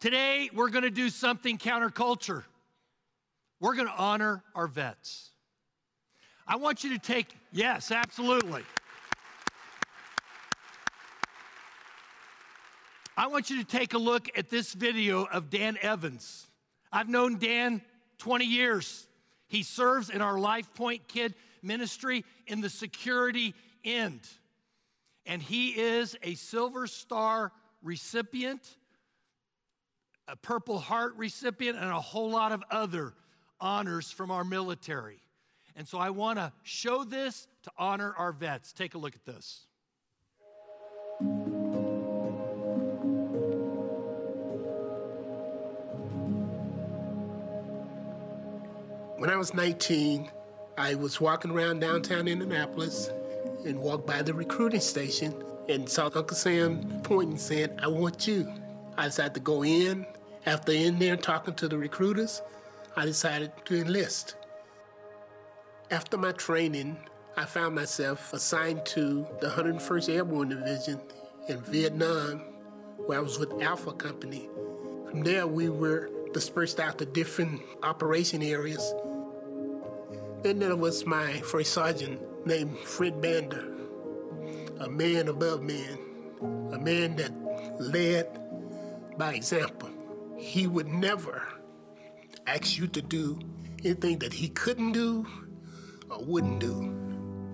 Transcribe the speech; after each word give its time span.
Today, 0.00 0.48
we're 0.54 0.70
going 0.70 0.84
to 0.84 0.90
do 0.90 1.10
something 1.10 1.58
counterculture. 1.58 2.44
We're 3.60 3.74
going 3.74 3.86
to 3.86 3.94
honor 3.94 4.42
our 4.54 4.66
vets. 4.66 5.30
I 6.48 6.56
want 6.56 6.82
you 6.82 6.94
to 6.94 6.98
take, 6.98 7.28
yes, 7.52 7.90
absolutely. 7.90 8.62
I 13.14 13.26
want 13.26 13.50
you 13.50 13.58
to 13.58 13.64
take 13.64 13.92
a 13.92 13.98
look 13.98 14.30
at 14.38 14.48
this 14.48 14.72
video 14.72 15.24
of 15.24 15.50
Dan 15.50 15.76
Evans. 15.82 16.46
I've 16.90 17.10
known 17.10 17.38
Dan 17.38 17.82
20 18.16 18.46
years. 18.46 19.06
He 19.48 19.62
serves 19.62 20.08
in 20.08 20.22
our 20.22 20.38
Life 20.38 20.72
Point 20.72 21.08
Kid 21.08 21.34
ministry 21.62 22.24
in 22.46 22.62
the 22.62 22.70
security 22.70 23.54
end. 23.84 24.20
And 25.26 25.42
he 25.42 25.78
is 25.78 26.16
a 26.22 26.36
Silver 26.36 26.86
Star 26.86 27.52
recipient, 27.82 28.78
a 30.30 30.36
Purple 30.36 30.78
Heart 30.78 31.14
recipient, 31.16 31.76
and 31.76 31.90
a 31.90 32.00
whole 32.00 32.30
lot 32.30 32.52
of 32.52 32.62
other 32.70 33.14
honors 33.60 34.10
from 34.10 34.30
our 34.30 34.44
military. 34.44 35.18
And 35.74 35.86
so 35.88 35.98
I 35.98 36.10
want 36.10 36.38
to 36.38 36.52
show 36.62 37.04
this 37.04 37.48
to 37.64 37.70
honor 37.76 38.14
our 38.16 38.32
vets. 38.32 38.72
Take 38.72 38.94
a 38.94 38.98
look 38.98 39.14
at 39.14 39.24
this. 39.24 39.66
When 49.16 49.28
I 49.28 49.36
was 49.36 49.52
19, 49.52 50.30
I 50.78 50.94
was 50.94 51.20
walking 51.20 51.50
around 51.50 51.80
downtown 51.80 52.28
Indianapolis 52.28 53.10
and 53.66 53.78
walked 53.78 54.06
by 54.06 54.22
the 54.22 54.32
recruiting 54.32 54.80
station 54.80 55.34
and 55.68 55.88
saw 55.88 56.04
Uncle 56.04 56.36
Sam 56.36 57.00
pointing 57.02 57.36
saying, 57.36 57.78
I 57.82 57.88
want 57.88 58.26
you. 58.26 58.50
I 58.96 59.06
decided 59.06 59.34
to 59.34 59.40
go 59.40 59.64
in. 59.64 60.06
After 60.46 60.72
in 60.72 60.98
there 60.98 61.16
talking 61.16 61.54
to 61.54 61.68
the 61.68 61.78
recruiters, 61.78 62.42
I 62.96 63.04
decided 63.04 63.52
to 63.66 63.80
enlist. 63.80 64.36
After 65.90 66.16
my 66.16 66.32
training, 66.32 66.96
I 67.36 67.44
found 67.44 67.74
myself 67.74 68.32
assigned 68.32 68.84
to 68.86 69.26
the 69.40 69.48
101st 69.48 70.14
Airborne 70.14 70.48
Division 70.48 71.00
in 71.48 71.60
Vietnam, 71.62 72.38
where 73.06 73.18
I 73.18 73.22
was 73.22 73.38
with 73.38 73.62
Alpha 73.62 73.92
Company. 73.92 74.48
From 75.08 75.22
there, 75.22 75.46
we 75.46 75.68
were 75.68 76.10
dispersed 76.32 76.80
out 76.80 76.98
to 76.98 77.06
different 77.06 77.60
operation 77.82 78.42
areas 78.42 78.94
then 80.42 80.58
there 80.58 80.76
was 80.76 81.04
my 81.04 81.32
first 81.40 81.74
sergeant 81.74 82.18
named 82.46 82.78
Fred 82.78 83.20
Bander, 83.20 83.68
a 84.80 84.88
man 84.88 85.28
above 85.28 85.62
men, 85.62 85.98
a 86.72 86.78
man 86.78 87.16
that 87.16 87.30
led 87.78 88.26
by 89.18 89.34
example. 89.34 89.89
He 90.40 90.66
would 90.66 90.88
never 90.88 91.46
ask 92.46 92.78
you 92.78 92.86
to 92.88 93.02
do 93.02 93.38
anything 93.84 94.18
that 94.20 94.32
he 94.32 94.48
couldn't 94.48 94.92
do 94.92 95.26
or 96.08 96.24
wouldn't 96.24 96.60
do. 96.60 96.96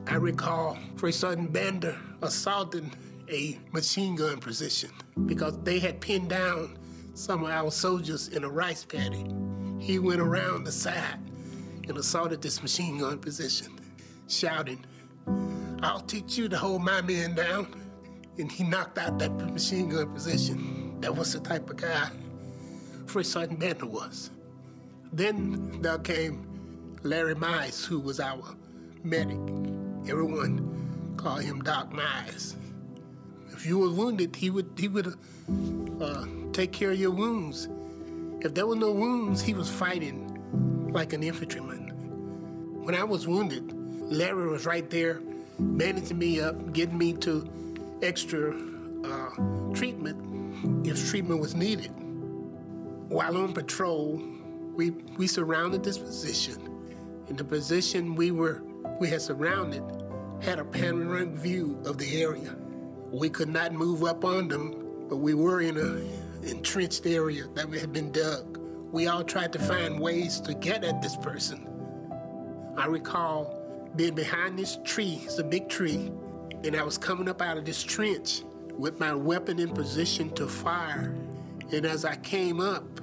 I 0.06 0.14
recall 0.14 0.78
First 0.94 1.18
Sergeant 1.18 1.52
Bander 1.52 1.98
assaulting 2.22 2.92
a 3.28 3.58
machine 3.72 4.14
gun 4.14 4.38
position 4.38 4.90
because 5.26 5.58
they 5.64 5.80
had 5.80 6.00
pinned 6.00 6.30
down 6.30 6.78
some 7.14 7.42
of 7.42 7.50
our 7.50 7.72
soldiers 7.72 8.28
in 8.28 8.44
a 8.44 8.48
rice 8.48 8.84
paddy. 8.84 9.26
He 9.80 9.98
went 9.98 10.20
around 10.20 10.62
the 10.62 10.72
side 10.72 11.18
and 11.88 11.98
assaulted 11.98 12.40
this 12.40 12.62
machine 12.62 12.98
gun 12.98 13.18
position, 13.18 13.80
shouting, 14.28 14.84
I'll 15.82 16.00
teach 16.00 16.38
you 16.38 16.48
to 16.48 16.56
hold 16.56 16.82
my 16.82 17.02
men 17.02 17.34
down. 17.34 17.82
And 18.38 18.50
he 18.50 18.62
knocked 18.62 18.96
out 18.96 19.18
that 19.18 19.32
machine 19.52 19.88
gun 19.88 20.14
position. 20.14 21.00
That 21.00 21.16
was 21.16 21.32
the 21.32 21.40
type 21.40 21.68
of 21.68 21.78
guy 21.78 22.10
First 23.06 23.32
Sergeant 23.32 23.60
Bander 23.60 23.84
was. 23.84 24.30
Then 25.12 25.80
there 25.80 25.98
came 25.98 26.46
Larry 27.02 27.34
Mize, 27.34 27.84
who 27.84 28.00
was 28.00 28.20
our 28.20 28.42
medic. 29.02 29.38
Everyone 30.08 31.14
called 31.16 31.42
him 31.42 31.62
Doc 31.62 31.92
Mize. 31.92 32.56
If 33.52 33.64
you 33.64 33.78
were 33.78 33.90
wounded, 33.90 34.36
he 34.36 34.50
would 34.50 34.70
he 34.76 34.88
would 34.88 35.14
uh, 36.00 36.26
take 36.52 36.72
care 36.72 36.90
of 36.90 36.98
your 36.98 37.12
wounds. 37.12 37.68
If 38.40 38.54
there 38.54 38.66
were 38.66 38.76
no 38.76 38.92
wounds, 38.92 39.40
he 39.40 39.54
was 39.54 39.70
fighting 39.70 40.90
like 40.92 41.12
an 41.12 41.22
infantryman. 41.22 41.88
When 42.84 42.94
I 42.94 43.04
was 43.04 43.26
wounded, 43.26 43.72
Larry 44.10 44.48
was 44.48 44.66
right 44.66 44.88
there, 44.90 45.20
bandaging 45.58 46.18
me 46.18 46.40
up, 46.40 46.72
getting 46.72 46.98
me 46.98 47.12
to 47.14 47.48
extra 48.02 48.54
uh, 49.04 49.30
treatment 49.74 50.86
if 50.86 51.08
treatment 51.08 51.40
was 51.40 51.54
needed. 51.54 51.92
While 53.08 53.36
on 53.36 53.52
patrol, 53.52 54.22
we, 54.74 54.90
we 55.16 55.26
surrounded 55.26 55.84
this 55.84 55.98
position. 55.98 56.70
And 57.28 57.38
the 57.38 57.44
position 57.44 58.14
we 58.14 58.30
were 58.30 58.62
we 59.00 59.08
had 59.08 59.20
surrounded 59.20 59.82
had 60.40 60.58
a 60.58 60.64
panoramic 60.64 61.34
view 61.34 61.78
of 61.84 61.98
the 61.98 62.22
area. 62.22 62.56
We 63.10 63.28
could 63.28 63.48
not 63.48 63.72
move 63.72 64.04
up 64.04 64.24
on 64.24 64.48
them, 64.48 65.06
but 65.08 65.16
we 65.16 65.34
were 65.34 65.60
in 65.60 65.76
a 65.76 66.48
entrenched 66.48 67.06
area 67.06 67.44
that 67.54 67.68
had 67.74 67.92
been 67.92 68.12
dug 68.12 68.56
we 68.92 69.08
all 69.08 69.24
tried 69.24 69.52
to 69.52 69.58
find 69.58 70.00
ways 70.00 70.40
to 70.40 70.54
get 70.54 70.84
at 70.84 71.02
this 71.02 71.16
person. 71.16 71.66
I 72.76 72.86
recall 72.86 73.90
being 73.96 74.14
behind 74.14 74.58
this 74.58 74.78
tree, 74.84 75.20
it's 75.24 75.38
a 75.38 75.44
big 75.44 75.68
tree, 75.68 76.10
and 76.64 76.76
I 76.76 76.82
was 76.82 76.96
coming 76.96 77.28
up 77.28 77.42
out 77.42 77.56
of 77.58 77.64
this 77.64 77.82
trench 77.82 78.42
with 78.78 79.00
my 79.00 79.14
weapon 79.14 79.58
in 79.58 79.70
position 79.70 80.30
to 80.34 80.46
fire. 80.46 81.14
And 81.72 81.84
as 81.84 82.04
I 82.04 82.16
came 82.16 82.60
up, 82.60 82.95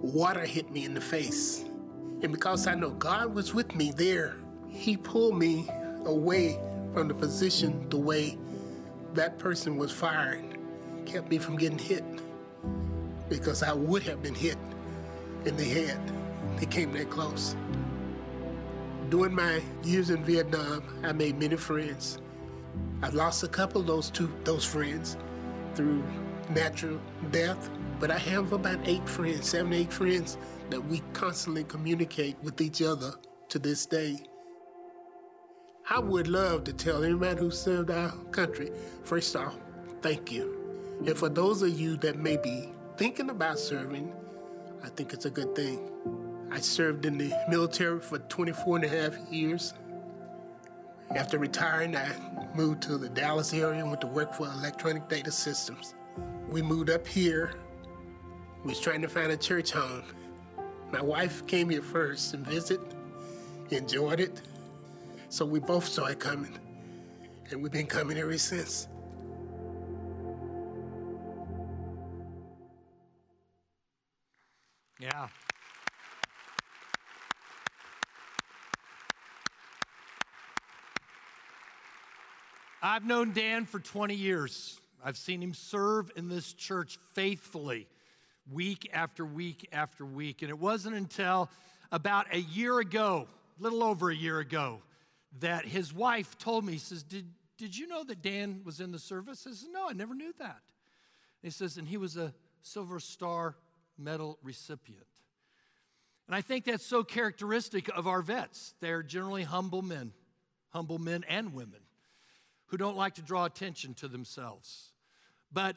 water 0.00 0.44
hit 0.44 0.70
me 0.70 0.84
in 0.84 0.94
the 0.94 1.00
face. 1.00 1.64
And 2.22 2.32
because 2.32 2.66
I 2.66 2.74
know 2.74 2.90
God 2.90 3.34
was 3.34 3.54
with 3.54 3.74
me 3.74 3.92
there, 3.92 4.36
He 4.68 4.96
pulled 4.96 5.38
me 5.38 5.68
away 6.04 6.58
from 6.92 7.08
the 7.08 7.14
position 7.14 7.88
the 7.90 7.98
way 7.98 8.38
that 9.14 9.38
person 9.38 9.76
was 9.76 9.92
firing, 9.92 10.56
kept 11.06 11.30
me 11.30 11.38
from 11.38 11.56
getting 11.56 11.78
hit 11.78 12.04
because 13.28 13.62
I 13.62 13.72
would 13.72 14.02
have 14.04 14.22
been 14.22 14.34
hit 14.34 14.56
in 15.44 15.56
the 15.56 15.64
head. 15.64 16.00
They 16.58 16.66
came 16.66 16.92
that 16.92 17.10
close. 17.10 17.54
During 19.10 19.34
my 19.34 19.62
years 19.84 20.10
in 20.10 20.22
Vietnam, 20.24 20.82
I 21.02 21.12
made 21.12 21.38
many 21.38 21.56
friends. 21.56 22.20
I've 23.02 23.14
lost 23.14 23.42
a 23.42 23.48
couple 23.48 23.80
of 23.80 23.86
those 23.86 24.10
two 24.10 24.30
those 24.44 24.64
friends 24.64 25.16
through 25.74 26.02
natural 26.50 27.00
death, 27.30 27.70
but 28.00 28.10
I 28.10 28.18
have 28.18 28.52
about 28.52 28.78
eight 28.84 29.08
friends, 29.08 29.48
seven, 29.48 29.72
eight 29.72 29.92
friends 29.92 30.38
that 30.70 30.80
we 30.80 31.02
constantly 31.12 31.64
communicate 31.64 32.36
with 32.42 32.60
each 32.60 32.82
other 32.82 33.12
to 33.48 33.58
this 33.58 33.86
day. 33.86 34.18
I 35.90 35.98
would 35.98 36.28
love 36.28 36.64
to 36.64 36.72
tell 36.72 37.02
anybody 37.02 37.40
who 37.40 37.50
served 37.50 37.90
our 37.90 38.10
country, 38.30 38.70
first 39.04 39.34
off, 39.34 39.56
thank 40.02 40.30
you. 40.30 40.54
And 41.06 41.16
for 41.16 41.28
those 41.28 41.62
of 41.62 41.70
you 41.70 41.96
that 41.98 42.18
may 42.18 42.36
be 42.36 42.68
thinking 42.96 43.30
about 43.30 43.58
serving, 43.58 44.12
I 44.84 44.88
think 44.88 45.12
it's 45.12 45.24
a 45.24 45.30
good 45.30 45.54
thing. 45.54 45.90
I 46.50 46.60
served 46.60 47.06
in 47.06 47.18
the 47.18 47.32
military 47.48 48.00
for 48.00 48.18
24 48.18 48.76
and 48.76 48.84
a 48.84 48.88
half 48.88 49.18
years. 49.30 49.74
After 51.14 51.38
retiring, 51.38 51.96
I 51.96 52.10
moved 52.54 52.82
to 52.82 52.98
the 52.98 53.08
Dallas 53.08 53.52
area 53.54 53.80
and 53.80 53.88
went 53.88 54.02
to 54.02 54.06
work 54.06 54.34
for 54.34 54.46
Electronic 54.46 55.08
Data 55.08 55.32
Systems. 55.32 55.94
We 56.48 56.62
moved 56.62 56.90
up 56.90 57.06
here. 57.06 57.54
We 58.64 58.70
was 58.70 58.80
trying 58.80 59.02
to 59.02 59.08
find 59.08 59.30
a 59.30 59.36
church 59.36 59.70
home. 59.70 60.02
My 60.90 61.02
wife 61.02 61.46
came 61.46 61.68
here 61.68 61.82
first 61.82 62.34
and 62.34 62.46
visit, 62.46 62.80
enjoyed 63.70 64.20
it. 64.20 64.42
So 65.28 65.44
we 65.44 65.60
both 65.60 65.86
started 65.86 66.18
coming, 66.18 66.58
and 67.50 67.62
we've 67.62 67.72
been 67.72 67.86
coming 67.86 68.18
ever 68.18 68.36
since. 68.38 68.88
Yeah. 74.98 75.28
I've 82.82 83.04
known 83.04 83.32
Dan 83.32 83.64
for 83.66 83.80
20 83.80 84.14
years. 84.14 84.80
I've 85.04 85.16
seen 85.16 85.42
him 85.42 85.54
serve 85.54 86.10
in 86.16 86.28
this 86.28 86.52
church 86.52 86.98
faithfully, 87.12 87.86
week 88.52 88.88
after 88.92 89.24
week 89.24 89.68
after 89.72 90.04
week. 90.04 90.42
And 90.42 90.50
it 90.50 90.58
wasn't 90.58 90.96
until 90.96 91.50
about 91.92 92.26
a 92.32 92.40
year 92.40 92.78
ago, 92.78 93.26
a 93.58 93.62
little 93.62 93.82
over 93.82 94.10
a 94.10 94.14
year 94.14 94.38
ago, 94.38 94.80
that 95.40 95.64
his 95.64 95.92
wife 95.92 96.38
told 96.38 96.64
me, 96.64 96.72
he 96.72 96.78
says, 96.78 97.02
Did, 97.02 97.26
did 97.56 97.76
you 97.76 97.86
know 97.86 98.04
that 98.04 98.22
Dan 98.22 98.62
was 98.64 98.80
in 98.80 98.92
the 98.92 98.98
service? 98.98 99.46
I 99.48 99.52
said, 99.52 99.68
No, 99.72 99.88
I 99.88 99.92
never 99.92 100.14
knew 100.14 100.32
that. 100.38 100.60
And 101.42 101.42
he 101.42 101.50
says, 101.50 101.76
And 101.76 101.86
he 101.86 101.96
was 101.96 102.16
a 102.16 102.32
Silver 102.62 103.00
Star 103.00 103.56
medal 103.98 104.38
recipient. 104.42 105.06
And 106.26 106.34
I 106.34 106.42
think 106.42 106.64
that's 106.64 106.84
so 106.84 107.02
characteristic 107.02 107.88
of 107.88 108.06
our 108.06 108.20
vets. 108.20 108.74
They're 108.80 109.02
generally 109.02 109.44
humble 109.44 109.82
men, 109.82 110.12
humble 110.70 110.98
men 110.98 111.24
and 111.28 111.54
women 111.54 111.80
who 112.66 112.76
don't 112.76 112.96
like 112.96 113.14
to 113.14 113.22
draw 113.22 113.46
attention 113.46 113.94
to 113.94 114.08
themselves. 114.08 114.92
But 115.50 115.76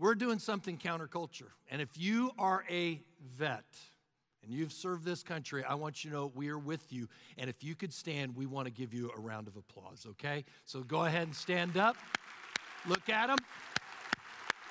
we're 0.00 0.14
doing 0.14 0.38
something 0.38 0.78
counterculture. 0.78 1.50
And 1.70 1.82
if 1.82 1.90
you 1.96 2.30
are 2.38 2.64
a 2.70 3.00
vet 3.36 3.64
and 4.42 4.50
you've 4.50 4.72
served 4.72 5.04
this 5.04 5.22
country, 5.22 5.62
I 5.62 5.74
want 5.74 6.02
you 6.02 6.10
to 6.10 6.16
know 6.16 6.32
we 6.34 6.48
are 6.48 6.58
with 6.58 6.90
you. 6.90 7.06
And 7.36 7.50
if 7.50 7.62
you 7.62 7.74
could 7.74 7.92
stand, 7.92 8.34
we 8.34 8.46
want 8.46 8.66
to 8.66 8.72
give 8.72 8.94
you 8.94 9.12
a 9.14 9.20
round 9.20 9.46
of 9.46 9.56
applause, 9.56 10.06
okay? 10.12 10.44
So 10.64 10.80
go 10.80 11.04
ahead 11.04 11.24
and 11.24 11.36
stand 11.36 11.76
up. 11.76 11.96
Look 12.88 13.10
at 13.10 13.26
them. 13.26 13.38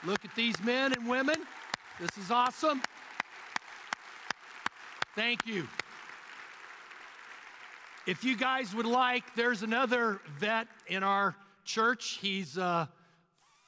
Look 0.03 0.25
at 0.25 0.35
these 0.35 0.61
men 0.63 0.93
and 0.93 1.07
women. 1.07 1.35
This 1.99 2.17
is 2.17 2.31
awesome. 2.31 2.81
Thank 5.15 5.45
you. 5.45 5.67
If 8.07 8.23
you 8.23 8.35
guys 8.35 8.73
would 8.73 8.87
like, 8.87 9.35
there's 9.35 9.61
another 9.61 10.21
vet 10.39 10.67
in 10.87 11.03
our 11.03 11.35
church. 11.65 12.17
He's 12.19 12.57
uh, 12.57 12.87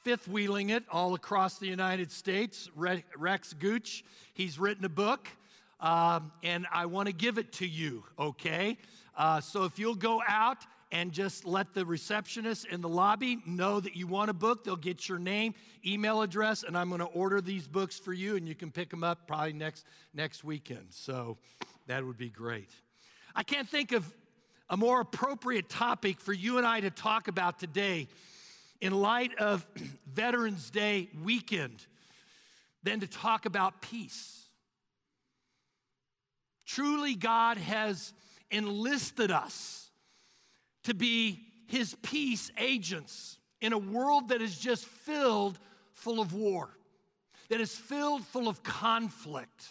fifth 0.02 0.26
wheeling 0.26 0.70
it 0.70 0.82
all 0.90 1.14
across 1.14 1.58
the 1.58 1.66
United 1.66 2.10
States, 2.10 2.68
Rex 2.74 3.52
Gooch. 3.52 4.04
He's 4.34 4.58
written 4.58 4.84
a 4.84 4.88
book, 4.88 5.28
um, 5.80 6.32
and 6.42 6.66
I 6.72 6.86
want 6.86 7.06
to 7.06 7.12
give 7.12 7.38
it 7.38 7.52
to 7.54 7.66
you, 7.66 8.02
okay? 8.18 8.78
Uh, 9.16 9.40
so 9.40 9.64
if 9.64 9.78
you'll 9.78 9.94
go 9.94 10.20
out 10.26 10.58
and 10.90 11.12
just 11.12 11.44
let 11.44 11.72
the 11.72 11.86
receptionist 11.86 12.66
in 12.66 12.80
the 12.80 12.88
lobby 12.88 13.38
know 13.46 13.78
that 13.78 13.94
you 13.94 14.08
want 14.08 14.28
a 14.28 14.34
book, 14.34 14.64
they'll 14.64 14.76
get 14.76 15.08
your 15.08 15.20
name, 15.20 15.54
email 15.86 16.20
address, 16.22 16.64
and 16.64 16.76
I'm 16.76 16.88
going 16.88 17.00
to 17.00 17.06
order 17.06 17.40
these 17.40 17.68
books 17.68 17.98
for 17.98 18.12
you, 18.12 18.36
and 18.36 18.48
you 18.48 18.56
can 18.56 18.72
pick 18.72 18.90
them 18.90 19.04
up 19.04 19.26
probably 19.28 19.52
next, 19.52 19.86
next 20.12 20.42
weekend. 20.42 20.86
So 20.90 21.38
that 21.86 22.04
would 22.04 22.18
be 22.18 22.28
great. 22.28 22.70
I 23.36 23.44
can't 23.44 23.68
think 23.68 23.92
of 23.92 24.12
a 24.68 24.76
more 24.76 25.00
appropriate 25.00 25.68
topic 25.68 26.20
for 26.20 26.32
you 26.32 26.58
and 26.58 26.66
I 26.66 26.80
to 26.80 26.90
talk 26.90 27.28
about 27.28 27.58
today 27.58 28.08
in 28.82 28.92
light 28.92 29.34
of 29.38 29.66
Veterans 30.12 30.68
Day 30.68 31.08
weekend 31.22 31.86
than 32.82 33.00
to 33.00 33.06
talk 33.06 33.46
about 33.46 33.80
peace. 33.80 34.42
Truly, 36.66 37.14
God 37.14 37.56
has 37.58 38.12
enlisted 38.50 39.30
us 39.30 39.88
to 40.82 40.94
be 40.94 41.40
his 41.68 41.94
peace 42.02 42.50
agents 42.58 43.38
in 43.60 43.72
a 43.72 43.78
world 43.78 44.28
that 44.28 44.42
is 44.42 44.58
just 44.58 44.84
filled 44.84 45.58
full 45.92 46.20
of 46.20 46.34
war, 46.34 46.68
that 47.50 47.60
is 47.60 47.74
filled 47.74 48.24
full 48.26 48.48
of 48.48 48.64
conflict. 48.64 49.68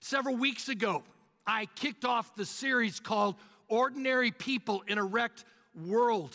Several 0.00 0.36
weeks 0.36 0.68
ago, 0.68 1.04
I 1.46 1.66
kicked 1.76 2.04
off 2.04 2.34
the 2.34 2.44
series 2.44 2.98
called 2.98 3.36
Ordinary 3.68 4.32
People 4.32 4.82
in 4.88 4.98
a 4.98 5.04
Wrecked 5.04 5.44
World. 5.86 6.34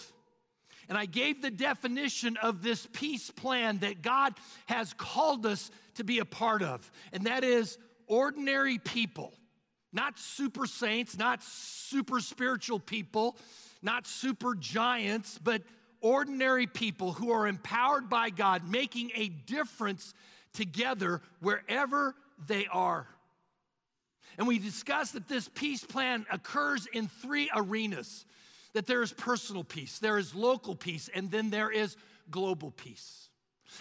And 0.90 0.98
I 0.98 1.06
gave 1.06 1.42
the 1.42 1.52
definition 1.52 2.38
of 2.38 2.62
this 2.62 2.88
peace 2.94 3.32
plan 3.32 3.80
that 3.80 4.02
God 4.02 4.34
has 4.68 4.94
called 4.94 5.46
us 5.46 5.72
to 5.96 6.04
be 6.04 6.20
a 6.20 6.26
part 6.26 6.62
of, 6.62 6.92
and 7.14 7.26
that 7.26 7.44
is 7.44 7.78
ordinary 8.08 8.78
people, 8.78 9.34
not 9.94 10.20
super 10.20 10.68
saints, 10.68 11.18
not 11.18 11.42
super 11.44 12.20
spiritual 12.20 12.80
people, 12.80 13.38
not 13.82 14.06
super 14.06 14.56
giants, 14.56 15.40
but 15.42 15.62
ordinary 16.02 16.68
people 16.68 17.14
who 17.14 17.32
are 17.32 17.48
empowered 17.48 18.10
by 18.10 18.30
God, 18.30 18.70
making 18.70 19.12
a 19.16 19.30
difference 19.30 20.14
together 20.54 21.22
wherever 21.40 22.16
they 22.48 22.68
are. 22.68 23.08
And 24.38 24.48
we 24.48 24.60
discussed 24.60 25.14
that 25.14 25.28
this 25.28 25.50
peace 25.54 25.84
plan 25.84 26.26
occurs 26.32 26.88
in 26.92 27.08
three 27.08 27.50
arenas 27.56 28.26
that 28.76 28.88
there 28.88 29.02
is 29.02 29.14
personal 29.14 29.64
peace, 29.64 30.00
there 30.00 30.18
is 30.18 30.36
local 30.36 30.76
peace, 30.76 31.10
and 31.16 31.32
then 31.32 31.50
there 31.50 31.72
is 31.72 31.96
global 32.30 32.72
peace. 32.72 33.30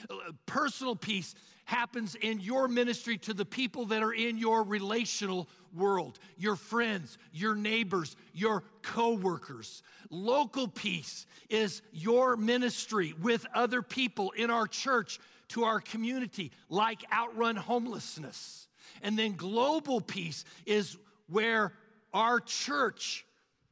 Uh, 0.08 0.14
personal 0.46 0.94
peace 0.94 1.35
happens 1.64 2.14
in 2.14 2.38
your 2.38 2.69
ministry 2.69 3.19
to 3.19 3.35
the 3.35 3.44
people 3.44 3.87
that 3.87 4.05
are 4.05 4.12
in 4.12 4.38
your 4.38 4.62
relational 4.62 5.49
world, 5.75 6.20
your 6.37 6.55
friends, 6.55 7.19
your 7.32 7.56
neighbors, 7.56 8.14
your 8.32 8.62
coworkers. 8.82 9.82
Local 10.11 10.69
peace 10.69 11.26
is 11.50 11.82
your 11.93 12.37
ministry 12.37 13.14
with 13.20 13.47
other 13.52 13.82
people 13.82 14.31
in 14.37 14.49
our 14.49 14.69
church 14.69 15.19
to 15.49 15.64
our 15.64 15.81
community, 15.81 16.52
like 16.69 17.02
outrun 17.12 17.56
homelessness. 17.56 18.69
And 19.02 19.19
then 19.19 19.35
global 19.35 20.00
peace 20.00 20.44
is 20.67 20.97
where 21.29 21.73
our 22.12 22.38
church 22.38 23.26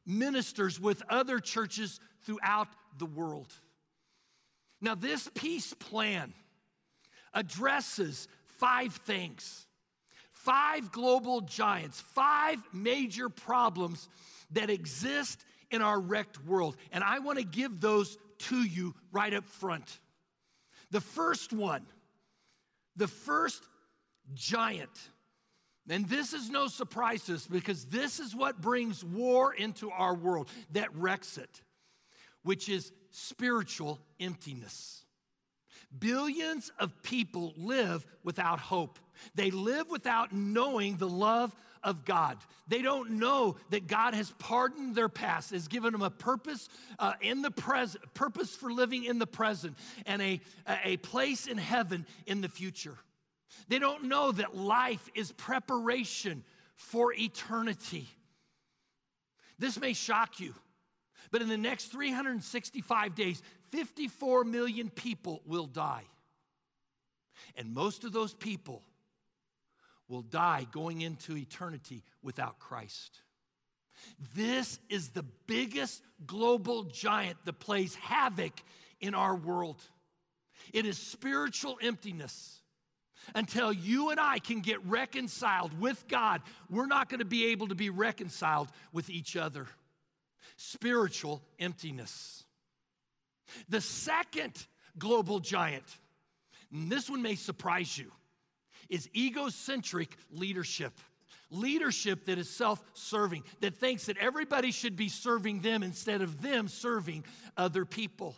ministers 0.05 0.79
with 0.79 1.01
other 1.09 1.39
churches 1.39 1.99
throughout 2.25 2.67
the 2.97 3.05
world. 3.05 3.53
Now, 4.81 4.95
this 4.95 5.29
peace 5.33 5.73
plan 5.73 6.33
addresses 7.33 8.27
five 8.57 8.93
things, 8.93 9.65
five 10.31 10.91
global 10.91 11.41
giants, 11.41 12.01
five 12.01 12.57
major 12.73 13.29
problems 13.29 14.09
that 14.51 14.69
exist 14.69 15.43
in 15.71 15.81
our 15.81 15.99
wrecked 15.99 16.43
world. 16.45 16.75
And 16.91 17.03
I 17.03 17.19
want 17.19 17.39
to 17.39 17.45
give 17.45 17.79
those 17.79 18.17
to 18.39 18.57
you 18.61 18.93
right 19.11 19.33
up 19.33 19.45
front. 19.45 19.99
The 20.91 21.01
first 21.01 21.53
one, 21.53 21.85
the 22.95 23.07
first 23.07 23.63
giant 24.33 24.91
and 25.89 26.07
this 26.07 26.33
is 26.33 26.49
no 26.49 26.67
surprise 26.67 27.23
to 27.25 27.35
us 27.35 27.45
because 27.47 27.85
this 27.85 28.19
is 28.19 28.35
what 28.35 28.61
brings 28.61 29.03
war 29.03 29.53
into 29.53 29.91
our 29.91 30.15
world 30.15 30.49
that 30.71 30.95
wrecks 30.95 31.37
it, 31.37 31.61
which 32.43 32.69
is 32.69 32.91
spiritual 33.11 33.99
emptiness. 34.19 35.03
Billions 35.97 36.71
of 36.79 37.03
people 37.03 37.53
live 37.57 38.05
without 38.23 38.59
hope. 38.59 38.97
They 39.35 39.51
live 39.51 39.89
without 39.89 40.33
knowing 40.33 40.97
the 40.97 41.07
love 41.07 41.55
of 41.83 42.05
God. 42.05 42.37
They 42.67 42.81
don't 42.81 43.11
know 43.11 43.57
that 43.69 43.87
God 43.87 44.13
has 44.13 44.31
pardoned 44.39 44.95
their 44.95 45.09
past, 45.09 45.51
has 45.51 45.67
given 45.67 45.91
them 45.91 46.01
a 46.01 46.09
purpose 46.09 46.69
uh, 46.97 47.13
in 47.21 47.41
the 47.41 47.51
present, 47.51 48.03
purpose 48.13 48.55
for 48.55 48.71
living 48.71 49.03
in 49.03 49.19
the 49.19 49.27
present, 49.27 49.77
and 50.05 50.21
a, 50.21 50.41
a 50.83 50.97
place 50.97 51.45
in 51.45 51.57
heaven 51.57 52.05
in 52.25 52.41
the 52.41 52.49
future. 52.49 52.97
They 53.67 53.79
don't 53.79 54.05
know 54.05 54.31
that 54.31 54.55
life 54.55 55.09
is 55.15 55.31
preparation 55.31 56.43
for 56.75 57.13
eternity. 57.13 58.07
This 59.59 59.79
may 59.79 59.93
shock 59.93 60.39
you, 60.39 60.53
but 61.31 61.41
in 61.41 61.49
the 61.49 61.57
next 61.57 61.85
365 61.85 63.15
days, 63.15 63.41
54 63.71 64.43
million 64.43 64.89
people 64.89 65.41
will 65.45 65.67
die. 65.67 66.03
And 67.55 67.73
most 67.73 68.03
of 68.03 68.11
those 68.11 68.33
people 68.33 68.81
will 70.07 70.21
die 70.21 70.67
going 70.71 71.01
into 71.01 71.37
eternity 71.37 72.03
without 72.21 72.59
Christ. 72.59 73.21
This 74.35 74.79
is 74.89 75.09
the 75.09 75.25
biggest 75.47 76.01
global 76.25 76.83
giant 76.83 77.37
that 77.45 77.59
plays 77.59 77.95
havoc 77.95 78.53
in 78.99 79.13
our 79.15 79.35
world. 79.35 79.81
It 80.73 80.85
is 80.85 80.97
spiritual 80.97 81.77
emptiness. 81.81 82.59
Until 83.35 83.71
you 83.71 84.09
and 84.09 84.19
I 84.19 84.39
can 84.39 84.59
get 84.61 84.83
reconciled 84.85 85.79
with 85.79 86.07
God, 86.07 86.41
we're 86.69 86.85
not 86.85 87.09
going 87.09 87.19
to 87.19 87.25
be 87.25 87.47
able 87.47 87.69
to 87.69 87.75
be 87.75 87.89
reconciled 87.89 88.69
with 88.91 89.09
each 89.09 89.35
other. 89.35 89.67
Spiritual 90.57 91.41
emptiness. 91.59 92.43
The 93.69 93.81
second 93.81 94.67
global 94.97 95.39
giant, 95.39 95.85
and 96.71 96.91
this 96.91 97.09
one 97.09 97.21
may 97.21 97.35
surprise 97.35 97.97
you, 97.97 98.11
is 98.89 99.09
egocentric 99.15 100.15
leadership. 100.31 100.93
Leadership 101.49 102.25
that 102.25 102.39
is 102.39 102.49
self 102.49 102.83
serving, 102.93 103.43
that 103.61 103.75
thinks 103.75 104.07
that 104.07 104.17
everybody 104.17 104.71
should 104.71 104.95
be 104.95 105.07
serving 105.07 105.61
them 105.61 105.83
instead 105.83 106.21
of 106.21 106.41
them 106.41 106.67
serving 106.67 107.23
other 107.57 107.85
people. 107.85 108.35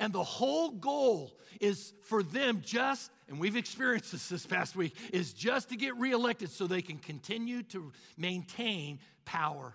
And 0.00 0.12
the 0.12 0.24
whole 0.24 0.70
goal 0.70 1.36
is 1.60 1.92
for 2.02 2.22
them 2.22 2.62
just, 2.64 3.10
and 3.28 3.38
we've 3.40 3.56
experienced 3.56 4.12
this 4.12 4.28
this 4.28 4.46
past 4.46 4.76
week, 4.76 4.94
is 5.12 5.32
just 5.32 5.70
to 5.70 5.76
get 5.76 5.96
reelected 5.96 6.50
so 6.50 6.66
they 6.66 6.82
can 6.82 6.98
continue 6.98 7.62
to 7.64 7.92
maintain 8.16 8.98
power. 9.24 9.74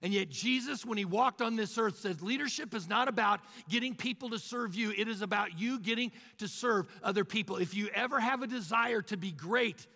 And 0.00 0.12
yet, 0.12 0.30
Jesus, 0.30 0.86
when 0.86 0.96
he 0.96 1.04
walked 1.04 1.42
on 1.42 1.56
this 1.56 1.76
earth, 1.76 1.98
says 1.98 2.22
leadership 2.22 2.72
is 2.72 2.88
not 2.88 3.08
about 3.08 3.40
getting 3.68 3.96
people 3.96 4.30
to 4.30 4.38
serve 4.38 4.76
you, 4.76 4.92
it 4.96 5.08
is 5.08 5.22
about 5.22 5.58
you 5.58 5.80
getting 5.80 6.12
to 6.38 6.46
serve 6.46 6.86
other 7.02 7.24
people. 7.24 7.56
If 7.56 7.74
you 7.74 7.88
ever 7.92 8.20
have 8.20 8.42
a 8.42 8.46
desire 8.46 9.02
to 9.02 9.16
be 9.16 9.32
great, 9.32 9.86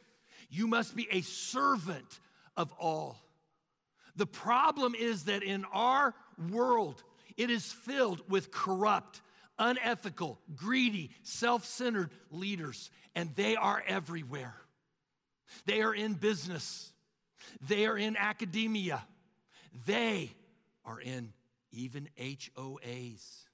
you 0.51 0.67
must 0.67 0.97
be 0.97 1.07
a 1.11 1.21
servant 1.21 2.21
of 2.57 2.73
all. 2.81 3.17
The 4.17 4.27
problem 4.27 4.95
is 4.95 5.25
that 5.25 5.43
in 5.43 5.65
our 5.73 6.15
world, 6.51 7.03
it 7.37 7.49
is 7.49 7.71
filled 7.73 8.29
with 8.29 8.51
corrupt, 8.51 9.23
unethical, 9.63 10.41
greedy, 10.57 11.11
self 11.23 11.65
centered 11.65 12.11
leaders, 12.31 12.91
and 13.15 13.35
they 13.37 13.57
are 13.57 13.83
everywhere. 13.87 14.57
They 15.67 15.83
are 15.83 15.95
in 15.95 16.15
business, 16.15 16.93
they 17.69 17.87
are 17.87 17.97
in 17.97 18.17
academia, 18.17 19.03
they 19.87 20.33
are 20.85 21.01
in 21.01 21.33
even 21.71 22.09
HOAs. 22.19 23.45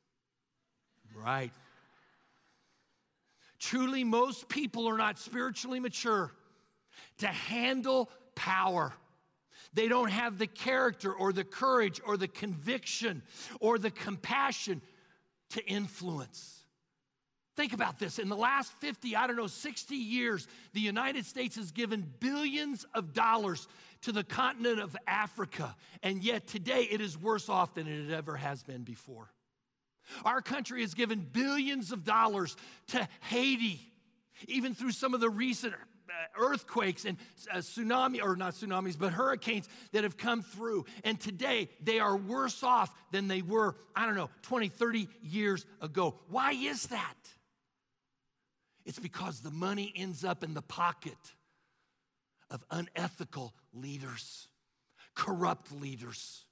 Right. 1.14 1.52
Truly, 3.58 4.04
most 4.04 4.48
people 4.48 4.88
are 4.88 4.96
not 4.96 5.18
spiritually 5.18 5.80
mature 5.80 6.32
to 7.18 7.26
handle 7.26 8.08
power. 8.34 8.94
They 9.74 9.88
don't 9.88 10.10
have 10.10 10.38
the 10.38 10.46
character 10.46 11.12
or 11.12 11.32
the 11.32 11.44
courage 11.44 12.00
or 12.06 12.16
the 12.16 12.28
conviction 12.28 13.22
or 13.60 13.78
the 13.78 13.90
compassion 13.90 14.80
to 15.50 15.64
influence. 15.66 16.64
Think 17.56 17.72
about 17.72 17.98
this. 17.98 18.20
In 18.20 18.28
the 18.28 18.36
last 18.36 18.72
50, 18.74 19.16
I 19.16 19.26
don't 19.26 19.34
know, 19.34 19.48
60 19.48 19.96
years, 19.96 20.46
the 20.74 20.80
United 20.80 21.26
States 21.26 21.56
has 21.56 21.72
given 21.72 22.06
billions 22.20 22.86
of 22.94 23.12
dollars 23.12 23.66
to 24.02 24.12
the 24.12 24.22
continent 24.22 24.78
of 24.78 24.96
Africa, 25.08 25.74
and 26.04 26.22
yet 26.22 26.46
today 26.46 26.82
it 26.88 27.00
is 27.00 27.18
worse 27.18 27.48
off 27.48 27.74
than 27.74 27.88
it 27.88 28.12
ever 28.12 28.36
has 28.36 28.62
been 28.62 28.84
before. 28.84 29.32
Our 30.24 30.40
country 30.40 30.82
has 30.82 30.94
given 30.94 31.26
billions 31.32 31.90
of 31.90 32.04
dollars 32.04 32.56
to 32.88 33.08
Haiti, 33.22 33.80
even 34.46 34.74
through 34.74 34.92
some 34.92 35.12
of 35.12 35.20
the 35.20 35.28
recent 35.28 35.74
earthquakes 36.38 37.04
and 37.04 37.16
uh, 37.52 37.58
tsunami 37.58 38.22
or 38.22 38.37
not 38.37 38.54
tsunamis 38.54 38.98
but 38.98 39.12
hurricanes 39.12 39.68
that 39.92 40.04
have 40.04 40.16
come 40.16 40.42
through. 40.42 40.84
And 41.04 41.20
today 41.20 41.68
they 41.82 42.00
are 42.00 42.16
worse 42.16 42.62
off 42.62 42.94
than 43.10 43.28
they 43.28 43.42
were 43.42 43.76
i 43.96 44.06
don't 44.06 44.16
know 44.16 44.30
20 44.42 44.68
30 44.68 45.08
years 45.22 45.66
ago. 45.80 46.18
Why 46.28 46.52
is 46.52 46.87
that? 46.87 47.16
It's 48.84 48.98
because 48.98 49.40
the 49.40 49.50
money 49.50 49.92
ends 49.94 50.25
up 50.25 50.42
in 50.42 50.54
the 50.54 50.62
pocket 50.62 51.18
of 52.50 52.64
unethical 52.70 53.52
leaders 53.75 54.48
corrupt 55.18 55.72
leaders. 55.72 56.44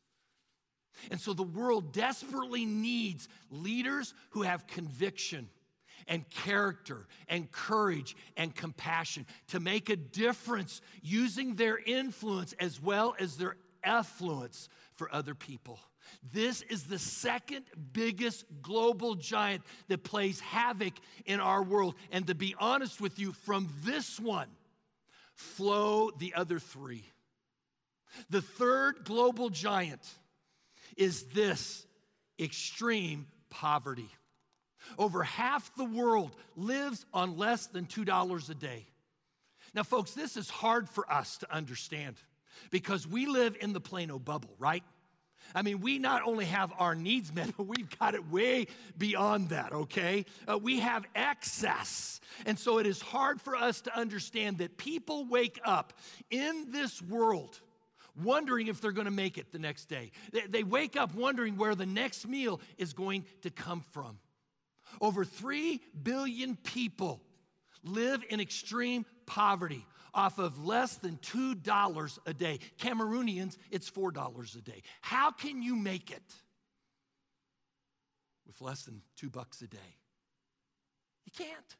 And 1.11 1.21
so 1.21 1.33
the 1.33 1.45
world 1.45 1.93
desperately 1.93 2.65
needs 2.65 3.29
leaders 3.51 4.13
who 4.31 4.43
have 4.43 4.67
conviction 4.67 5.49
and 6.07 6.29
character 6.31 7.07
and 7.29 7.51
courage 7.51 8.17
and 8.37 8.55
compassion 8.55 9.27
to 9.49 9.61
make 9.61 9.91
a 9.91 9.97
difference 9.97 10.81
using 11.03 11.55
their 11.55 11.79
influence 11.79 12.55
as 12.61 12.81
well 12.81 13.15
as 13.19 13.37
their 13.37 13.57
affluence 13.85 14.69
for 14.95 15.13
other 15.15 15.35
people. 15.35 15.79
This 16.33 16.63
is 16.63 16.85
the 16.85 16.99
second 16.99 17.65
biggest 17.93 18.45
global 18.63 19.15
giant 19.15 19.63
that 19.89 20.05
plays 20.05 20.41
havoc 20.41 20.95
in 21.25 21.41
our 21.41 21.63
world. 21.63 21.95
And 22.11 22.27
to 22.29 22.35
be 22.35 22.55
honest 22.59 23.01
with 23.01 23.19
you, 23.19 23.33
from 23.33 23.69
this 23.83 24.21
one 24.21 24.49
flow 25.35 26.11
the 26.19 26.35
other 26.35 26.59
three. 26.59 27.05
The 28.31 28.41
third 28.41 29.05
global 29.05 29.51
giant 29.51 30.03
is 30.97 31.25
this 31.25 31.87
extreme 32.39 33.27
poverty. 33.51 34.09
Over 34.99 35.23
half 35.23 35.75
the 35.77 35.85
world 35.85 36.35
lives 36.57 37.05
on 37.13 37.37
less 37.37 37.67
than 37.67 37.87
$2 37.87 38.51
a 38.51 38.55
day. 38.55 38.87
Now, 39.75 39.83
folks, 39.83 40.13
this 40.13 40.37
is 40.37 40.49
hard 40.49 40.89
for 40.89 41.11
us 41.13 41.39
to 41.39 41.55
understand 41.55 42.17
because 42.71 43.07
we 43.07 43.27
live 43.27 43.57
in 43.61 43.73
the 43.73 43.81
Plano 43.81 44.19
bubble, 44.19 44.55
right? 44.59 44.83
I 45.55 45.63
mean, 45.63 45.81
we 45.81 45.99
not 45.99 46.23
only 46.25 46.47
have 46.47 46.73
our 46.79 46.95
needs 46.95 47.33
met, 47.33 47.55
but 47.57 47.67
we've 47.67 47.99
got 47.99 48.15
it 48.15 48.31
way 48.31 48.67
beyond 48.97 49.51
that, 49.51 49.73
okay? 49.73 50.25
Uh, 50.49 50.59
we 50.59 50.81
have 50.81 51.05
excess. 51.15 52.21
And 52.45 52.59
so 52.59 52.79
it 52.79 52.87
is 52.87 53.01
hard 53.01 53.41
for 53.41 53.57
us 53.57 53.83
to 53.83 53.97
understand 53.97 54.59
that 54.59 54.77
people 54.77 55.27
wake 55.27 55.61
up 55.65 55.93
in 56.31 56.69
this 56.71 57.01
world 57.03 57.61
wondering 58.23 58.69
if 58.69 58.81
they're 58.81 58.93
going 58.93 59.07
to 59.07 59.11
make 59.11 59.37
it 59.37 59.53
the 59.53 59.59
next 59.59 59.87
day. 59.87 60.11
They, 60.33 60.47
they 60.47 60.63
wake 60.63 60.97
up 60.97 61.15
wondering 61.15 61.57
where 61.57 61.75
the 61.75 61.87
next 61.87 62.27
meal 62.27 62.61
is 62.79 62.93
going 62.93 63.25
to 63.43 63.51
come 63.51 63.83
from. 63.93 64.19
Over 65.01 65.25
3 65.25 65.81
billion 66.03 66.57
people 66.57 67.21
live 67.85 68.23
in 68.31 68.41
extreme 68.41 69.05
poverty 69.27 69.87
off 70.15 70.39
of 70.39 70.65
less 70.65 70.97
than 70.97 71.19
$2 71.19 72.19
a 72.27 72.35
day. 72.35 72.59
Cameroonians, 72.79 73.57
it's 73.71 73.91
$4 73.91 74.57
a 74.57 74.63
day. 74.63 74.83
How 75.03 75.31
can 75.31 75.63
you 75.63 75.77
make 75.77 76.11
it 76.11 76.35
with 78.47 78.61
less 78.61 78.85
than 78.85 79.03
2 79.17 79.29
bucks 79.29 79.61
a 79.61 79.67
day? 79.67 79.79
You 81.27 81.33
can't. 81.37 81.77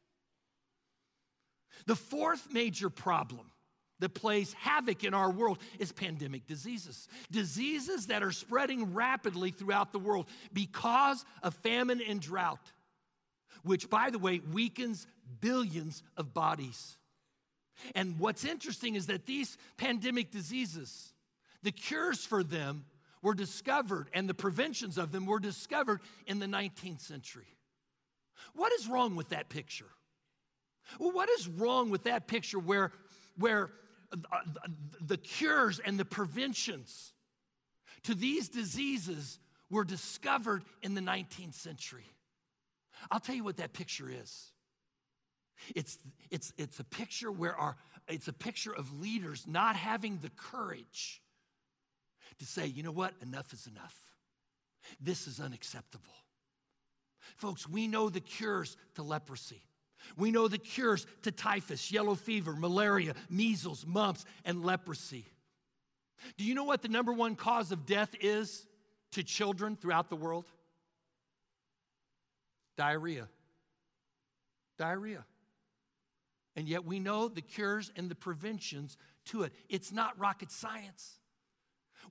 The 1.85 1.95
fourth 1.95 2.51
major 2.51 2.89
problem 2.89 3.51
that 3.99 4.13
plays 4.13 4.53
havoc 4.53 5.03
in 5.03 5.13
our 5.13 5.31
world 5.31 5.57
is 5.79 5.91
pandemic 5.91 6.45
diseases. 6.45 7.07
Diseases 7.31 8.07
that 8.07 8.21
are 8.21 8.31
spreading 8.31 8.93
rapidly 8.93 9.51
throughout 9.51 9.91
the 9.91 9.99
world 9.99 10.27
because 10.53 11.25
of 11.41 11.55
famine 11.55 12.01
and 12.07 12.21
drought, 12.21 12.71
which, 13.63 13.89
by 13.89 14.09
the 14.09 14.19
way, 14.19 14.41
weakens 14.51 15.07
billions 15.39 16.03
of 16.15 16.33
bodies. 16.33 16.97
And 17.95 18.19
what's 18.19 18.45
interesting 18.45 18.95
is 18.95 19.07
that 19.07 19.25
these 19.25 19.57
pandemic 19.77 20.31
diseases, 20.31 21.13
the 21.63 21.71
cures 21.71 22.25
for 22.25 22.43
them 22.43 22.85
were 23.21 23.33
discovered 23.33 24.09
and 24.13 24.27
the 24.27 24.33
preventions 24.33 24.97
of 24.97 25.11
them 25.11 25.25
were 25.25 25.39
discovered 25.39 26.01
in 26.25 26.39
the 26.39 26.45
19th 26.45 27.01
century. 27.01 27.47
What 28.53 28.71
is 28.73 28.87
wrong 28.87 29.15
with 29.15 29.29
that 29.29 29.49
picture? 29.49 29.89
Well, 30.99 31.11
what 31.11 31.29
is 31.29 31.47
wrong 31.47 31.89
with 31.89 32.03
that 32.03 32.27
picture 32.27 32.59
where, 32.59 32.91
where 33.37 33.71
uh, 34.11 34.17
uh, 34.31 34.67
the 35.01 35.17
cures 35.17 35.79
and 35.79 35.99
the 35.99 36.05
preventions 36.05 37.13
to 38.03 38.15
these 38.15 38.47
diseases 38.49 39.39
were 39.69 39.83
discovered 39.83 40.63
in 40.81 40.93
the 40.93 41.01
19th 41.01 41.55
century. 41.55 42.05
I'll 43.11 43.19
tell 43.19 43.35
you 43.35 43.43
what 43.43 43.57
that 43.57 43.73
picture 43.73 44.09
is. 44.09 44.51
It's, 45.75 45.97
it's, 46.29 46.53
it's 46.57 46.79
a 46.79 46.83
picture 46.83 47.31
where 47.31 47.55
our, 47.55 47.75
it's 48.07 48.27
a 48.27 48.33
picture 48.33 48.73
of 48.73 48.99
leaders 48.99 49.45
not 49.47 49.75
having 49.75 50.19
the 50.21 50.29
courage 50.29 51.21
to 52.39 52.45
say, 52.45 52.67
you 52.67 52.83
know 52.83 52.91
what, 52.91 53.13
enough 53.21 53.53
is 53.53 53.67
enough. 53.67 53.95
This 55.01 55.27
is 55.27 55.39
unacceptable. 55.39 56.13
Folks, 57.35 57.67
we 57.67 57.87
know 57.87 58.09
the 58.09 58.19
cures 58.19 58.77
to 58.95 59.03
leprosy. 59.03 59.61
We 60.15 60.31
know 60.31 60.47
the 60.47 60.57
cures 60.57 61.05
to 61.23 61.31
typhus, 61.31 61.91
yellow 61.91 62.15
fever, 62.15 62.55
malaria, 62.55 63.13
measles, 63.29 63.85
mumps, 63.85 64.25
and 64.45 64.63
leprosy. 64.63 65.25
Do 66.37 66.45
you 66.45 66.55
know 66.55 66.63
what 66.63 66.81
the 66.81 66.87
number 66.87 67.11
one 67.11 67.35
cause 67.35 67.71
of 67.71 67.85
death 67.85 68.15
is 68.21 68.65
to 69.11 69.23
children 69.23 69.75
throughout 69.75 70.09
the 70.09 70.15
world? 70.15 70.45
Diarrhea. 72.77 73.27
Diarrhea. 74.77 75.25
And 76.55 76.67
yet 76.67 76.85
we 76.85 76.99
know 76.99 77.27
the 77.27 77.41
cures 77.41 77.91
and 77.95 78.09
the 78.09 78.15
preventions 78.15 78.97
to 79.25 79.43
it. 79.43 79.53
It's 79.69 79.91
not 79.91 80.17
rocket 80.19 80.51
science. 80.51 81.19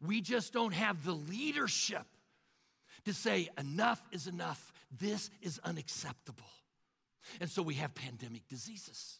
We 0.04 0.20
just 0.20 0.52
don't 0.52 0.74
have 0.74 1.04
the 1.04 1.12
leadership 1.12 2.04
to 3.04 3.14
say, 3.14 3.48
enough 3.58 4.02
is 4.12 4.26
enough. 4.26 4.72
This 4.98 5.30
is 5.40 5.60
unacceptable. 5.64 6.44
And 7.40 7.50
so 7.50 7.62
we 7.62 7.74
have 7.74 7.94
pandemic 7.94 8.46
diseases. 8.48 9.18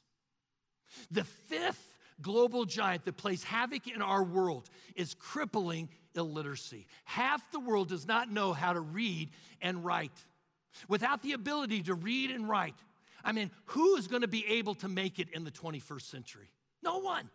The 1.10 1.24
fifth 1.24 1.94
global 2.20 2.64
giant 2.64 3.04
that 3.04 3.16
plays 3.16 3.42
havoc 3.42 3.88
in 3.88 4.02
our 4.02 4.22
world 4.22 4.68
is 4.94 5.14
crippling 5.14 5.88
illiteracy. 6.14 6.86
Half 7.04 7.50
the 7.52 7.60
world 7.60 7.88
does 7.88 8.06
not 8.06 8.30
know 8.30 8.52
how 8.52 8.72
to 8.72 8.80
read 8.80 9.30
and 9.60 9.84
write. 9.84 10.12
Without 10.88 11.22
the 11.22 11.32
ability 11.32 11.82
to 11.82 11.94
read 11.94 12.30
and 12.30 12.48
write, 12.48 12.74
I 13.24 13.32
mean, 13.32 13.50
who 13.66 13.96
is 13.96 14.06
going 14.06 14.22
to 14.22 14.28
be 14.28 14.46
able 14.46 14.74
to 14.76 14.88
make 14.88 15.18
it 15.18 15.28
in 15.30 15.44
the 15.44 15.50
21st 15.50 16.02
century? 16.02 16.50
No 16.82 16.98
one. 16.98 17.28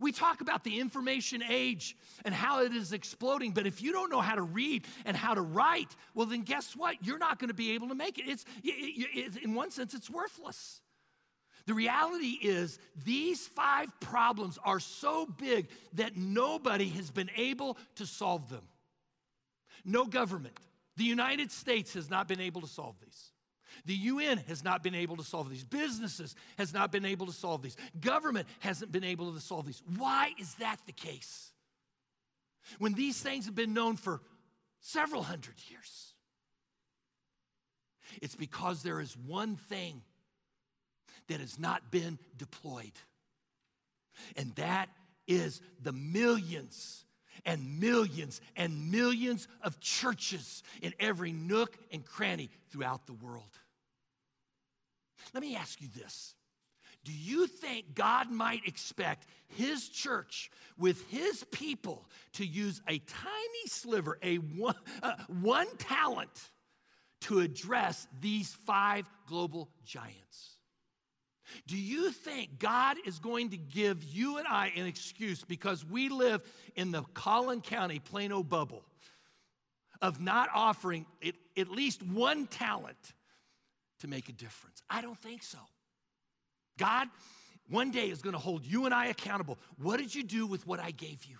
We 0.00 0.12
talk 0.12 0.40
about 0.40 0.62
the 0.62 0.78
information 0.78 1.42
age 1.42 1.96
and 2.24 2.32
how 2.32 2.62
it 2.62 2.72
is 2.72 2.92
exploding, 2.92 3.50
but 3.50 3.66
if 3.66 3.82
you 3.82 3.92
don't 3.92 4.10
know 4.10 4.20
how 4.20 4.36
to 4.36 4.42
read 4.42 4.86
and 5.04 5.16
how 5.16 5.34
to 5.34 5.40
write, 5.40 5.94
well, 6.14 6.26
then 6.26 6.42
guess 6.42 6.76
what? 6.76 6.96
You're 7.04 7.18
not 7.18 7.40
going 7.40 7.48
to 7.48 7.54
be 7.54 7.72
able 7.72 7.88
to 7.88 7.96
make 7.96 8.18
it. 8.18 8.28
It's, 8.28 8.44
it, 8.62 9.36
in 9.42 9.54
one 9.54 9.70
sense, 9.72 9.94
it's 9.94 10.08
worthless. 10.08 10.80
The 11.66 11.74
reality 11.74 12.38
is, 12.40 12.78
these 13.04 13.46
five 13.46 13.88
problems 14.00 14.58
are 14.64 14.80
so 14.80 15.26
big 15.26 15.68
that 15.94 16.16
nobody 16.16 16.88
has 16.90 17.10
been 17.10 17.30
able 17.36 17.76
to 17.96 18.06
solve 18.06 18.48
them. 18.48 18.66
No 19.84 20.06
government. 20.06 20.56
The 20.98 21.04
United 21.04 21.52
States 21.52 21.94
has 21.94 22.10
not 22.10 22.26
been 22.26 22.40
able 22.40 22.60
to 22.60 22.66
solve 22.66 22.96
these. 23.00 23.30
The 23.84 23.94
UN 23.94 24.38
has 24.48 24.64
not 24.64 24.82
been 24.82 24.96
able 24.96 25.16
to 25.16 25.22
solve 25.22 25.48
these. 25.48 25.62
Businesses 25.62 26.34
has 26.58 26.74
not 26.74 26.90
been 26.90 27.04
able 27.04 27.26
to 27.26 27.32
solve 27.32 27.62
these. 27.62 27.76
Government 28.00 28.48
hasn't 28.58 28.90
been 28.90 29.04
able 29.04 29.32
to 29.32 29.40
solve 29.40 29.66
these. 29.66 29.80
Why 29.96 30.32
is 30.40 30.54
that 30.56 30.80
the 30.86 30.92
case? 30.92 31.52
When 32.80 32.94
these 32.94 33.20
things 33.20 33.46
have 33.46 33.54
been 33.54 33.74
known 33.74 33.96
for 33.96 34.20
several 34.80 35.22
hundred 35.22 35.54
years. 35.68 36.14
It's 38.20 38.34
because 38.34 38.82
there 38.82 39.00
is 39.00 39.16
one 39.16 39.54
thing 39.54 40.02
that 41.28 41.38
has 41.38 41.60
not 41.60 41.92
been 41.92 42.18
deployed. 42.36 42.98
And 44.34 44.52
that 44.56 44.88
is 45.28 45.60
the 45.80 45.92
millions 45.92 47.04
and 47.44 47.80
millions 47.80 48.40
and 48.56 48.90
millions 48.90 49.48
of 49.62 49.78
churches 49.80 50.62
in 50.82 50.92
every 50.98 51.32
nook 51.32 51.76
and 51.92 52.04
cranny 52.04 52.50
throughout 52.70 53.06
the 53.06 53.14
world. 53.14 53.58
Let 55.34 55.42
me 55.42 55.56
ask 55.56 55.80
you 55.80 55.88
this. 55.94 56.34
Do 57.04 57.12
you 57.12 57.46
think 57.46 57.94
God 57.94 58.30
might 58.30 58.66
expect 58.66 59.26
his 59.46 59.88
church 59.88 60.50
with 60.76 61.08
his 61.08 61.44
people 61.52 62.06
to 62.34 62.44
use 62.44 62.82
a 62.86 62.98
tiny 62.98 63.66
sliver, 63.66 64.18
a 64.22 64.36
one, 64.36 64.74
uh, 65.02 65.14
one 65.40 65.68
talent 65.78 66.50
to 67.22 67.40
address 67.40 68.06
these 68.20 68.52
five 68.66 69.08
global 69.26 69.70
giants? 69.84 70.57
Do 71.66 71.76
you 71.76 72.10
think 72.10 72.58
God 72.58 72.96
is 73.04 73.18
going 73.18 73.50
to 73.50 73.56
give 73.56 74.02
you 74.04 74.38
and 74.38 74.46
I 74.46 74.72
an 74.76 74.86
excuse 74.86 75.44
because 75.44 75.84
we 75.84 76.08
live 76.08 76.42
in 76.76 76.90
the 76.90 77.02
Collin 77.14 77.60
County 77.60 77.98
Plano 77.98 78.42
bubble 78.42 78.84
of 80.00 80.20
not 80.20 80.48
offering 80.54 81.06
at 81.56 81.70
least 81.70 82.02
one 82.02 82.46
talent 82.46 83.14
to 84.00 84.08
make 84.08 84.28
a 84.28 84.32
difference? 84.32 84.82
I 84.88 85.02
don't 85.02 85.18
think 85.18 85.42
so. 85.42 85.58
God 86.78 87.08
one 87.68 87.90
day 87.90 88.08
is 88.08 88.22
going 88.22 88.32
to 88.32 88.38
hold 88.38 88.64
you 88.64 88.86
and 88.86 88.94
I 88.94 89.06
accountable. 89.06 89.58
What 89.76 89.98
did 89.98 90.14
you 90.14 90.22
do 90.22 90.46
with 90.46 90.66
what 90.66 90.80
I 90.80 90.90
gave 90.90 91.24
you? 91.24 91.36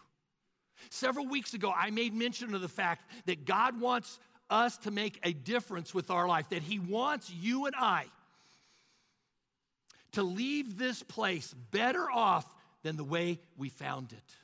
Several 0.91 1.27
weeks 1.27 1.55
ago, 1.55 1.73
I 1.75 1.91
made 1.91 2.15
mention 2.15 2.55
of 2.55 2.61
the 2.61 2.69
fact 2.69 3.11
that 3.27 3.45
God 3.45 3.81
wants 3.81 4.21
us 4.51 4.77
to 4.79 4.91
make 4.91 5.19
a 5.23 5.33
difference 5.33 5.95
with 5.95 6.11
our 6.11 6.29
life, 6.29 6.49
that 6.51 6.63
He 6.63 6.79
wants 6.79 7.31
you 7.31 7.67
and 7.67 7.75
I 7.77 8.07
to 10.13 10.23
leave 10.23 10.79
this 10.79 11.03
place 11.03 11.55
better 11.71 12.11
off 12.11 12.47
than 12.83 12.97
the 12.97 13.05
way 13.05 13.39
we 13.57 13.69
found 13.69 14.13
it. 14.13 14.37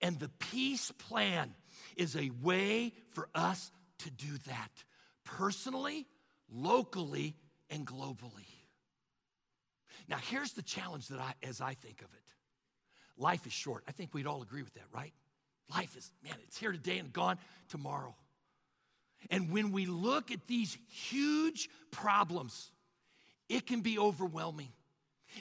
And 0.00 0.18
the 0.18 0.30
peace 0.50 0.90
plan 0.92 1.54
is 1.96 2.16
a 2.16 2.30
way 2.42 2.92
for 3.10 3.28
us 3.34 3.70
to 3.98 4.10
do 4.10 4.38
that 4.46 4.70
personally, 5.24 6.06
locally, 6.50 7.36
and 7.68 7.86
globally. 7.86 8.48
Now, 10.08 10.16
here's 10.16 10.52
the 10.52 10.62
challenge 10.62 11.08
that 11.08 11.20
I, 11.20 11.34
as 11.46 11.60
I 11.60 11.74
think 11.74 12.00
of 12.00 12.08
it 12.12 12.20
life 13.16 13.46
is 13.46 13.52
short. 13.52 13.84
I 13.86 13.92
think 13.92 14.14
we'd 14.14 14.26
all 14.26 14.42
agree 14.42 14.62
with 14.62 14.74
that, 14.74 14.86
right? 14.94 15.12
Life 15.70 15.96
is, 15.96 16.10
man, 16.24 16.34
it's 16.46 16.58
here 16.58 16.72
today 16.72 16.98
and 16.98 17.12
gone 17.12 17.38
tomorrow. 17.68 18.14
And 19.28 19.50
when 19.50 19.70
we 19.72 19.84
look 19.86 20.30
at 20.30 20.46
these 20.46 20.76
huge 20.88 21.68
problems, 21.90 22.70
it 23.48 23.66
can 23.66 23.82
be 23.82 23.98
overwhelming. 23.98 24.70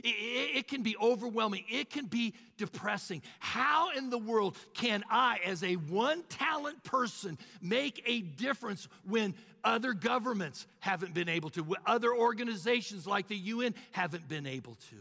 It, 0.03 0.57
it, 0.57 0.67
can 0.67 0.83
be 0.83 0.95
overwhelming. 1.01 1.65
It 1.69 1.89
can 1.89 2.05
be 2.05 2.33
depressing. 2.57 3.21
How 3.39 3.91
in 3.91 4.09
the 4.09 4.17
world 4.17 4.57
can 4.73 5.03
I, 5.09 5.39
as 5.45 5.63
a 5.63 5.75
one 5.75 6.23
talent 6.29 6.83
person, 6.83 7.37
make 7.61 8.03
a 8.05 8.21
difference 8.21 8.87
when 9.07 9.33
other 9.63 9.93
governments 9.93 10.67
haven't 10.79 11.13
been 11.13 11.29
able 11.29 11.49
to, 11.51 11.63
when 11.63 11.79
other 11.85 12.13
organizations 12.13 13.07
like 13.07 13.27
the 13.27 13.35
UN 13.35 13.73
haven't 13.91 14.27
been 14.27 14.45
able 14.45 14.75
to? 14.89 14.95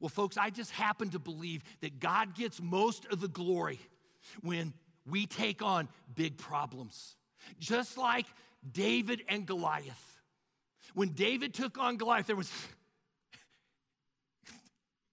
Well, 0.00 0.08
folks, 0.08 0.38
I 0.38 0.50
just 0.50 0.70
happen 0.70 1.10
to 1.10 1.18
believe 1.18 1.62
that 1.80 2.00
God 2.00 2.34
gets 2.34 2.60
most 2.60 3.06
of 3.06 3.20
the 3.20 3.28
glory 3.28 3.78
when 4.42 4.72
we 5.06 5.26
take 5.26 5.62
on 5.62 5.88
big 6.14 6.38
problems. 6.38 7.16
Just 7.58 7.98
like 7.98 8.26
David 8.72 9.22
and 9.28 9.46
Goliath. 9.46 10.20
When 10.94 11.10
David 11.10 11.54
took 11.54 11.78
on 11.78 11.96
Goliath, 11.96 12.26
there 12.26 12.36
was 12.36 12.50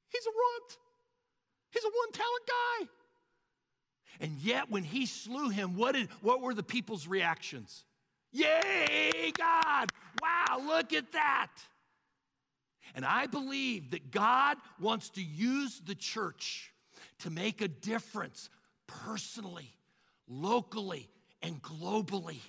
He's 0.10 0.26
a 0.26 0.30
runt. 0.30 0.78
He's 1.72 1.84
a 1.84 1.88
one 1.88 2.12
talent 2.12 2.44
guy. 2.48 2.88
And 4.20 4.38
yet, 4.40 4.70
when 4.70 4.84
he 4.84 5.06
slew 5.06 5.50
him, 5.50 5.76
what, 5.76 5.94
did, 5.94 6.10
what 6.22 6.42
were 6.42 6.54
the 6.54 6.64
people's 6.64 7.08
reactions? 7.08 7.84
Yay, 8.32 9.32
God! 9.38 9.90
Wow, 10.22 10.62
look 10.66 10.94
at 10.94 11.12
that. 11.12 11.52
And 12.96 13.06
I 13.06 13.28
believe 13.28 13.92
that 13.92 14.12
God 14.12 14.58
wants 14.80 15.10
to 15.12 15.22
use 15.22 15.82
the 15.86 15.96
church 15.96 16.72
to 17.20 17.30
make 17.30 17.62
a 17.62 17.68
difference 17.68 18.50
personally, 18.88 19.72
locally, 20.28 21.10
and 21.42 21.62
globally, 21.62 22.40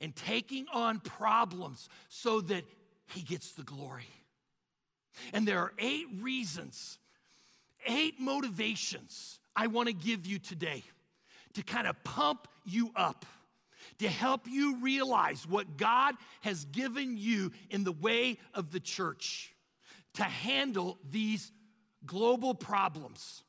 and 0.00 0.14
taking 0.14 0.66
on 0.72 1.00
problems 1.00 1.88
so 2.08 2.40
that 2.42 2.64
He 3.06 3.22
gets 3.22 3.52
the 3.52 3.62
glory. 3.62 4.08
And 5.32 5.46
there 5.46 5.58
are 5.58 5.72
eight 5.78 6.06
reasons, 6.20 6.98
eight 7.86 8.20
motivations 8.20 9.38
I 9.54 9.66
want 9.66 9.88
to 9.88 9.94
give 9.94 10.26
you 10.26 10.38
today 10.38 10.82
to 11.54 11.62
kind 11.62 11.86
of 11.86 12.02
pump 12.04 12.48
you 12.64 12.90
up, 12.94 13.26
to 13.98 14.08
help 14.08 14.46
you 14.46 14.76
realize 14.76 15.46
what 15.46 15.76
God 15.76 16.14
has 16.42 16.64
given 16.66 17.16
you 17.16 17.52
in 17.70 17.84
the 17.84 17.92
way 17.92 18.38
of 18.54 18.70
the 18.70 18.80
church 18.80 19.54
to 20.14 20.22
handle 20.22 20.98
these 21.10 21.52
global 22.06 22.54
problems 22.54 23.42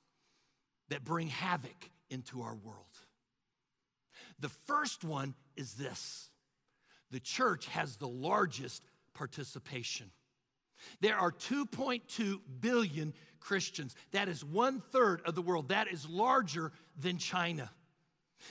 that 0.89 1.03
bring 1.03 1.27
havoc 1.27 1.89
into 2.09 2.41
our 2.41 2.55
world. 2.55 2.85
The 4.39 4.49
first 4.49 5.03
one 5.03 5.35
is 5.55 5.73
this 5.73 6.29
the 7.11 7.19
church 7.19 7.67
has 7.67 7.97
the 7.97 8.07
largest 8.07 8.83
participation. 9.13 10.11
There 10.99 11.17
are 11.17 11.31
2.2 11.31 12.39
billion 12.59 13.13
Christians. 13.39 13.95
That 14.11 14.27
is 14.29 14.43
one 14.43 14.81
third 14.91 15.21
of 15.25 15.35
the 15.35 15.41
world. 15.41 15.69
That 15.69 15.87
is 15.87 16.07
larger 16.07 16.71
than 16.99 17.17
China. 17.17 17.69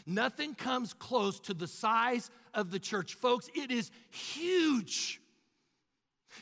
Nothing 0.07 0.55
comes 0.55 0.93
close 0.93 1.41
to 1.41 1.55
the 1.55 1.67
size 1.67 2.31
of 2.55 2.71
the 2.71 2.79
church. 2.79 3.15
Folks, 3.15 3.49
it 3.55 3.71
is 3.71 3.91
huge. 4.11 5.21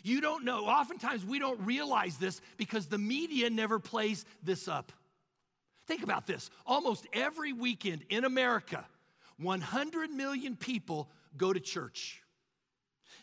You 0.02 0.20
don't 0.20 0.44
know. 0.44 0.66
Oftentimes 0.66 1.24
we 1.24 1.38
don't 1.38 1.60
realize 1.60 2.18
this 2.18 2.40
because 2.56 2.86
the 2.86 2.98
media 2.98 3.48
never 3.50 3.78
plays 3.78 4.24
this 4.42 4.68
up. 4.68 4.92
Think 5.86 6.02
about 6.02 6.26
this. 6.26 6.50
Almost 6.66 7.06
every 7.12 7.52
weekend 7.52 8.04
in 8.10 8.24
America, 8.24 8.84
100 9.38 10.10
million 10.10 10.56
people 10.56 11.08
go 11.36 11.52
to 11.52 11.60
church. 11.60 12.22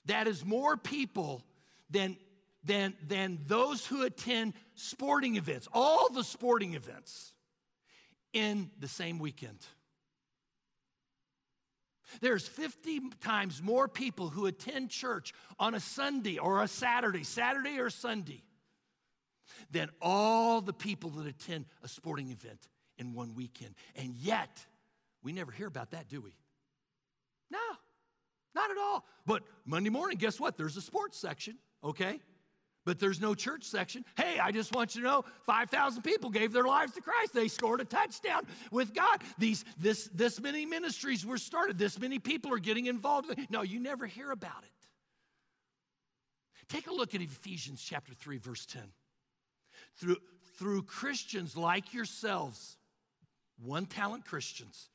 That 0.06 0.28
is 0.28 0.44
more 0.44 0.76
people 0.76 1.44
than 1.90 2.18
than, 2.66 2.96
than 3.06 3.40
those 3.48 3.86
who 3.86 4.04
attend 4.04 4.54
sporting 4.74 5.36
events, 5.36 5.68
all 5.74 6.10
the 6.10 6.24
sporting 6.24 6.74
events, 6.74 7.34
in 8.34 8.70
the 8.80 8.88
same 8.88 9.18
weekend. 9.18 9.58
There's 12.22 12.48
50 12.48 13.02
times 13.22 13.62
more 13.62 13.88
people 13.88 14.30
who 14.30 14.46
attend 14.46 14.90
church 14.90 15.34
on 15.58 15.74
a 15.74 15.80
Sunday 15.80 16.38
or 16.38 16.62
a 16.62 16.68
Saturday, 16.68 17.24
Saturday 17.24 17.80
or 17.80 17.90
Sunday, 17.90 18.44
than 19.72 19.90
all 20.02 20.62
the 20.62 20.74
people 20.74 21.10
that 21.12 21.28
attend 21.28 21.66
a 21.84 21.88
sporting 21.88 22.30
event 22.30 22.68
in 22.98 23.14
one 23.14 23.34
weekend. 23.36 23.76
And 23.96 24.16
yet, 24.16 24.66
we 25.24 25.32
never 25.32 25.52
hear 25.52 25.68
about 25.68 25.92
that, 25.92 26.08
do 26.10 26.22
we? 26.22 26.36
No, 27.50 27.60
not 28.54 28.70
at 28.70 28.78
all. 28.78 29.06
But 29.26 29.44
Monday 29.66 29.90
morning, 29.90 30.18
guess 30.18 30.40
what? 30.40 30.58
There's 30.58 30.78
a 30.78 30.82
sports 30.82 31.18
section, 31.18 31.58
okay? 31.84 32.20
But 32.86 33.00
there's 33.00 33.20
no 33.20 33.34
church 33.34 33.64
section. 33.64 34.06
Hey, 34.16 34.38
I 34.40 34.52
just 34.52 34.74
want 34.74 34.96
you 34.96 35.02
to 35.02 35.08
know 35.08 35.26
5,000 35.48 36.04
people 36.04 36.30
gave 36.30 36.54
their 36.54 36.64
lives 36.64 36.94
to 36.94 37.02
Christ. 37.02 37.34
They 37.34 37.48
scored 37.48 37.82
a 37.82 37.86
touchdown 37.86 38.44
with 38.72 38.94
God. 38.94 39.22
These, 39.40 39.66
this, 39.80 40.10
this 40.14 40.40
many 40.40 40.66
ministries 40.66 41.26
were 41.26 41.40
started. 41.40 41.78
This 41.80 42.00
many 42.00 42.20
people 42.20 42.54
are 42.54 42.60
getting 42.60 42.86
involved. 42.86 43.28
No, 43.50 43.64
you 43.64 43.80
never 43.80 44.06
hear 44.06 44.32
about 44.32 44.64
it. 44.64 44.70
Take 46.70 46.88
a 46.88 46.94
look 46.94 47.16
at 47.16 47.22
Ephesians 47.22 47.82
chapter 47.84 48.14
3, 48.14 48.38
verse 48.38 48.66
10. 48.66 48.82
Through, 49.98 50.18
through 50.58 50.84
Christians 50.84 51.56
like 51.58 51.94
yourselves, 51.94 52.78
one 53.64 53.86
talent 53.86 54.26
Christians, 54.26 54.90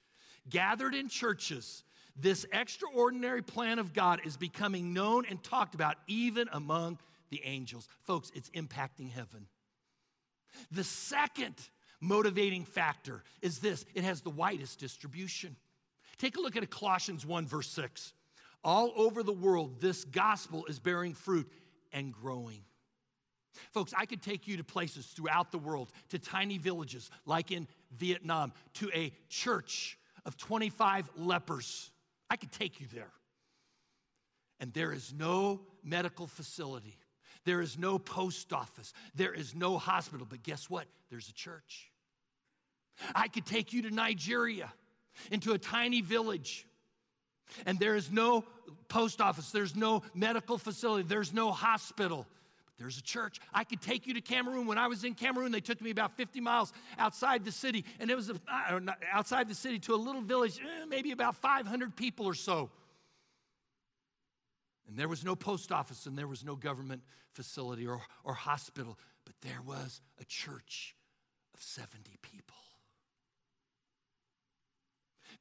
gathered 0.48 0.94
in 0.94 1.08
churches, 1.08 1.84
this 2.16 2.44
extraordinary 2.52 3.42
plan 3.42 3.78
of 3.78 3.92
God 3.92 4.20
is 4.24 4.36
becoming 4.36 4.92
known 4.92 5.24
and 5.28 5.42
talked 5.42 5.74
about 5.74 5.96
even 6.06 6.48
among 6.52 6.98
the 7.30 7.40
angels. 7.44 7.88
Folks, 8.02 8.30
it's 8.34 8.50
impacting 8.50 9.10
heaven. 9.10 9.46
The 10.70 10.84
second 10.84 11.54
motivating 12.00 12.64
factor 12.64 13.22
is 13.40 13.58
this 13.58 13.84
it 13.94 14.04
has 14.04 14.20
the 14.20 14.30
widest 14.30 14.78
distribution. 14.78 15.56
Take 16.18 16.36
a 16.36 16.40
look 16.40 16.56
at 16.56 16.68
Colossians 16.70 17.24
1, 17.24 17.46
verse 17.46 17.68
6. 17.70 18.12
All 18.62 18.92
over 18.94 19.22
the 19.22 19.32
world, 19.32 19.80
this 19.80 20.04
gospel 20.04 20.66
is 20.66 20.78
bearing 20.78 21.14
fruit 21.14 21.50
and 21.92 22.12
growing. 22.12 22.62
Folks, 23.72 23.92
I 23.96 24.04
could 24.06 24.22
take 24.22 24.46
you 24.46 24.56
to 24.58 24.64
places 24.64 25.06
throughout 25.06 25.50
the 25.50 25.58
world, 25.58 25.90
to 26.10 26.18
tiny 26.18 26.58
villages 26.58 27.10
like 27.24 27.50
in 27.50 27.66
Vietnam, 27.96 28.52
to 28.74 28.90
a 28.94 29.12
church 29.28 29.98
of 30.24 30.36
25 30.36 31.10
lepers. 31.16 31.90
I 32.28 32.36
could 32.36 32.52
take 32.52 32.80
you 32.80 32.86
there. 32.92 33.12
And 34.60 34.72
there 34.74 34.92
is 34.92 35.14
no 35.16 35.60
medical 35.82 36.26
facility 36.26 36.96
there 37.44 37.60
is 37.60 37.78
no 37.78 37.98
post 37.98 38.52
office. 38.52 38.92
There 39.14 39.32
is 39.32 39.54
no 39.54 39.78
hospital. 39.78 40.26
But 40.28 40.42
guess 40.42 40.68
what? 40.68 40.86
There's 41.10 41.28
a 41.28 41.34
church. 41.34 41.90
I 43.14 43.28
could 43.28 43.46
take 43.46 43.72
you 43.72 43.82
to 43.82 43.90
Nigeria, 43.90 44.72
into 45.30 45.52
a 45.52 45.58
tiny 45.58 46.00
village 46.02 46.66
And 47.66 47.78
there 47.78 47.96
is 47.96 48.10
no 48.10 48.44
post 48.88 49.20
office, 49.20 49.50
there's 49.50 49.76
no 49.76 50.02
medical 50.14 50.58
facility, 50.58 51.06
there's 51.08 51.32
no 51.32 51.50
hospital. 51.50 52.26
But 52.66 52.74
there's 52.78 52.98
a 52.98 53.02
church. 53.02 53.40
I 53.52 53.64
could 53.64 53.80
take 53.80 54.06
you 54.06 54.14
to 54.14 54.20
Cameroon. 54.20 54.66
When 54.66 54.78
I 54.78 54.86
was 54.86 55.04
in 55.04 55.14
Cameroon, 55.14 55.52
they 55.52 55.60
took 55.60 55.80
me 55.80 55.90
about 55.90 56.16
50 56.16 56.40
miles 56.40 56.72
outside 56.98 57.44
the 57.44 57.52
city, 57.52 57.84
and 57.98 58.10
it 58.10 58.16
was 58.16 58.30
a, 58.30 58.36
outside 59.12 59.48
the 59.48 59.54
city 59.54 59.78
to 59.80 59.94
a 59.94 59.96
little 59.96 60.22
village, 60.22 60.58
eh, 60.60 60.84
maybe 60.88 61.12
about 61.12 61.36
500 61.36 61.96
people 61.96 62.26
or 62.26 62.34
so. 62.34 62.70
And 64.90 64.98
there 64.98 65.08
was 65.08 65.24
no 65.24 65.36
post 65.36 65.70
office 65.70 66.06
and 66.06 66.18
there 66.18 66.26
was 66.26 66.44
no 66.44 66.56
government 66.56 67.02
facility 67.32 67.86
or, 67.86 68.00
or 68.24 68.34
hospital, 68.34 68.98
but 69.24 69.34
there 69.40 69.62
was 69.64 70.00
a 70.20 70.24
church 70.24 70.96
of 71.54 71.62
70 71.62 72.18
people. 72.22 72.56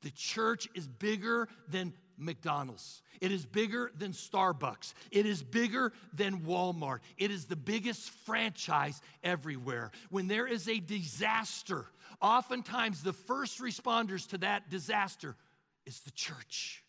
The 0.03 0.11
church 0.11 0.67
is 0.75 0.87
bigger 0.87 1.49
than 1.67 1.93
McDonald's. 2.15 3.01
It 3.21 3.31
is 3.31 3.43
bigger 3.43 3.91
than 3.97 4.11
Starbucks. 4.11 4.93
It 5.09 5.25
is 5.25 5.41
bigger 5.41 5.93
than 6.13 6.41
Walmart. 6.41 6.99
It 7.17 7.31
is 7.31 7.45
the 7.45 7.55
biggest 7.55 8.11
franchise 8.25 9.01
everywhere. 9.23 9.89
When 10.11 10.27
there 10.27 10.45
is 10.45 10.69
a 10.69 10.79
disaster, 10.79 11.87
oftentimes 12.21 13.01
the 13.01 13.13
first 13.13 13.59
responders 13.59 14.29
to 14.29 14.37
that 14.37 14.69
disaster 14.69 15.35
is 15.87 16.01
the 16.01 16.11
church. 16.11 16.83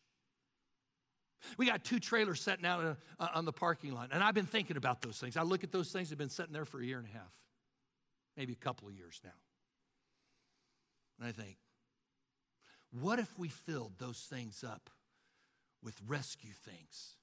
We 1.56 1.66
got 1.66 1.84
two 1.84 1.98
trailers 1.98 2.40
sitting 2.40 2.66
out 2.66 2.96
uh, 3.18 3.28
on 3.34 3.44
the 3.44 3.52
parking 3.52 3.92
lot, 3.92 4.10
and 4.12 4.22
I've 4.22 4.34
been 4.34 4.46
thinking 4.46 4.76
about 4.76 5.02
those 5.02 5.18
things. 5.18 5.36
I 5.36 5.42
look 5.42 5.64
at 5.64 5.72
those 5.72 5.90
things, 5.90 6.10
they've 6.10 6.18
been 6.18 6.28
sitting 6.28 6.52
there 6.52 6.64
for 6.64 6.80
a 6.80 6.84
year 6.84 6.98
and 6.98 7.06
a 7.06 7.12
half, 7.12 7.32
maybe 8.36 8.52
a 8.52 8.56
couple 8.64 8.88
of 8.88 8.94
years 8.94 9.20
now. 9.24 9.30
And 11.18 11.28
I 11.28 11.32
think, 11.32 11.56
what 13.00 13.18
if 13.18 13.38
we 13.38 13.48
filled 13.48 13.92
those 13.98 14.26
things 14.30 14.64
up 14.64 14.90
with 15.82 15.94
rescue 16.06 16.52
things? 16.52 17.16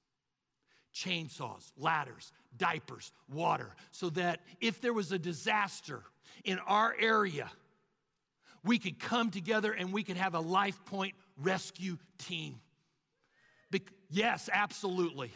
Chainsaws, 0.94 1.70
ladders, 1.76 2.32
diapers, 2.56 3.12
water, 3.28 3.74
so 3.92 4.10
that 4.10 4.40
if 4.60 4.80
there 4.80 4.92
was 4.92 5.12
a 5.12 5.18
disaster 5.18 6.02
in 6.44 6.58
our 6.60 6.94
area, 6.98 7.50
we 8.64 8.78
could 8.78 8.98
come 8.98 9.30
together 9.30 9.72
and 9.72 9.92
we 9.92 10.02
could 10.02 10.16
have 10.16 10.34
a 10.34 10.40
Life 10.40 10.84
Point 10.86 11.14
rescue 11.36 11.98
team. 12.18 12.60
Be- 13.70 13.82
yes, 14.10 14.48
absolutely. 14.52 15.32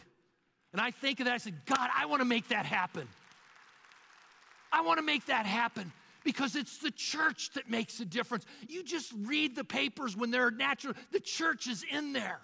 And 0.71 0.81
I 0.81 0.91
think 0.91 1.19
of 1.19 1.25
that, 1.25 1.33
I 1.33 1.37
said, 1.37 1.65
God, 1.65 1.89
I 1.95 2.07
want 2.07 2.21
to 2.21 2.25
make 2.25 2.49
that 2.49 2.65
happen. 2.65 3.07
I 4.71 4.81
want 4.81 4.97
to 4.97 5.05
make 5.05 5.27
that 5.27 5.45
happen 5.45 5.91
because 6.23 6.55
it's 6.55 6.79
the 6.79 6.91
church 6.91 7.51
that 7.53 7.69
makes 7.69 7.99
a 7.99 8.05
difference. 8.05 8.45
You 8.67 8.83
just 8.83 9.13
read 9.25 9.55
the 9.55 9.63
papers 9.63 10.17
when 10.17 10.31
they're 10.31 10.51
natural, 10.51 10.95
the 11.11 11.19
church 11.19 11.67
is 11.67 11.85
in 11.91 12.13
there. 12.13 12.39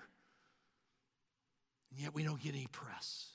And 1.91 1.99
yet 1.99 2.13
we 2.13 2.23
don't 2.23 2.41
get 2.41 2.53
any 2.53 2.67
press. 2.67 3.25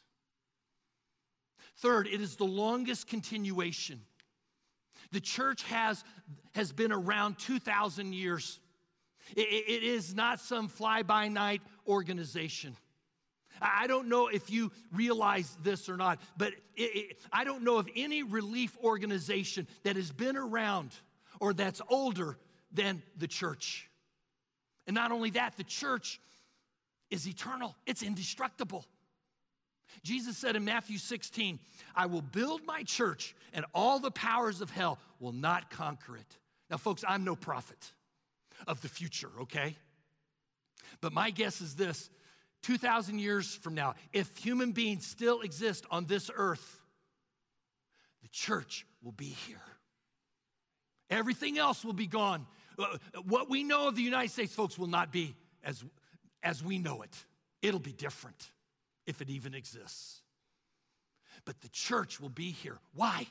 Third, 1.78 2.06
it 2.06 2.20
is 2.20 2.36
the 2.36 2.44
longest 2.44 3.08
continuation. 3.08 4.00
The 5.10 5.20
church 5.20 5.62
has, 5.64 6.04
has 6.54 6.72
been 6.72 6.92
around 6.92 7.38
2,000 7.38 8.12
years. 8.12 8.60
It, 9.36 9.40
it 9.40 9.82
is 9.82 10.14
not 10.14 10.40
some 10.40 10.68
fly 10.68 11.02
by 11.02 11.28
night 11.28 11.62
organization. 11.86 12.76
I 13.60 13.86
don't 13.86 14.08
know 14.08 14.28
if 14.28 14.50
you 14.50 14.72
realize 14.92 15.56
this 15.62 15.88
or 15.88 15.96
not, 15.96 16.20
but 16.36 16.52
it, 16.76 16.82
it, 16.82 17.18
I 17.32 17.44
don't 17.44 17.62
know 17.62 17.78
of 17.78 17.88
any 17.94 18.22
relief 18.22 18.76
organization 18.82 19.66
that 19.84 19.96
has 19.96 20.10
been 20.10 20.36
around 20.36 20.90
or 21.40 21.52
that's 21.52 21.80
older 21.88 22.36
than 22.72 23.02
the 23.16 23.28
church. 23.28 23.88
And 24.86 24.94
not 24.94 25.12
only 25.12 25.30
that, 25.30 25.56
the 25.56 25.64
church 25.64 26.20
is 27.10 27.28
eternal, 27.28 27.76
it's 27.86 28.02
indestructible. 28.02 28.84
Jesus 30.02 30.36
said 30.36 30.56
in 30.56 30.64
Matthew 30.64 30.98
16, 30.98 31.60
I 31.94 32.06
will 32.06 32.22
build 32.22 32.62
my 32.66 32.82
church, 32.82 33.36
and 33.52 33.64
all 33.72 34.00
the 34.00 34.10
powers 34.10 34.60
of 34.60 34.70
hell 34.70 34.98
will 35.20 35.32
not 35.32 35.70
conquer 35.70 36.16
it. 36.16 36.36
Now, 36.68 36.78
folks, 36.78 37.04
I'm 37.06 37.22
no 37.22 37.36
prophet 37.36 37.92
of 38.66 38.80
the 38.80 38.88
future, 38.88 39.30
okay? 39.42 39.76
But 41.00 41.12
my 41.12 41.30
guess 41.30 41.60
is 41.60 41.74
this 41.74 42.10
2,000 42.62 43.18
years 43.18 43.54
from 43.54 43.74
now, 43.74 43.94
if 44.12 44.36
human 44.38 44.72
beings 44.72 45.06
still 45.06 45.42
exist 45.42 45.84
on 45.90 46.06
this 46.06 46.30
earth, 46.34 46.80
the 48.22 48.28
church 48.28 48.86
will 49.02 49.12
be 49.12 49.36
here. 49.46 49.60
Everything 51.10 51.58
else 51.58 51.84
will 51.84 51.92
be 51.92 52.06
gone. 52.06 52.46
Uh, 52.78 52.86
what 53.26 53.50
we 53.50 53.62
know 53.62 53.88
of 53.88 53.96
the 53.96 54.02
United 54.02 54.30
States, 54.30 54.54
folks, 54.54 54.78
will 54.78 54.86
not 54.86 55.12
be 55.12 55.34
as, 55.62 55.84
as 56.42 56.64
we 56.64 56.78
know 56.78 57.02
it. 57.02 57.14
It'll 57.60 57.80
be 57.80 57.92
different 57.92 58.50
if 59.06 59.20
it 59.20 59.28
even 59.28 59.54
exists. 59.54 60.22
But 61.44 61.60
the 61.60 61.68
church 61.68 62.20
will 62.20 62.30
be 62.30 62.50
here. 62.50 62.78
Why? 62.94 63.26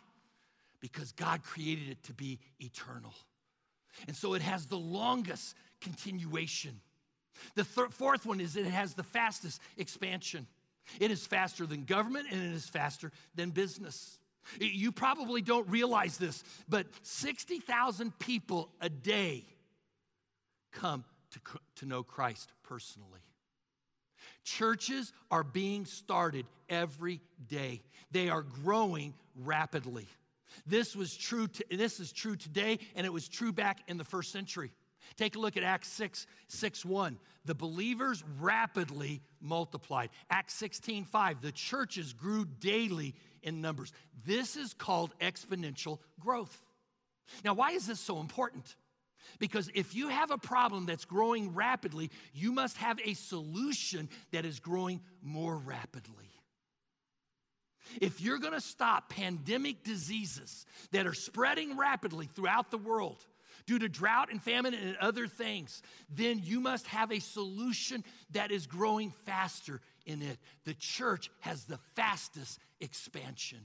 Because 0.80 1.12
God 1.14 1.44
created 1.44 1.90
it 1.90 2.04
to 2.04 2.14
be 2.14 2.40
eternal. 2.60 3.14
And 4.08 4.16
so 4.16 4.34
it 4.34 4.42
has 4.42 4.66
the 4.66 4.78
longest 4.78 5.56
continuation. 5.82 6.80
The 7.56 7.64
fourth 7.64 8.26
one 8.26 8.40
is 8.40 8.56
it 8.56 8.66
has 8.66 8.94
the 8.94 9.04
fastest 9.04 9.62
expansion. 9.78 10.48
It 11.00 11.12
is 11.12 11.26
faster 11.26 11.66
than 11.66 11.86
government 11.86 12.28
and 12.32 12.42
it 12.42 12.56
is 12.56 12.68
faster 12.68 13.12
than 13.36 13.52
business. 13.52 14.20
You 14.60 14.92
probably 14.92 15.42
don't 15.42 15.68
realize 15.70 16.18
this, 16.18 16.44
but 16.68 16.88
60,000 17.04 18.18
people 18.20 18.70
a 18.82 18.90
day 18.90 19.46
come 20.72 21.06
to, 21.32 21.40
to 21.78 21.86
know 21.86 22.04
Christ 22.04 22.52
personally. 22.64 23.22
Churches 24.44 25.14
are 25.32 25.44
being 25.44 25.86
started 25.86 26.46
every 26.68 27.22
day. 27.48 27.82
They 28.12 28.30
are 28.30 28.42
growing 28.42 29.14
rapidly. 29.44 30.08
This 30.66 30.96
was 30.96 31.16
true 31.16 31.48
to, 31.48 31.66
this 31.72 32.00
is 32.00 32.12
true 32.12 32.36
today 32.36 32.80
and 32.96 33.06
it 33.06 33.14
was 33.14 33.28
true 33.28 33.52
back 33.52 33.80
in 33.88 33.98
the 33.98 34.04
first 34.04 34.32
century. 34.32 34.72
Take 35.16 35.36
a 35.36 35.40
look 35.40 35.58
at 35.58 35.64
Acts 35.64 35.90
6, 35.90 36.26
6 36.48 36.86
1. 36.86 37.20
The 37.46 37.56
believers 37.56 38.24
rapidly 38.40 39.22
multiplied. 39.42 40.10
Acts 40.30 40.54
16 40.56 41.06
5. 41.06 41.42
The 41.42 41.52
churches 41.52 42.14
grew 42.14 42.46
daily 42.46 43.16
in 43.42 43.62
numbers. 43.62 43.92
This 44.26 44.56
is 44.56 44.74
called 44.74 45.14
exponential 45.20 46.00
growth. 46.20 46.64
Now, 47.44 47.54
why 47.54 47.72
is 47.72 47.86
this 47.86 48.00
so 48.00 48.20
important? 48.20 48.76
Because 49.40 49.70
if 49.74 49.96
you 49.96 50.10
have 50.10 50.32
a 50.32 50.38
problem 50.38 50.86
that's 50.86 51.06
growing 51.06 51.54
rapidly, 51.54 52.12
you 52.34 52.52
must 52.52 52.78
have 52.78 53.00
a 53.04 53.14
solution 53.14 54.10
that 54.32 54.46
is 54.46 54.60
growing 54.60 55.02
more 55.22 55.58
rapidly. 55.58 56.33
If 58.02 58.22
you're 58.22 58.40
gonna 58.40 58.62
stop 58.62 59.10
pandemic 59.10 59.84
diseases 59.84 60.66
that 60.92 61.08
are 61.08 61.14
spreading 61.14 61.78
rapidly 61.78 62.28
throughout 62.28 62.72
the 62.72 62.78
world, 62.78 63.26
due 63.66 63.80
to 63.80 63.90
drought 63.90 64.30
and 64.32 64.42
famine 64.42 64.74
and 64.74 64.98
other 64.98 65.28
things, 65.28 65.82
then 66.10 66.42
you 66.44 66.60
must 66.60 66.88
have 66.88 67.12
a 67.12 67.20
solution 67.20 68.04
that 68.32 68.52
is 68.52 68.68
growing 68.68 69.12
faster 69.26 69.82
in 70.06 70.22
it. 70.22 70.38
The 70.66 70.74
church 70.74 71.30
has 71.40 71.64
the 71.66 71.80
fastest 71.96 72.60
expansion. 72.82 73.60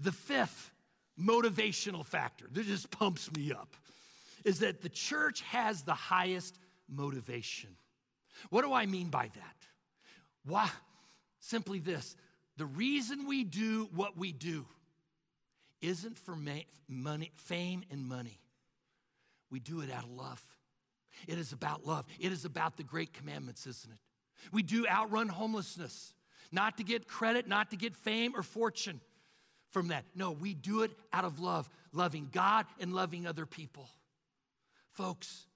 The 0.00 0.12
fifth 0.12 0.72
motivational 1.20 2.04
factor 2.04 2.46
that 2.52 2.66
just 2.66 2.90
pumps 2.90 3.30
me 3.32 3.52
up 3.52 3.74
is 4.44 4.60
that 4.60 4.82
the 4.82 4.88
church 4.88 5.40
has 5.42 5.82
the 5.82 5.94
highest 5.94 6.58
motivation. 6.88 7.70
What 8.50 8.62
do 8.62 8.72
I 8.72 8.86
mean 8.86 9.08
by 9.08 9.30
that? 9.34 9.56
Why? 10.44 10.70
Simply 11.40 11.78
this 11.78 12.16
the 12.56 12.66
reason 12.66 13.26
we 13.26 13.44
do 13.44 13.88
what 13.94 14.16
we 14.16 14.32
do 14.32 14.66
isn't 15.80 16.18
for 16.18 16.36
money, 16.88 17.30
fame 17.36 17.84
and 17.90 18.04
money. 18.04 18.40
We 19.50 19.60
do 19.60 19.80
it 19.80 19.90
out 19.90 20.04
of 20.04 20.10
love. 20.10 20.42
It 21.26 21.38
is 21.38 21.52
about 21.52 21.86
love. 21.86 22.04
It 22.18 22.32
is 22.32 22.44
about 22.44 22.76
the 22.76 22.82
great 22.82 23.12
commandments, 23.12 23.66
isn't 23.66 23.92
it? 23.92 23.98
We 24.52 24.62
do 24.62 24.86
outrun 24.86 25.28
homelessness, 25.28 26.14
not 26.52 26.76
to 26.78 26.84
get 26.84 27.08
credit, 27.08 27.48
not 27.48 27.70
to 27.70 27.76
get 27.76 27.94
fame 27.94 28.34
or 28.36 28.42
fortune 28.42 29.00
from 29.70 29.88
that. 29.88 30.04
No, 30.14 30.32
we 30.32 30.54
do 30.54 30.82
it 30.82 30.90
out 31.12 31.24
of 31.24 31.40
love, 31.40 31.68
loving 31.92 32.28
God 32.32 32.66
and 32.80 32.92
loving 32.92 33.26
other 33.26 33.46
people. 33.46 33.88
Folks, 34.92 35.46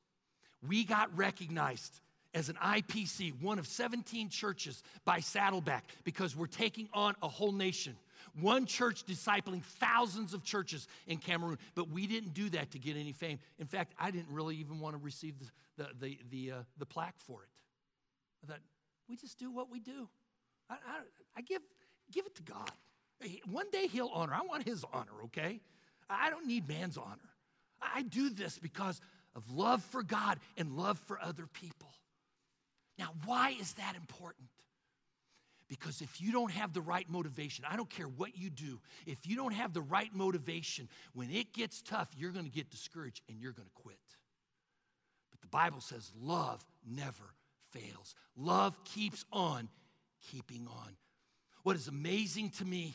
we 0.67 0.85
got 0.85 1.17
recognized 1.17 2.01
as 2.35 2.49
an 2.49 2.57
IPC, 2.57 3.41
one 3.43 3.59
of 3.59 3.67
17 3.67 4.29
churches 4.29 4.83
by 5.05 5.21
Saddleback, 5.21 5.85
because 6.05 6.37
we're 6.37 6.47
taking 6.47 6.89
on 6.93 7.15
a 7.23 7.29
whole 7.29 7.53
nation. 7.53 7.97
One 8.41 8.65
church 8.67 9.05
discipling 9.05 9.63
thousands 9.63 10.33
of 10.33 10.43
churches 10.43 10.89
in 11.07 11.19
Cameroon, 11.19 11.59
but 11.75 11.91
we 11.91 12.07
didn't 12.07 12.35
do 12.35 12.49
that 12.51 12.71
to 12.71 12.79
get 12.79 12.97
any 12.97 13.13
fame. 13.13 13.39
In 13.59 13.67
fact, 13.67 13.95
I 13.99 14.11
didn't 14.11 14.33
really 14.33 14.57
even 14.57 14.81
want 14.81 14.97
to 14.97 15.03
receive 15.03 15.35
the, 15.39 15.47
the, 15.77 15.89
the, 16.01 16.19
the, 16.31 16.53
uh, 16.53 16.63
the 16.79 16.87
plaque 16.87 17.19
for 17.19 17.43
it. 17.43 17.49
I 18.43 18.53
thought, 18.53 18.61
we 19.09 19.17
just 19.17 19.39
do 19.39 19.51
what 19.51 19.71
we 19.71 19.81
do. 19.81 20.09
I, 20.71 20.75
I, 20.75 21.01
I 21.37 21.41
give, 21.43 21.63
give 22.11 22.27
it 22.27 22.35
to 22.37 22.43
God. 22.43 22.71
One 23.51 23.71
day 23.71 23.87
he'll 23.87 24.11
honor. 24.13 24.35
I 24.35 24.43
want 24.43 24.65
his 24.65 24.85
honor, 24.93 25.13
okay? 25.25 25.61
I 26.09 26.31
don't 26.31 26.47
need 26.47 26.69
man's 26.69 26.97
honor. 26.97 27.19
I 27.81 28.03
do 28.03 28.31
this 28.31 28.59
because 28.59 29.01
of 29.35 29.51
love 29.51 29.83
for 29.83 30.03
God 30.03 30.39
and 30.57 30.77
love 30.77 30.99
for 30.99 31.21
other 31.21 31.47
people. 31.47 31.89
Now, 32.99 33.15
why 33.25 33.55
is 33.59 33.73
that 33.75 33.95
important? 33.97 34.49
Because 35.69 36.03
if 36.03 36.21
you 36.21 36.33
don't 36.33 36.51
have 36.51 36.75
the 36.75 36.83
right 36.83 37.09
motivation, 37.09 37.65
I 37.67 37.77
don't 37.77 37.89
care 37.89 38.07
what 38.07 38.37
you 38.37 38.51
do, 38.51 38.79
if 39.07 39.27
you 39.27 39.37
don't 39.37 39.55
have 39.55 39.73
the 39.73 39.81
right 39.81 40.15
motivation, 40.15 40.89
when 41.15 41.31
it 41.31 41.55
gets 41.55 41.81
tough, 41.81 42.09
you're 42.17 42.31
going 42.31 42.45
to 42.45 42.51
get 42.51 42.71
discouraged 42.71 43.23
and 43.29 43.41
you're 43.41 43.53
going 43.53 43.69
to 43.69 43.83
quit. 43.83 43.97
But 45.31 45.41
the 45.41 45.47
Bible 45.47 45.81
says 45.81 46.13
love 46.21 46.63
never 46.87 47.35
fails, 47.71 48.15
love 48.37 48.77
keeps 48.85 49.25
on 49.33 49.69
keeping 50.31 50.67
on. 50.69 50.97
What 51.63 51.77
is 51.77 51.89
amazing 51.89 52.51
to 52.51 52.65
me 52.65 52.93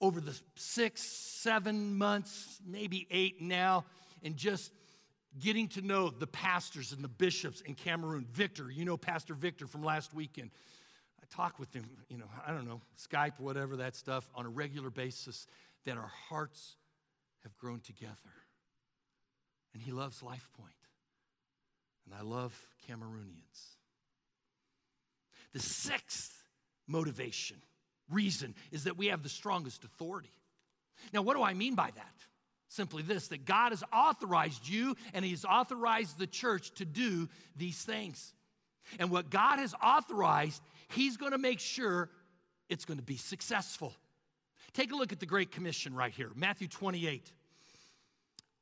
over 0.00 0.20
the 0.20 0.38
six, 0.56 1.02
seven 1.02 1.96
months, 1.96 2.60
maybe 2.66 3.06
eight 3.10 3.40
now, 3.40 3.86
and 4.22 4.36
just 4.36 4.72
getting 5.38 5.68
to 5.68 5.82
know 5.82 6.10
the 6.10 6.26
pastors 6.26 6.92
and 6.92 7.02
the 7.02 7.08
bishops 7.08 7.60
in 7.60 7.74
Cameroon. 7.74 8.26
Victor, 8.30 8.70
you 8.70 8.84
know 8.84 8.96
Pastor 8.96 9.34
Victor 9.34 9.66
from 9.66 9.82
last 9.82 10.14
weekend. 10.14 10.50
I 11.20 11.24
talk 11.34 11.58
with 11.58 11.74
him, 11.74 11.84
you 12.08 12.18
know, 12.18 12.26
I 12.46 12.52
don't 12.52 12.66
know, 12.66 12.80
Skype, 12.98 13.38
whatever 13.38 13.76
that 13.76 13.96
stuff, 13.96 14.28
on 14.34 14.46
a 14.46 14.48
regular 14.48 14.90
basis, 14.90 15.46
that 15.84 15.96
our 15.96 16.10
hearts 16.28 16.76
have 17.42 17.56
grown 17.58 17.80
together. 17.80 18.14
And 19.72 19.82
he 19.82 19.90
loves 19.90 20.22
Life 20.22 20.48
Point, 20.56 20.72
and 22.06 22.14
I 22.14 22.22
love 22.22 22.56
Cameroonians. 22.88 23.74
The 25.52 25.60
sixth 25.60 26.44
motivation, 26.86 27.56
reason, 28.10 28.54
is 28.70 28.84
that 28.84 28.96
we 28.96 29.06
have 29.06 29.22
the 29.22 29.28
strongest 29.28 29.82
authority. 29.84 30.32
Now, 31.12 31.22
what 31.22 31.36
do 31.36 31.42
I 31.42 31.54
mean 31.54 31.74
by 31.74 31.90
that? 31.94 32.14
Simply 32.74 33.04
this 33.04 33.28
that 33.28 33.44
God 33.44 33.70
has 33.70 33.84
authorized 33.92 34.68
you 34.68 34.96
and 35.12 35.24
He's 35.24 35.44
authorized 35.44 36.18
the 36.18 36.26
church 36.26 36.72
to 36.72 36.84
do 36.84 37.28
these 37.56 37.80
things. 37.80 38.34
And 38.98 39.12
what 39.12 39.30
God 39.30 39.60
has 39.60 39.74
authorized, 39.80 40.60
He's 40.88 41.16
going 41.16 41.30
to 41.30 41.38
make 41.38 41.60
sure 41.60 42.10
it's 42.68 42.84
going 42.84 42.98
to 42.98 43.04
be 43.04 43.16
successful. 43.16 43.94
Take 44.72 44.90
a 44.90 44.96
look 44.96 45.12
at 45.12 45.20
the 45.20 45.26
Great 45.26 45.52
Commission 45.52 45.94
right 45.94 46.12
here 46.12 46.32
Matthew 46.34 46.66
28. 46.66 47.30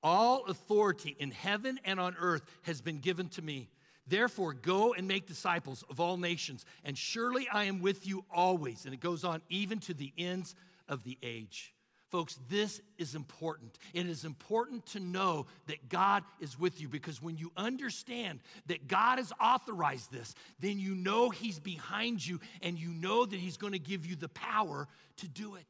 All 0.02 0.44
authority 0.44 1.16
in 1.18 1.30
heaven 1.30 1.80
and 1.82 1.98
on 1.98 2.14
earth 2.20 2.42
has 2.62 2.82
been 2.82 2.98
given 2.98 3.30
to 3.30 3.40
me. 3.40 3.70
Therefore, 4.06 4.52
go 4.52 4.92
and 4.92 5.08
make 5.08 5.26
disciples 5.26 5.84
of 5.88 6.00
all 6.00 6.18
nations, 6.18 6.66
and 6.84 6.98
surely 6.98 7.48
I 7.50 7.64
am 7.64 7.80
with 7.80 8.06
you 8.06 8.26
always. 8.30 8.84
And 8.84 8.92
it 8.92 9.00
goes 9.00 9.24
on, 9.24 9.40
even 9.48 9.78
to 9.78 9.94
the 9.94 10.12
ends 10.18 10.54
of 10.86 11.02
the 11.02 11.16
age. 11.22 11.72
Folks, 12.12 12.38
this 12.50 12.82
is 12.98 13.14
important. 13.14 13.78
It 13.94 14.06
is 14.06 14.26
important 14.26 14.84
to 14.88 15.00
know 15.00 15.46
that 15.66 15.88
God 15.88 16.22
is 16.40 16.58
with 16.58 16.78
you 16.78 16.86
because 16.86 17.22
when 17.22 17.38
you 17.38 17.50
understand 17.56 18.40
that 18.66 18.86
God 18.86 19.16
has 19.16 19.32
authorized 19.40 20.12
this, 20.12 20.34
then 20.60 20.78
you 20.78 20.94
know 20.94 21.30
He's 21.30 21.58
behind 21.58 22.24
you 22.24 22.38
and 22.60 22.78
you 22.78 22.90
know 22.90 23.24
that 23.24 23.40
He's 23.40 23.56
going 23.56 23.72
to 23.72 23.78
give 23.78 24.04
you 24.04 24.14
the 24.14 24.28
power 24.28 24.88
to 25.16 25.28
do 25.28 25.54
it. 25.54 25.64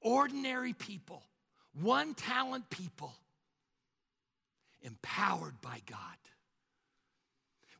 Ordinary 0.00 0.72
people, 0.72 1.22
one 1.80 2.14
talent 2.14 2.68
people, 2.68 3.14
empowered 4.82 5.60
by 5.62 5.80
God. 5.88 5.98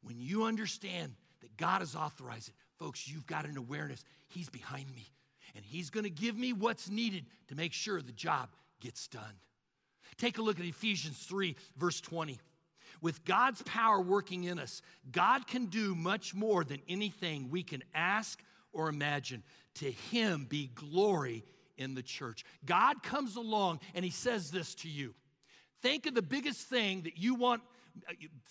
When 0.04 0.20
you 0.20 0.44
understand 0.44 1.16
that 1.40 1.56
God 1.56 1.80
has 1.80 1.96
authorized 1.96 2.50
it, 2.50 2.54
folks, 2.78 3.08
you've 3.08 3.26
got 3.26 3.44
an 3.44 3.56
awareness 3.56 4.04
He's 4.28 4.48
behind 4.48 4.86
me 4.94 5.08
and 5.56 5.64
He's 5.64 5.90
going 5.90 6.04
to 6.04 6.10
give 6.10 6.36
me 6.36 6.52
what's 6.52 6.88
needed 6.88 7.24
to 7.48 7.56
make 7.56 7.72
sure 7.72 8.00
the 8.00 8.12
job 8.12 8.50
gets 8.80 9.08
done. 9.08 9.22
Take 10.16 10.38
a 10.38 10.42
look 10.42 10.60
at 10.60 10.66
Ephesians 10.66 11.18
3, 11.18 11.56
verse 11.76 12.00
20. 12.00 12.38
With 13.02 13.24
God's 13.24 13.62
power 13.62 14.00
working 14.00 14.44
in 14.44 14.58
us, 14.58 14.80
God 15.10 15.46
can 15.46 15.66
do 15.66 15.94
much 15.94 16.34
more 16.34 16.64
than 16.64 16.80
anything 16.88 17.50
we 17.50 17.62
can 17.62 17.82
ask 17.94 18.40
or 18.72 18.88
imagine. 18.88 19.42
To 19.76 19.90
Him 19.90 20.46
be 20.48 20.70
glory 20.74 21.44
in 21.76 21.94
the 21.94 22.02
church. 22.02 22.44
God 22.64 23.02
comes 23.02 23.36
along 23.36 23.80
and 23.94 24.04
He 24.04 24.10
says 24.10 24.50
this 24.50 24.74
to 24.76 24.88
you. 24.88 25.14
Think 25.82 26.06
of 26.06 26.14
the 26.14 26.22
biggest 26.22 26.68
thing 26.68 27.02
that 27.02 27.18
you 27.18 27.34
want, 27.34 27.62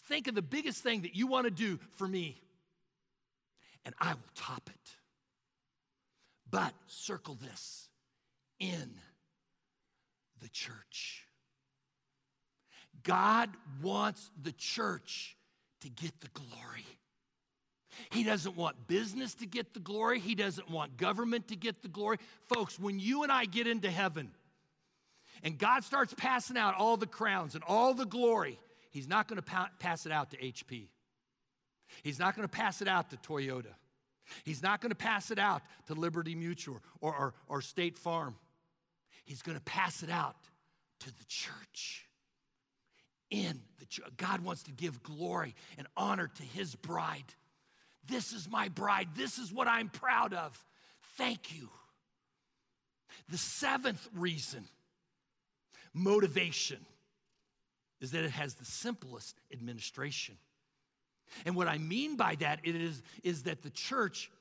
think 0.07 0.27
of 0.27 0.35
the 0.35 0.41
biggest 0.41 0.83
thing 0.83 1.01
that 1.01 1.15
you 1.15 1.27
want 1.27 1.45
to 1.45 1.51
do 1.51 1.79
for 1.93 2.07
me, 2.07 2.39
and 3.83 3.95
I 3.99 4.13
will 4.13 4.21
top 4.35 4.69
it. 4.69 4.91
But 6.55 6.73
circle 6.87 7.35
this 7.35 7.89
in 8.61 8.89
the 10.41 10.47
church. 10.47 11.25
God 13.03 13.49
wants 13.83 14.31
the 14.41 14.53
church 14.53 15.35
to 15.81 15.89
get 15.89 16.21
the 16.21 16.29
glory. 16.29 16.85
He 18.09 18.23
doesn't 18.23 18.55
want 18.55 18.87
business 18.87 19.35
to 19.35 19.45
get 19.45 19.73
the 19.73 19.81
glory. 19.81 20.21
He 20.21 20.33
doesn't 20.33 20.71
want 20.71 20.95
government 20.95 21.49
to 21.49 21.57
get 21.57 21.81
the 21.81 21.89
glory. 21.89 22.19
Folks, 22.47 22.79
when 22.79 23.01
you 23.01 23.23
and 23.23 23.33
I 23.33 23.43
get 23.43 23.67
into 23.67 23.91
heaven 23.91 24.31
and 25.43 25.57
God 25.57 25.83
starts 25.83 26.13
passing 26.13 26.55
out 26.55 26.75
all 26.75 26.95
the 26.95 27.05
crowns 27.05 27.55
and 27.55 27.65
all 27.67 27.93
the 27.93 28.05
glory, 28.05 28.57
He's 28.91 29.09
not 29.09 29.27
going 29.27 29.41
to 29.41 29.45
pa- 29.45 29.71
pass 29.79 30.05
it 30.05 30.13
out 30.13 30.31
to 30.31 30.37
HP. 30.37 30.87
He's 32.01 32.17
not 32.17 32.33
going 32.33 32.47
to 32.47 32.51
pass 32.51 32.81
it 32.81 32.87
out 32.87 33.09
to 33.09 33.17
Toyota. 33.17 33.73
He's 34.43 34.63
not 34.63 34.81
going 34.81 34.89
to 34.89 34.95
pass 34.95 35.31
it 35.31 35.39
out 35.39 35.61
to 35.87 35.93
Liberty 35.93 36.35
Mutual 36.35 36.81
or, 37.01 37.15
or, 37.15 37.33
or 37.47 37.61
State 37.61 37.97
Farm. 37.97 38.35
He's 39.25 39.41
going 39.41 39.57
to 39.57 39.63
pass 39.63 40.03
it 40.03 40.09
out 40.09 40.35
to 40.99 41.07
the 41.07 41.25
church. 41.27 42.07
In 43.31 43.59
the 43.79 43.85
church. 43.85 44.05
God 44.17 44.41
wants 44.41 44.63
to 44.63 44.71
give 44.71 45.01
glory 45.03 45.55
and 45.77 45.87
honor 45.97 46.29
to 46.35 46.43
his 46.43 46.75
bride. 46.75 47.33
This 48.07 48.33
is 48.33 48.49
my 48.49 48.69
bride. 48.69 49.09
This 49.15 49.39
is 49.39 49.51
what 49.51 49.67
I'm 49.67 49.89
proud 49.89 50.33
of. 50.33 50.63
Thank 51.17 51.57
you. 51.57 51.69
The 53.29 53.37
seventh 53.37 54.07
reason, 54.15 54.65
motivation, 55.93 56.85
is 57.99 58.11
that 58.11 58.23
it 58.23 58.31
has 58.31 58.55
the 58.55 58.65
simplest 58.65 59.39
administration. 59.51 60.35
And 61.45 61.55
what 61.55 61.67
I 61.67 61.77
mean 61.77 62.17
by 62.17 62.35
that 62.35 62.59
is, 62.63 63.01
is 63.23 63.43
that 63.43 63.61
the 63.61 63.69
church, 63.69 64.31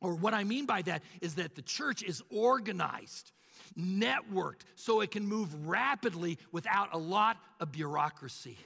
or 0.00 0.14
what 0.14 0.34
I 0.34 0.44
mean 0.44 0.66
by 0.66 0.82
that 0.82 1.02
is 1.20 1.36
that 1.36 1.54
the 1.54 1.62
church 1.62 2.02
is 2.02 2.22
organized, 2.30 3.32
networked, 3.78 4.62
so 4.74 5.00
it 5.00 5.10
can 5.10 5.26
move 5.26 5.66
rapidly 5.66 6.38
without 6.52 6.94
a 6.94 6.98
lot 6.98 7.36
of 7.60 7.72
bureaucracy. 7.72 8.58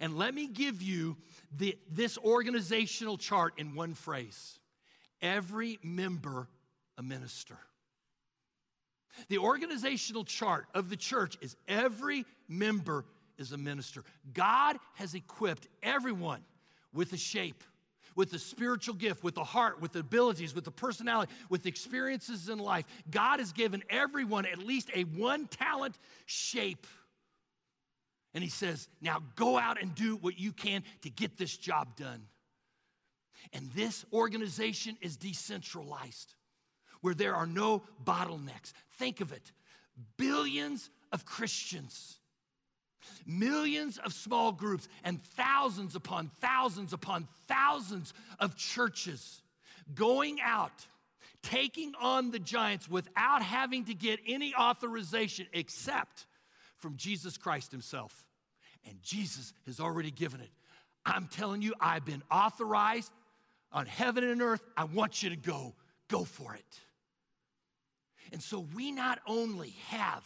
And 0.00 0.18
let 0.18 0.34
me 0.34 0.48
give 0.48 0.82
you 0.82 1.16
the, 1.56 1.78
this 1.90 2.18
organizational 2.18 3.18
chart 3.18 3.54
in 3.56 3.74
one 3.74 3.94
phrase 3.94 4.58
every 5.22 5.78
member 5.82 6.48
a 6.98 7.02
minister. 7.02 7.56
The 9.28 9.38
organizational 9.38 10.24
chart 10.24 10.66
of 10.74 10.90
the 10.90 10.96
church 10.96 11.38
is 11.40 11.56
every 11.66 12.26
member 12.48 13.04
is 13.38 13.52
a 13.52 13.58
minister. 13.58 14.02
God 14.32 14.76
has 14.94 15.14
equipped 15.14 15.68
everyone 15.82 16.42
with 16.92 17.12
a 17.12 17.16
shape, 17.16 17.62
with 18.14 18.32
a 18.32 18.38
spiritual 18.38 18.94
gift, 18.94 19.22
with 19.22 19.36
a 19.36 19.44
heart, 19.44 19.80
with 19.80 19.92
the 19.92 20.00
abilities, 20.00 20.54
with 20.54 20.66
a 20.66 20.70
personality, 20.70 21.32
with 21.50 21.66
experiences 21.66 22.48
in 22.48 22.58
life. 22.58 22.86
God 23.10 23.38
has 23.40 23.52
given 23.52 23.82
everyone 23.90 24.46
at 24.46 24.58
least 24.58 24.90
a 24.94 25.02
one 25.02 25.46
talent 25.46 25.98
shape. 26.24 26.86
And 28.34 28.42
He 28.42 28.50
says, 28.50 28.88
now 29.00 29.22
go 29.36 29.58
out 29.58 29.80
and 29.80 29.94
do 29.94 30.16
what 30.16 30.38
you 30.38 30.52
can 30.52 30.82
to 31.02 31.10
get 31.10 31.36
this 31.36 31.56
job 31.56 31.96
done. 31.96 32.22
And 33.52 33.70
this 33.72 34.04
organization 34.12 34.96
is 35.00 35.16
decentralized, 35.16 36.34
where 37.00 37.14
there 37.14 37.34
are 37.34 37.46
no 37.46 37.82
bottlenecks. 38.04 38.72
Think 38.98 39.20
of 39.20 39.32
it 39.32 39.52
billions 40.16 40.90
of 41.12 41.24
Christians 41.24 42.18
Millions 43.26 43.98
of 43.98 44.12
small 44.12 44.52
groups 44.52 44.88
and 45.04 45.22
thousands 45.22 45.94
upon 45.94 46.30
thousands 46.40 46.92
upon 46.92 47.28
thousands 47.48 48.14
of 48.38 48.56
churches 48.56 49.42
going 49.94 50.40
out, 50.40 50.86
taking 51.42 51.92
on 52.00 52.30
the 52.30 52.38
giants 52.38 52.88
without 52.88 53.42
having 53.42 53.84
to 53.84 53.94
get 53.94 54.20
any 54.26 54.54
authorization 54.54 55.46
except 55.52 56.26
from 56.78 56.96
Jesus 56.96 57.36
Christ 57.36 57.70
Himself. 57.70 58.26
And 58.88 59.02
Jesus 59.02 59.52
has 59.66 59.80
already 59.80 60.10
given 60.10 60.40
it. 60.40 60.50
I'm 61.04 61.26
telling 61.26 61.62
you, 61.62 61.74
I've 61.80 62.04
been 62.04 62.22
authorized 62.30 63.12
on 63.72 63.86
heaven 63.86 64.24
and 64.24 64.42
earth. 64.42 64.62
I 64.76 64.84
want 64.84 65.22
you 65.22 65.30
to 65.30 65.36
go. 65.36 65.74
Go 66.08 66.24
for 66.24 66.54
it. 66.54 66.80
And 68.32 68.42
so 68.42 68.66
we 68.74 68.90
not 68.90 69.20
only 69.26 69.76
have 69.88 70.24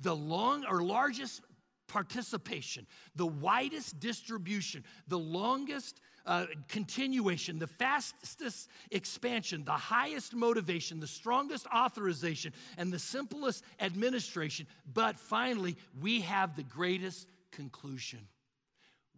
the 0.00 0.14
long 0.14 0.66
or 0.66 0.82
largest 0.82 1.40
participation, 1.88 2.86
the 3.16 3.26
widest 3.26 3.98
distribution, 3.98 4.84
the 5.08 5.18
longest 5.18 6.00
uh, 6.26 6.46
continuation, 6.68 7.58
the 7.58 7.66
fastest 7.66 8.68
expansion, 8.90 9.64
the 9.64 9.72
highest 9.72 10.34
motivation, 10.34 11.00
the 11.00 11.06
strongest 11.06 11.66
authorization, 11.74 12.52
and 12.76 12.92
the 12.92 12.98
simplest 12.98 13.64
administration. 13.80 14.66
But 14.92 15.18
finally, 15.18 15.76
we 16.00 16.20
have 16.20 16.54
the 16.54 16.62
greatest 16.62 17.26
conclusion. 17.50 18.20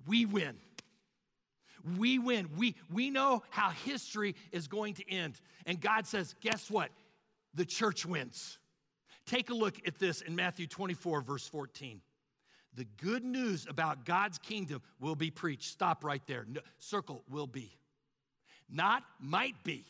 We 0.07 0.25
win. 0.25 0.57
We 1.99 2.19
win. 2.19 2.49
We, 2.57 2.77
we 2.93 3.11
know 3.11 3.43
how 3.51 3.71
history 3.71 4.37
is 4.53 4.69
going 4.69 4.95
to 4.95 5.11
end. 5.11 5.41
And 5.67 5.81
God 5.81 6.07
says, 6.07 6.35
guess 6.41 6.71
what? 6.71 6.91
The 7.55 7.65
church 7.65 8.07
wins. 8.07 8.59
Take 9.27 9.51
a 9.51 9.55
look 9.55 9.77
at 9.87 9.99
this 9.99 10.23
in 10.23 10.35
Matthew 10.37 10.67
24, 10.67 11.23
verse 11.23 11.47
14. 11.49 12.01
The 12.75 12.87
good 12.99 13.25
news 13.25 13.67
about 13.69 14.05
God's 14.05 14.39
kingdom 14.39 14.81
will 15.01 15.17
be 15.17 15.31
preached. 15.31 15.73
Stop 15.73 16.05
right 16.05 16.23
there. 16.27 16.47
No, 16.49 16.61
circle 16.79 17.25
will 17.29 17.47
be. 17.47 17.77
Not 18.69 19.03
might 19.19 19.63
be. 19.65 19.85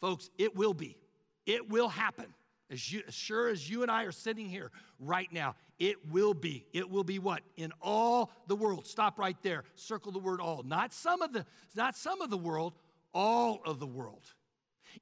Folks, 0.00 0.30
it 0.38 0.56
will 0.56 0.74
be. 0.74 0.96
It 1.44 1.68
will 1.68 1.88
happen. 1.88 2.32
As, 2.70 2.92
you, 2.92 3.02
as 3.08 3.14
sure 3.14 3.48
as 3.48 3.68
you 3.68 3.82
and 3.82 3.90
I 3.90 4.04
are 4.04 4.12
sitting 4.12 4.48
here 4.48 4.70
right 5.00 5.30
now, 5.32 5.54
it 5.78 6.10
will 6.10 6.34
be. 6.34 6.66
It 6.72 6.90
will 6.90 7.04
be 7.04 7.18
what? 7.18 7.42
In 7.56 7.72
all 7.80 8.30
the 8.46 8.56
world. 8.56 8.86
Stop 8.86 9.18
right 9.18 9.36
there. 9.42 9.64
Circle 9.74 10.12
the 10.12 10.18
word 10.18 10.40
all. 10.40 10.62
Not 10.62 10.92
some 10.92 11.22
of 11.22 11.32
the, 11.32 11.46
not 11.74 11.96
some 11.96 12.20
of 12.20 12.30
the 12.30 12.36
world, 12.36 12.74
all 13.14 13.60
of 13.64 13.80
the 13.80 13.86
world. 13.86 14.22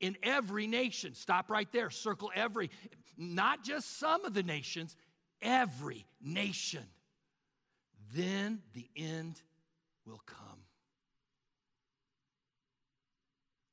In 0.00 0.16
every 0.22 0.66
nation. 0.66 1.14
Stop 1.14 1.50
right 1.50 1.70
there. 1.72 1.90
Circle 1.90 2.30
every. 2.34 2.70
Not 3.16 3.64
just 3.64 3.98
some 3.98 4.24
of 4.24 4.34
the 4.34 4.42
nations, 4.42 4.94
every 5.42 6.04
nation. 6.20 6.84
Then 8.14 8.60
the 8.74 8.88
end 8.96 9.40
will 10.06 10.22
come. 10.26 10.60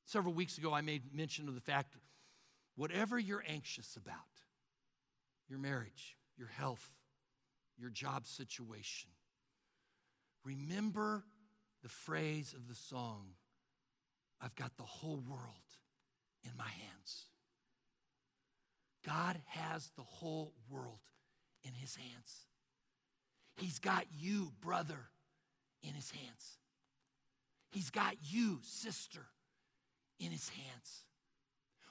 Several 0.06 0.34
weeks 0.34 0.58
ago, 0.58 0.74
I 0.74 0.82
made 0.82 1.14
mention 1.14 1.48
of 1.48 1.56
the 1.56 1.62
fact 1.62 1.96
whatever 2.76 3.18
you're 3.18 3.44
anxious 3.48 3.96
about, 3.96 4.16
your 5.48 5.60
marriage, 5.60 6.18
your 6.38 6.48
health, 6.48 6.88
your 7.78 7.90
job 7.90 8.26
situation, 8.26 9.10
remember 10.44 11.24
the 11.82 11.90
phrase 11.90 12.54
of 12.54 12.68
the 12.68 12.76
song 12.76 13.30
I've 14.42 14.56
got 14.56 14.76
the 14.78 14.84
whole 14.84 15.24
world 15.28 15.78
in 16.44 16.52
my 16.58 16.68
hands. 16.68 17.26
God 19.06 19.42
has 19.48 19.90
the 19.96 20.04
whole 20.04 20.54
world 20.70 21.00
in 21.64 21.74
his 21.74 21.96
hands. 21.96 22.46
He's 23.56 23.80
got 23.80 24.06
you, 24.20 24.52
brother, 24.62 25.00
in 25.82 25.94
his 25.94 26.12
hands. 26.12 26.58
He's 27.70 27.90
got 27.90 28.16
you, 28.24 28.60
sister, 28.64 29.26
in 30.20 30.32
his 30.32 30.50
hands. 30.50 31.04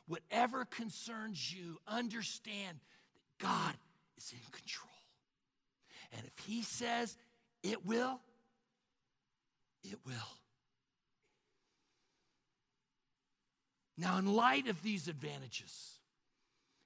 Whatever 0.06 0.64
concerns 0.64 1.52
you, 1.52 1.78
understand 1.86 2.78
that 3.14 3.46
God 3.46 3.74
is 4.16 4.32
in 4.32 4.50
control. 4.50 4.88
And 6.12 6.22
if 6.26 6.44
he 6.44 6.62
says 6.62 7.16
it 7.62 7.86
will, 7.86 8.20
it 9.84 9.98
will. 10.04 10.14
Now, 13.98 14.18
in 14.18 14.26
light 14.26 14.68
of 14.68 14.82
these 14.82 15.08
advantages, 15.08 15.98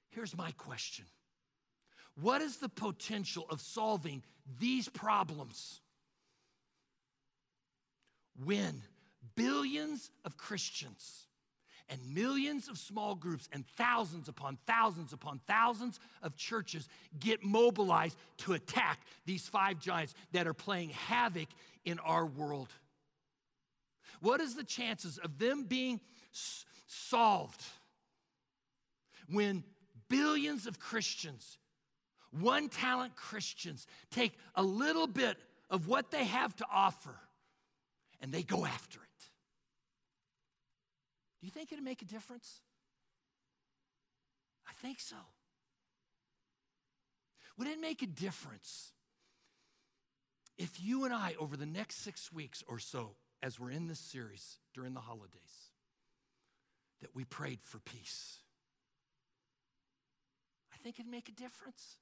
here's 0.09 0.35
my 0.35 0.51
question 0.51 1.05
What 2.19 2.41
is 2.41 2.57
the 2.57 2.69
potential 2.69 3.45
of 3.49 3.61
solving 3.61 4.23
these 4.59 4.89
problems 4.89 5.81
when 8.43 8.81
billions 9.35 10.09
of 10.25 10.37
Christians 10.37 11.27
and 11.89 11.99
millions 12.13 12.67
of 12.67 12.77
small 12.77 13.15
groups 13.15 13.47
and 13.51 13.65
thousands 13.77 14.27
upon 14.27 14.57
thousands 14.67 15.13
upon 15.13 15.39
thousands 15.47 15.99
of 16.21 16.35
churches 16.35 16.89
get 17.19 17.43
mobilized 17.43 18.17
to 18.37 18.53
attack 18.53 18.99
these 19.25 19.47
five 19.47 19.79
giants 19.79 20.13
that 20.33 20.47
are 20.47 20.53
playing 20.53 20.89
havoc 20.89 21.47
in 21.85 21.99
our 21.99 22.25
world. 22.25 22.69
What 24.19 24.41
is 24.41 24.55
the 24.55 24.63
chances 24.63 25.17
of 25.17 25.37
them 25.37 25.63
being 25.63 26.01
s- 26.33 26.65
solved 26.87 27.61
when 29.29 29.63
billions 30.09 30.67
of 30.67 30.79
Christians, 30.79 31.57
one 32.31 32.69
talent 32.69 33.15
Christians, 33.15 33.87
take 34.11 34.33
a 34.55 34.63
little 34.63 35.07
bit 35.07 35.37
of 35.69 35.87
what 35.87 36.11
they 36.11 36.25
have 36.25 36.55
to 36.57 36.65
offer 36.71 37.15
and 38.21 38.31
they 38.31 38.43
go 38.43 38.65
after 38.65 38.99
it? 38.99 39.23
Do 41.39 41.45
you 41.45 41.51
think 41.51 41.71
it'd 41.71 41.83
make 41.83 42.01
a 42.01 42.05
difference? 42.05 42.61
I 44.67 44.73
think 44.73 44.99
so. 44.99 45.15
Would 47.57 47.67
it 47.67 47.79
make 47.79 48.01
a 48.01 48.07
difference 48.07 48.91
if 50.57 50.81
you 50.81 51.05
and 51.05 51.13
I, 51.13 51.35
over 51.39 51.55
the 51.55 51.65
next 51.65 51.97
six 51.97 52.31
weeks 52.31 52.63
or 52.67 52.79
so, 52.79 53.11
as 53.43 53.59
we're 53.59 53.71
in 53.71 53.87
this 53.87 53.99
series 53.99 54.57
during 54.73 54.93
the 54.93 54.99
holidays, 54.99 55.71
that 57.01 57.15
we 57.15 57.23
prayed 57.23 57.61
for 57.61 57.79
peace? 57.79 58.39
I 60.73 60.77
think 60.77 60.99
it'd 60.99 61.11
make 61.11 61.29
a 61.29 61.31
difference. 61.31 61.97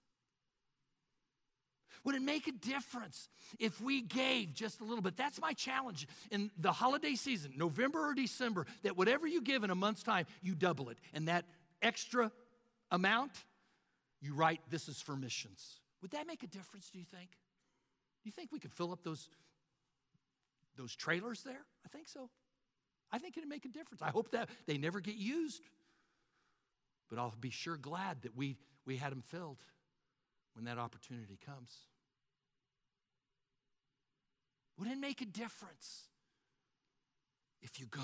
Would 2.03 2.15
it 2.15 2.21
make 2.21 2.47
a 2.47 2.51
difference 2.51 3.29
if 3.59 3.81
we 3.81 4.01
gave 4.01 4.53
just 4.53 4.81
a 4.81 4.83
little 4.83 5.01
bit? 5.01 5.17
That's 5.17 5.39
my 5.39 5.53
challenge 5.53 6.07
in 6.31 6.51
the 6.57 6.71
holiday 6.71 7.15
season, 7.15 7.53
November 7.55 8.09
or 8.09 8.13
December, 8.13 8.65
that 8.83 8.97
whatever 8.97 9.27
you 9.27 9.41
give 9.41 9.63
in 9.63 9.69
a 9.69 9.75
month's 9.75 10.03
time, 10.03 10.25
you 10.41 10.55
double 10.55 10.89
it. 10.89 10.97
And 11.13 11.27
that 11.27 11.45
extra 11.81 12.31
amount, 12.91 13.31
you 14.21 14.33
write, 14.33 14.61
this 14.69 14.87
is 14.87 15.01
for 15.01 15.15
missions. 15.15 15.79
Would 16.01 16.11
that 16.11 16.27
make 16.27 16.43
a 16.43 16.47
difference, 16.47 16.89
do 16.89 16.99
you 16.99 17.05
think? 17.05 17.29
Do 17.31 18.27
you 18.27 18.31
think 18.31 18.51
we 18.51 18.59
could 18.59 18.73
fill 18.73 18.91
up 18.91 19.03
those, 19.03 19.29
those 20.77 20.95
trailers 20.95 21.41
there? 21.43 21.65
I 21.85 21.89
think 21.89 22.07
so. 22.07 22.29
I 23.11 23.17
think 23.17 23.37
it'd 23.37 23.49
make 23.49 23.65
a 23.65 23.69
difference. 23.69 24.01
I 24.01 24.09
hope 24.09 24.31
that 24.31 24.49
they 24.65 24.77
never 24.77 24.99
get 24.99 25.15
used. 25.15 25.61
But 27.09 27.19
I'll 27.19 27.33
be 27.39 27.51
sure 27.51 27.77
glad 27.77 28.23
that 28.23 28.35
we, 28.35 28.57
we 28.85 28.97
had 28.97 29.11
them 29.11 29.21
filled 29.21 29.63
when 30.55 30.65
that 30.65 30.77
opportunity 30.77 31.37
comes. 31.45 31.71
Would 34.79 34.89
it 34.89 34.97
make 34.97 35.21
a 35.21 35.25
difference 35.25 36.03
if 37.61 37.79
you 37.79 37.85
go? 37.85 38.01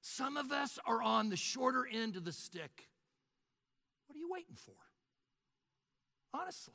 Some 0.00 0.36
of 0.36 0.52
us 0.52 0.78
are 0.84 1.02
on 1.02 1.30
the 1.30 1.36
shorter 1.36 1.86
end 1.90 2.16
of 2.16 2.24
the 2.24 2.32
stick. 2.32 2.88
What 4.06 4.16
are 4.16 4.18
you 4.18 4.28
waiting 4.30 4.54
for? 4.54 4.74
Honestly. 6.32 6.74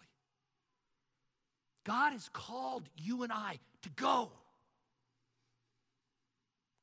God 1.86 2.12
has 2.12 2.30
called 2.34 2.90
you 2.98 3.24
and 3.24 3.32
I 3.32 3.60
to 3.84 3.90
go. 3.90 4.32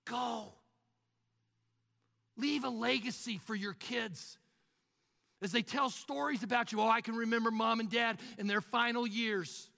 Go. 0.06 0.52
Leave 2.36 2.64
a 2.64 2.68
legacy 2.68 3.38
for 3.44 3.54
your 3.54 3.74
kids. 3.74 4.38
As 5.42 5.52
they 5.52 5.62
tell 5.62 5.90
stories 5.90 6.42
about 6.42 6.72
you, 6.72 6.80
oh, 6.80 6.88
I 6.88 7.00
can 7.00 7.14
remember 7.14 7.50
mom 7.50 7.80
and 7.80 7.90
dad 7.90 8.18
in 8.38 8.46
their 8.46 8.60
final 8.60 9.06
years 9.06 9.68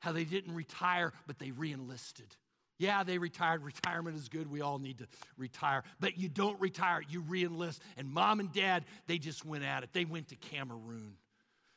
how 0.00 0.12
they 0.12 0.24
didn't 0.24 0.54
retire, 0.54 1.12
but 1.26 1.38
they 1.38 1.50
reenlisted. 1.50 2.36
Yeah, 2.78 3.04
they 3.04 3.18
retired. 3.18 3.62
Retirement 3.62 4.16
is 4.16 4.30
good. 4.30 4.50
We 4.50 4.62
all 4.62 4.78
need 4.78 4.98
to 4.98 5.06
retire. 5.36 5.82
But 6.00 6.18
you 6.18 6.30
don't 6.30 6.58
retire, 6.60 7.02
you 7.06 7.22
reenlist. 7.22 7.78
And 7.98 8.10
mom 8.10 8.40
and 8.40 8.50
dad, 8.52 8.86
they 9.06 9.18
just 9.18 9.44
went 9.44 9.64
at 9.64 9.82
it. 9.82 9.90
They 9.92 10.06
went 10.06 10.28
to 10.28 10.36
Cameroon, 10.36 11.16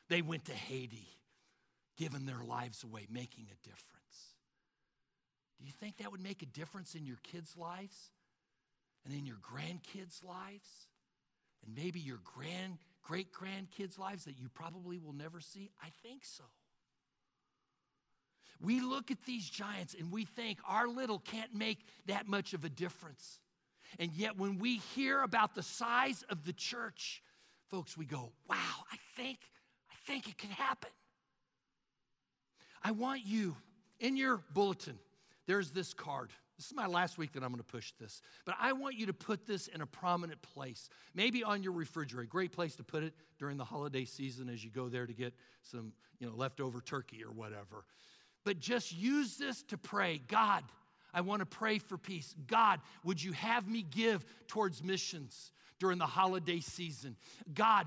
they 0.08 0.22
went 0.22 0.46
to 0.46 0.54
Haiti, 0.54 1.06
giving 1.96 2.26
their 2.26 2.42
lives 2.42 2.82
away, 2.82 3.06
making 3.10 3.44
a 3.52 3.68
difference. 3.68 3.84
Do 5.60 5.66
you 5.66 5.72
think 5.72 5.98
that 5.98 6.10
would 6.10 6.22
make 6.22 6.42
a 6.42 6.46
difference 6.46 6.94
in 6.94 7.06
your 7.06 7.18
kids' 7.22 7.56
lives 7.56 8.10
and 9.04 9.14
in 9.14 9.26
your 9.26 9.36
grandkids' 9.36 10.24
lives? 10.24 10.68
And 11.64 11.74
maybe 11.74 12.00
your 12.00 12.20
grand, 12.24 12.78
great 13.02 13.28
grandkids' 13.32 13.98
lives 13.98 14.24
that 14.24 14.38
you 14.38 14.48
probably 14.48 14.98
will 14.98 15.12
never 15.12 15.40
see? 15.40 15.70
I 15.82 15.88
think 16.02 16.24
so. 16.24 16.44
We 18.60 18.80
look 18.80 19.10
at 19.10 19.22
these 19.24 19.48
giants 19.48 19.94
and 19.98 20.12
we 20.12 20.24
think 20.24 20.58
our 20.66 20.86
little 20.88 21.18
can't 21.18 21.54
make 21.54 21.78
that 22.06 22.28
much 22.28 22.54
of 22.54 22.64
a 22.64 22.68
difference. 22.68 23.40
And 23.98 24.12
yet, 24.12 24.38
when 24.38 24.58
we 24.58 24.78
hear 24.94 25.22
about 25.22 25.54
the 25.54 25.62
size 25.62 26.24
of 26.30 26.44
the 26.44 26.52
church, 26.52 27.22
folks, 27.70 27.96
we 27.96 28.06
go, 28.06 28.32
wow, 28.48 28.84
I 28.90 28.96
think, 29.16 29.38
I 29.90 29.94
think 30.06 30.28
it 30.28 30.38
can 30.38 30.50
happen. 30.50 30.90
I 32.82 32.92
want 32.92 33.22
you, 33.24 33.56
in 34.00 34.16
your 34.16 34.42
bulletin, 34.52 34.98
there's 35.46 35.70
this 35.70 35.94
card. 35.94 36.30
This 36.56 36.66
is 36.66 36.74
my 36.74 36.86
last 36.86 37.18
week 37.18 37.32
that 37.32 37.42
I'm 37.42 37.50
going 37.50 37.58
to 37.58 37.64
push 37.64 37.92
this. 38.00 38.22
But 38.44 38.54
I 38.60 38.72
want 38.72 38.96
you 38.96 39.06
to 39.06 39.12
put 39.12 39.46
this 39.46 39.66
in 39.66 39.80
a 39.80 39.86
prominent 39.86 40.40
place, 40.40 40.88
maybe 41.14 41.42
on 41.42 41.62
your 41.62 41.72
refrigerator. 41.72 42.28
Great 42.28 42.52
place 42.52 42.76
to 42.76 42.84
put 42.84 43.02
it 43.02 43.12
during 43.38 43.56
the 43.56 43.64
holiday 43.64 44.04
season 44.04 44.48
as 44.48 44.64
you 44.64 44.70
go 44.70 44.88
there 44.88 45.06
to 45.06 45.12
get 45.12 45.34
some, 45.62 45.92
you 46.20 46.28
know, 46.28 46.34
leftover 46.36 46.80
turkey 46.80 47.24
or 47.24 47.32
whatever 47.32 47.84
but 48.44 48.60
just 48.60 48.92
use 48.96 49.36
this 49.36 49.62
to 49.64 49.78
pray 49.78 50.20
God, 50.28 50.62
I 51.12 51.22
want 51.22 51.40
to 51.40 51.46
pray 51.46 51.78
for 51.78 51.96
peace. 51.96 52.34
God, 52.46 52.80
would 53.04 53.22
you 53.22 53.32
have 53.32 53.66
me 53.66 53.82
give 53.82 54.24
towards 54.46 54.82
missions 54.82 55.52
during 55.78 55.98
the 55.98 56.06
holiday 56.06 56.60
season? 56.60 57.16
God, 57.52 57.86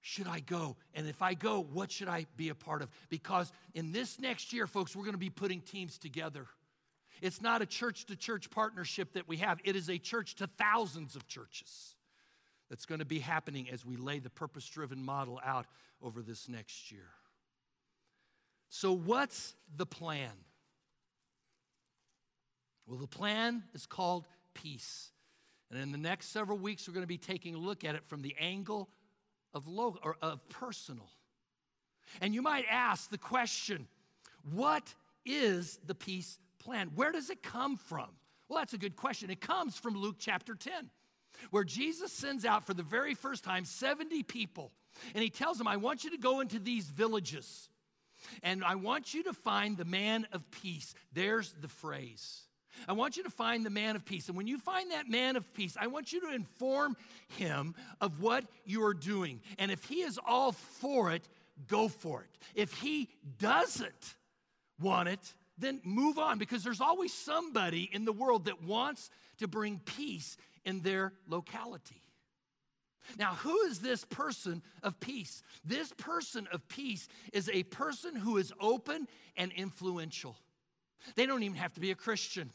should 0.00 0.26
I 0.26 0.40
go? 0.40 0.76
And 0.94 1.06
if 1.06 1.22
I 1.22 1.34
go, 1.34 1.60
what 1.60 1.92
should 1.92 2.08
I 2.08 2.26
be 2.36 2.48
a 2.48 2.54
part 2.54 2.82
of? 2.82 2.88
Because 3.10 3.52
in 3.74 3.92
this 3.92 4.18
next 4.18 4.52
year, 4.52 4.66
folks, 4.66 4.96
we're 4.96 5.04
going 5.04 5.12
to 5.12 5.18
be 5.18 5.30
putting 5.30 5.60
teams 5.60 5.98
together. 5.98 6.46
It's 7.20 7.42
not 7.42 7.62
a 7.62 7.66
church 7.66 8.06
to 8.06 8.16
church 8.16 8.50
partnership 8.50 9.12
that 9.14 9.28
we 9.28 9.38
have, 9.38 9.60
it 9.64 9.76
is 9.76 9.90
a 9.90 9.98
church 9.98 10.36
to 10.36 10.46
thousands 10.46 11.16
of 11.16 11.26
churches 11.26 11.94
that's 12.68 12.86
going 12.86 13.00
to 13.00 13.04
be 13.04 13.18
happening 13.18 13.68
as 13.70 13.84
we 13.84 13.96
lay 13.96 14.20
the 14.20 14.30
purpose 14.30 14.66
driven 14.66 15.04
model 15.04 15.40
out 15.44 15.66
over 16.02 16.22
this 16.22 16.48
next 16.48 16.90
year. 16.92 17.08
So, 18.68 18.92
what's 18.92 19.54
the 19.76 19.86
plan? 19.86 20.30
Well, 22.86 22.98
the 22.98 23.06
plan 23.06 23.64
is 23.74 23.86
called 23.86 24.26
peace. 24.54 25.10
And 25.70 25.80
in 25.80 25.92
the 25.92 25.98
next 25.98 26.28
several 26.32 26.58
weeks, 26.58 26.88
we're 26.88 26.94
going 26.94 27.04
to 27.04 27.08
be 27.08 27.18
taking 27.18 27.54
a 27.54 27.58
look 27.58 27.84
at 27.84 27.94
it 27.94 28.02
from 28.08 28.22
the 28.22 28.34
angle 28.40 28.88
of, 29.54 29.68
local, 29.68 30.00
or 30.02 30.16
of 30.22 30.48
personal. 30.48 31.08
And 32.20 32.34
you 32.34 32.42
might 32.42 32.64
ask 32.68 33.10
the 33.10 33.18
question 33.18 33.86
what 34.54 34.94
is 35.24 35.78
the 35.86 35.94
peace 35.94 36.38
plan? 36.60 36.92
Where 36.94 37.10
does 37.10 37.30
it 37.30 37.42
come 37.42 37.76
from? 37.76 38.08
Well, 38.48 38.58
that's 38.58 38.74
a 38.74 38.78
good 38.78 38.96
question. 38.96 39.30
It 39.30 39.40
comes 39.40 39.76
from 39.76 39.96
Luke 39.96 40.16
chapter 40.18 40.54
10, 40.54 40.90
where 41.50 41.64
Jesus 41.64 42.12
sends 42.12 42.44
out 42.44 42.66
for 42.66 42.74
the 42.74 42.82
very 42.82 43.14
first 43.14 43.42
time 43.42 43.64
70 43.64 44.22
people. 44.22 44.70
And 45.14 45.22
he 45.22 45.30
tells 45.30 45.58
them, 45.58 45.68
I 45.68 45.76
want 45.76 46.04
you 46.04 46.10
to 46.10 46.18
go 46.18 46.40
into 46.40 46.58
these 46.58 46.86
villages 46.86 47.68
and 48.42 48.64
I 48.64 48.74
want 48.74 49.14
you 49.14 49.22
to 49.24 49.32
find 49.32 49.76
the 49.76 49.84
man 49.84 50.26
of 50.32 50.48
peace. 50.50 50.94
There's 51.12 51.52
the 51.60 51.68
phrase. 51.68 52.42
I 52.88 52.92
want 52.92 53.16
you 53.16 53.24
to 53.24 53.30
find 53.30 53.66
the 53.66 53.70
man 53.70 53.96
of 53.96 54.04
peace. 54.04 54.28
And 54.28 54.36
when 54.36 54.46
you 54.46 54.58
find 54.58 54.92
that 54.92 55.08
man 55.08 55.36
of 55.36 55.52
peace, 55.54 55.76
I 55.78 55.88
want 55.88 56.12
you 56.12 56.20
to 56.20 56.32
inform 56.32 56.96
him 57.28 57.74
of 58.00 58.20
what 58.20 58.44
you 58.64 58.84
are 58.84 58.94
doing. 58.94 59.40
And 59.58 59.70
if 59.70 59.84
he 59.84 60.02
is 60.02 60.18
all 60.24 60.52
for 60.52 61.12
it, 61.12 61.28
go 61.66 61.88
for 61.88 62.22
it. 62.22 62.30
If 62.54 62.74
he 62.74 63.08
doesn't 63.38 64.14
want 64.80 65.08
it, 65.08 65.34
then 65.60 65.80
move 65.84 66.18
on 66.18 66.38
because 66.38 66.64
there's 66.64 66.80
always 66.80 67.12
somebody 67.12 67.88
in 67.92 68.04
the 68.04 68.12
world 68.12 68.46
that 68.46 68.62
wants 68.62 69.10
to 69.38 69.48
bring 69.48 69.80
peace 69.84 70.36
in 70.64 70.80
their 70.80 71.12
locality. 71.28 72.02
Now, 73.18 73.34
who 73.34 73.58
is 73.62 73.80
this 73.80 74.04
person 74.04 74.62
of 74.82 75.00
peace? 75.00 75.42
This 75.64 75.92
person 75.96 76.46
of 76.52 76.66
peace 76.68 77.08
is 77.32 77.48
a 77.52 77.62
person 77.64 78.14
who 78.14 78.36
is 78.36 78.52
open 78.60 79.08
and 79.36 79.52
influential. 79.52 80.36
They 81.16 81.26
don't 81.26 81.42
even 81.42 81.56
have 81.56 81.72
to 81.74 81.80
be 81.80 81.90
a 81.90 81.94
Christian. 81.96 82.50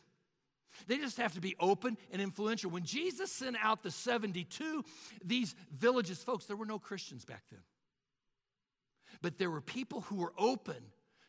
They 0.88 0.98
just 0.98 1.18
have 1.18 1.34
to 1.34 1.42
be 1.42 1.56
open 1.60 1.98
and 2.12 2.22
influential. 2.22 2.70
When 2.70 2.84
Jesus 2.84 3.32
sent 3.32 3.56
out 3.62 3.82
the 3.82 3.92
72, 3.92 4.84
these 5.24 5.56
villages, 5.72 6.22
folks, 6.24 6.46
there 6.46 6.58
were 6.58 6.66
no 6.66 6.80
Christians 6.80 7.26
back 7.26 7.44
then. 7.50 7.62
But 9.22 9.38
there 9.38 9.50
were 9.50 9.62
people 9.62 10.02
who 10.02 10.18
were 10.18 10.34
open 10.38 10.84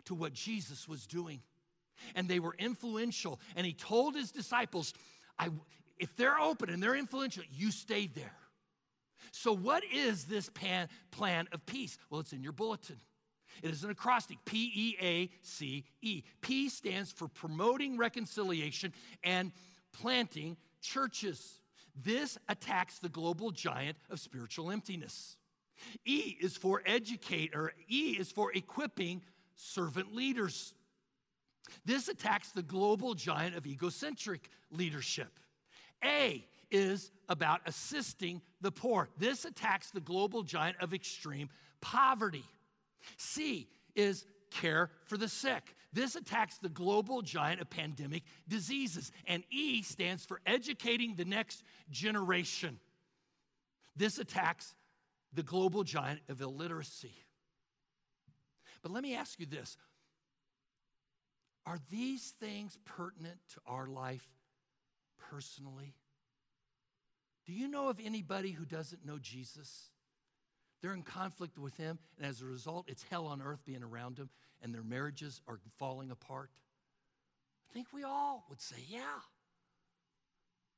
to 0.07 0.15
what 0.15 0.33
Jesus 0.33 0.89
was 0.89 1.07
doing. 1.07 1.41
And 2.15 2.29
they 2.29 2.39
were 2.39 2.55
influential. 2.59 3.41
And 3.55 3.67
he 3.67 3.73
told 3.73 4.15
his 4.15 4.31
disciples, 4.31 4.95
I, 5.39 5.51
if 5.99 6.15
they're 6.17 6.39
open 6.39 6.71
and 6.71 6.83
they're 6.83 6.97
influential, 6.97 7.45
you 7.53 7.71
stay 7.71 8.07
there. 8.07 8.37
So, 9.33 9.53
what 9.53 9.83
is 9.93 10.25
this 10.25 10.49
pan, 10.51 10.89
plan 11.11 11.49
of 11.53 11.65
peace? 11.67 11.99
Well, 12.11 12.21
it's 12.21 12.33
in 12.33 12.43
your 12.43 12.53
bulletin. 12.53 13.01
It 13.63 13.71
is 13.71 13.85
an 13.85 13.91
acrostic 13.91 14.39
P 14.45 14.71
E 14.75 14.97
A 15.01 15.31
C 15.43 15.85
E. 16.03 16.23
P 16.41 16.69
stands 16.69 17.13
for 17.13 17.29
promoting 17.29 17.97
reconciliation 17.97 18.93
and 19.25 19.53
planting 19.93 20.57
churches. 20.81 21.61
This 21.95 22.37
attacks 22.49 22.99
the 22.99 23.09
global 23.09 23.51
giant 23.51 23.97
of 24.11 24.21
spiritual 24.21 24.71
emptiness. 24.71 25.37
E 26.05 26.37
is 26.41 26.57
for 26.57 26.83
educate, 26.87 27.55
or 27.55 27.73
E 27.89 28.17
is 28.19 28.31
for 28.31 28.53
equipping 28.53 29.23
servant 29.55 30.15
leaders. 30.15 30.75
This 31.85 32.09
attacks 32.09 32.51
the 32.51 32.63
global 32.63 33.15
giant 33.15 33.57
of 33.57 33.67
egocentric 33.67 34.49
leadership. 34.71 35.39
A 36.05 36.45
is 36.71 37.11
about 37.29 37.61
assisting 37.67 38.43
the 38.61 38.73
poor. 38.73 39.09
This 39.19 39.45
attacks 39.45 39.91
the 39.91 40.01
global 40.01 40.43
giant 40.43 40.77
of 40.81 40.93
extreme 40.93 41.49
poverty. 41.81 42.45
C 43.17 43.69
is 43.95 44.27
care 44.51 44.91
for 45.05 45.17
the 45.17 45.29
sick. 45.29 45.75
This 45.93 46.17
attacks 46.17 46.59
the 46.59 46.69
global 46.69 47.23
giant 47.23 47.61
of 47.61 47.71
pandemic 47.71 48.23
diseases. 48.49 49.13
And 49.27 49.45
E 49.51 49.83
stands 49.83 50.25
for 50.25 50.41
educating 50.47 51.15
the 51.15 51.25
next 51.25 51.63
generation. 51.91 52.79
This 53.95 54.19
attacks 54.19 54.75
the 55.33 55.43
global 55.43 55.85
giant 55.85 56.21
of 56.29 56.41
illiteracy. 56.41 57.15
But 58.83 58.93
let 58.93 59.03
me 59.03 59.15
ask 59.15 59.41
you 59.41 59.47
this 59.47 59.77
Are 61.67 61.79
these 61.91 62.33
things 62.41 62.79
pertinent 62.85 63.39
to 63.55 63.61
our 63.67 63.89
life 63.89 64.27
personally? 65.31 65.95
Do 67.45 67.53
you 67.53 67.69
know 67.69 67.89
of 67.89 67.99
anybody 68.03 68.53
who 68.53 68.65
doesn't 68.65 69.05
know 69.05 69.19
Jesus? 69.19 69.91
They're 70.81 70.95
in 70.95 71.03
conflict 71.03 71.59
with 71.59 71.77
him, 71.77 71.99
and 72.17 72.27
as 72.27 72.41
a 72.41 72.45
result, 72.45 72.87
it's 72.89 73.05
hell 73.11 73.27
on 73.27 73.43
earth 73.43 73.65
being 73.65 73.83
around 73.83 74.17
them, 74.17 74.31
and 74.63 74.73
their 74.73 74.85
marriages 74.85 75.41
are 75.49 75.59
falling 75.79 76.11
apart. 76.13 76.51
I 77.69 77.73
think 77.73 77.89
we 77.93 78.05
all 78.05 78.45
would 78.49 78.61
say, 78.61 78.77
yeah. 78.89 79.01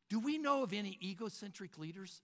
Do 0.08 0.18
we 0.20 0.38
know 0.38 0.62
of 0.62 0.72
any 0.72 0.98
egocentric 1.02 1.76
leaders? 1.78 2.22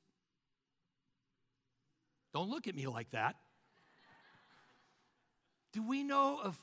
Don't 2.32 2.48
look 2.48 2.66
at 2.66 2.74
me 2.74 2.86
like 2.86 3.10
that. 3.10 3.36
Do 5.72 5.86
we 5.86 6.02
know 6.02 6.40
of 6.42 6.58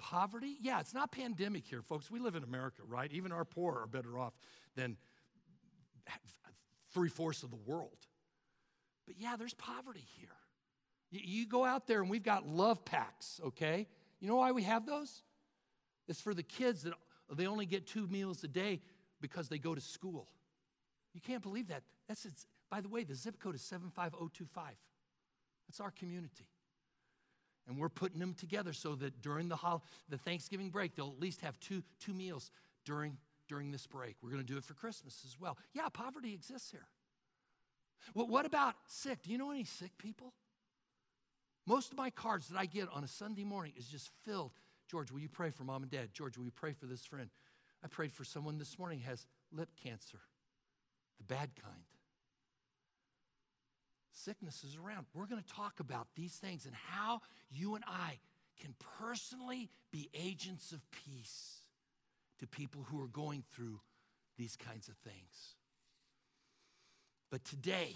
poverty? 0.00 0.56
Yeah, 0.60 0.80
it's 0.80 0.94
not 0.94 1.12
pandemic 1.12 1.66
here, 1.66 1.82
folks. 1.82 2.10
We 2.10 2.18
live 2.18 2.34
in 2.34 2.42
America, 2.42 2.82
right? 2.88 3.10
Even 3.12 3.30
our 3.30 3.44
poor 3.44 3.78
are 3.78 3.86
better 3.86 4.18
off 4.18 4.32
than 4.74 4.96
three 6.92 7.08
fourths 7.08 7.42
of 7.42 7.50
the 7.50 7.58
world. 7.66 7.98
But 9.06 9.16
yeah, 9.18 9.36
there's 9.36 9.54
poverty 9.54 10.04
here. 10.18 10.28
You, 11.12 11.46
go 11.46 11.64
out 11.64 11.86
there 11.86 12.00
and 12.00 12.08
we've 12.08 12.22
got 12.22 12.46
love 12.46 12.84
packs, 12.84 13.40
okay? 13.44 13.88
You 14.20 14.28
know 14.28 14.36
why 14.36 14.52
we 14.52 14.62
have 14.62 14.86
those? 14.86 15.22
It's 16.06 16.20
for 16.20 16.34
the 16.34 16.42
kids 16.42 16.82
that 16.82 16.94
they 17.34 17.46
only 17.46 17.66
get 17.66 17.86
two 17.86 18.06
meals 18.06 18.44
a 18.44 18.48
day 18.48 18.80
because 19.20 19.48
they 19.48 19.58
go 19.58 19.74
to 19.74 19.80
school. 19.80 20.28
You 21.12 21.20
can't 21.20 21.42
believe 21.42 21.68
that. 21.68 21.82
That's 22.06 22.26
by 22.70 22.80
the 22.80 22.88
way, 22.88 23.02
the 23.02 23.16
zip 23.16 23.40
code 23.40 23.56
is 23.56 23.62
75025. 23.62 24.74
That's 25.68 25.80
our 25.80 25.90
community. 25.90 26.46
And 27.68 27.78
we're 27.78 27.88
putting 27.88 28.18
them 28.18 28.34
together 28.34 28.72
so 28.72 28.94
that 28.96 29.22
during 29.22 29.48
the, 29.48 29.56
hol- 29.56 29.84
the 30.08 30.18
Thanksgiving 30.18 30.70
break, 30.70 30.94
they'll 30.94 31.12
at 31.16 31.20
least 31.20 31.40
have 31.42 31.58
two, 31.60 31.82
two 32.00 32.12
meals 32.12 32.50
during, 32.84 33.16
during 33.48 33.70
this 33.70 33.86
break. 33.86 34.16
We're 34.22 34.30
going 34.30 34.42
to 34.42 34.52
do 34.52 34.56
it 34.58 34.64
for 34.64 34.74
Christmas 34.74 35.22
as 35.26 35.38
well. 35.38 35.56
Yeah, 35.72 35.88
poverty 35.92 36.34
exists 36.34 36.70
here. 36.70 36.86
Well, 38.14 38.26
what 38.26 38.46
about 38.46 38.74
sick? 38.86 39.22
Do 39.22 39.30
you 39.30 39.38
know 39.38 39.50
any 39.50 39.64
sick 39.64 39.92
people? 39.98 40.32
Most 41.66 41.92
of 41.92 41.98
my 41.98 42.10
cards 42.10 42.48
that 42.48 42.58
I 42.58 42.66
get 42.66 42.88
on 42.92 43.04
a 43.04 43.08
Sunday 43.08 43.44
morning 43.44 43.72
is 43.76 43.86
just 43.86 44.10
filled. 44.24 44.52
George, 44.90 45.12
will 45.12 45.20
you 45.20 45.28
pray 45.28 45.50
for 45.50 45.62
mom 45.62 45.82
and 45.82 45.90
dad? 45.90 46.08
George, 46.12 46.36
will 46.36 46.46
you 46.46 46.50
pray 46.50 46.72
for 46.72 46.86
this 46.86 47.04
friend? 47.04 47.30
I 47.84 47.88
prayed 47.88 48.12
for 48.12 48.24
someone 48.24 48.58
this 48.58 48.78
morning 48.78 49.00
has 49.00 49.26
lip 49.52 49.68
cancer, 49.80 50.18
the 51.18 51.24
bad 51.24 51.50
kind. 51.62 51.84
Sickness 54.12 54.64
is 54.64 54.76
around. 54.76 55.06
We're 55.14 55.26
going 55.26 55.42
to 55.42 55.54
talk 55.54 55.80
about 55.80 56.08
these 56.16 56.34
things 56.34 56.66
and 56.66 56.74
how 56.74 57.20
you 57.50 57.74
and 57.74 57.84
I 57.86 58.18
can 58.60 58.74
personally 58.98 59.70
be 59.90 60.10
agents 60.14 60.72
of 60.72 60.80
peace 60.90 61.62
to 62.38 62.46
people 62.46 62.84
who 62.90 63.02
are 63.02 63.08
going 63.08 63.44
through 63.54 63.80
these 64.36 64.56
kinds 64.56 64.88
of 64.88 64.96
things. 64.96 65.54
But 67.30 67.44
today, 67.44 67.94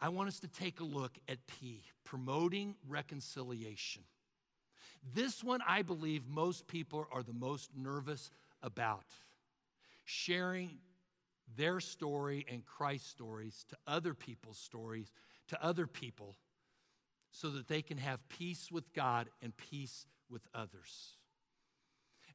I 0.00 0.08
want 0.08 0.28
us 0.28 0.40
to 0.40 0.48
take 0.48 0.80
a 0.80 0.84
look 0.84 1.12
at 1.28 1.46
P, 1.46 1.82
promoting 2.04 2.74
reconciliation. 2.88 4.02
This 5.14 5.44
one, 5.44 5.60
I 5.66 5.82
believe, 5.82 6.26
most 6.28 6.66
people 6.66 7.06
are 7.12 7.22
the 7.22 7.32
most 7.32 7.70
nervous 7.76 8.30
about. 8.62 9.04
Sharing 10.04 10.78
their 11.56 11.80
story 11.80 12.46
and 12.50 12.64
Christ's 12.64 13.08
stories 13.08 13.64
to 13.68 13.76
other 13.86 14.14
people's 14.14 14.58
stories, 14.58 15.12
to 15.48 15.64
other 15.64 15.86
people, 15.86 16.36
so 17.30 17.50
that 17.50 17.68
they 17.68 17.82
can 17.82 17.98
have 17.98 18.26
peace 18.28 18.70
with 18.70 18.92
God 18.92 19.28
and 19.40 19.56
peace 19.56 20.06
with 20.28 20.42
others. 20.54 21.16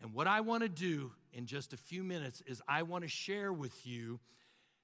And 0.02 0.14
what 0.14 0.28
I 0.28 0.42
want 0.42 0.64
to 0.64 0.70
do 0.70 1.12
in 1.34 1.46
just 1.46 1.74
a 1.74 1.78
few 1.78 2.04
minutes 2.04 2.42
is 2.46 2.62
I 2.68 2.84
want 2.84 3.04
to 3.04 3.10
share 3.10 3.52
with 3.52 3.86
you 3.86 4.20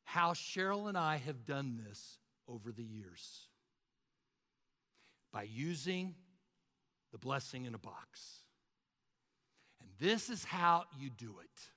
how 0.03 0.34
Cheryl 0.34 0.89
and 0.89 0.97
I 0.97 1.17
have 1.17 1.45
done 1.45 1.79
this 1.88 2.17
over 2.47 2.71
the 2.71 2.84
years 2.84 3.47
by 5.31 5.43
using 5.43 6.15
the 7.11 7.17
blessing 7.17 7.65
in 7.65 7.73
a 7.73 7.79
box. 7.79 8.43
And 9.79 9.89
this 9.99 10.29
is 10.29 10.43
how 10.43 10.86
you 10.99 11.09
do 11.09 11.36
it. 11.41 11.72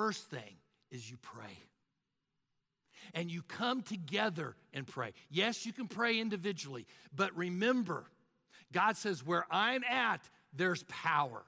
First 0.00 0.30
thing 0.30 0.56
is 0.90 1.10
you 1.10 1.18
pray. 1.20 1.58
and 3.12 3.30
you 3.30 3.42
come 3.42 3.82
together 3.82 4.56
and 4.72 4.86
pray. 4.86 5.12
Yes, 5.30 5.66
you 5.66 5.74
can 5.74 5.88
pray 5.88 6.18
individually, 6.18 6.86
but 7.14 7.36
remember, 7.36 8.04
God 8.72 8.96
says, 8.96 9.26
where 9.26 9.44
I'm 9.50 9.84
at, 9.84 10.20
there's 10.54 10.84
power. 10.84 11.42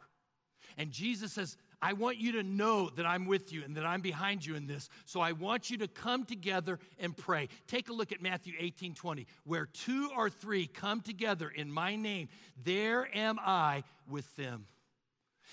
And 0.77 0.91
Jesus 0.91 1.33
says, 1.33 1.57
I 1.81 1.95
want 1.95 2.19
you 2.19 2.33
to 2.33 2.43
know 2.43 2.91
that 2.91 3.07
I'm 3.07 3.25
with 3.25 3.55
you 3.55 3.63
and 3.65 3.75
that 3.77 3.87
I'm 3.87 4.03
behind 4.03 4.45
you 4.45 4.55
in 4.55 4.67
this. 4.67 4.91
So 5.07 5.21
I 5.21 5.33
want 5.33 5.71
you 5.71 5.79
to 5.79 5.89
come 5.89 6.25
together 6.25 6.79
and 6.99 7.17
pray. 7.17 7.49
Take 7.67 7.89
a 7.89 7.95
look 7.95 8.13
at 8.13 8.21
Matthew 8.21 8.53
18 8.59 8.95
20. 8.95 9.27
Where 9.45 9.65
two 9.65 10.11
or 10.15 10.29
three 10.29 10.67
come 10.67 11.01
together 11.01 11.49
in 11.49 11.73
my 11.73 11.97
name, 11.97 12.29
there 12.63 13.09
am 13.17 13.39
I 13.41 13.85
with 14.07 14.35
them. 14.37 14.67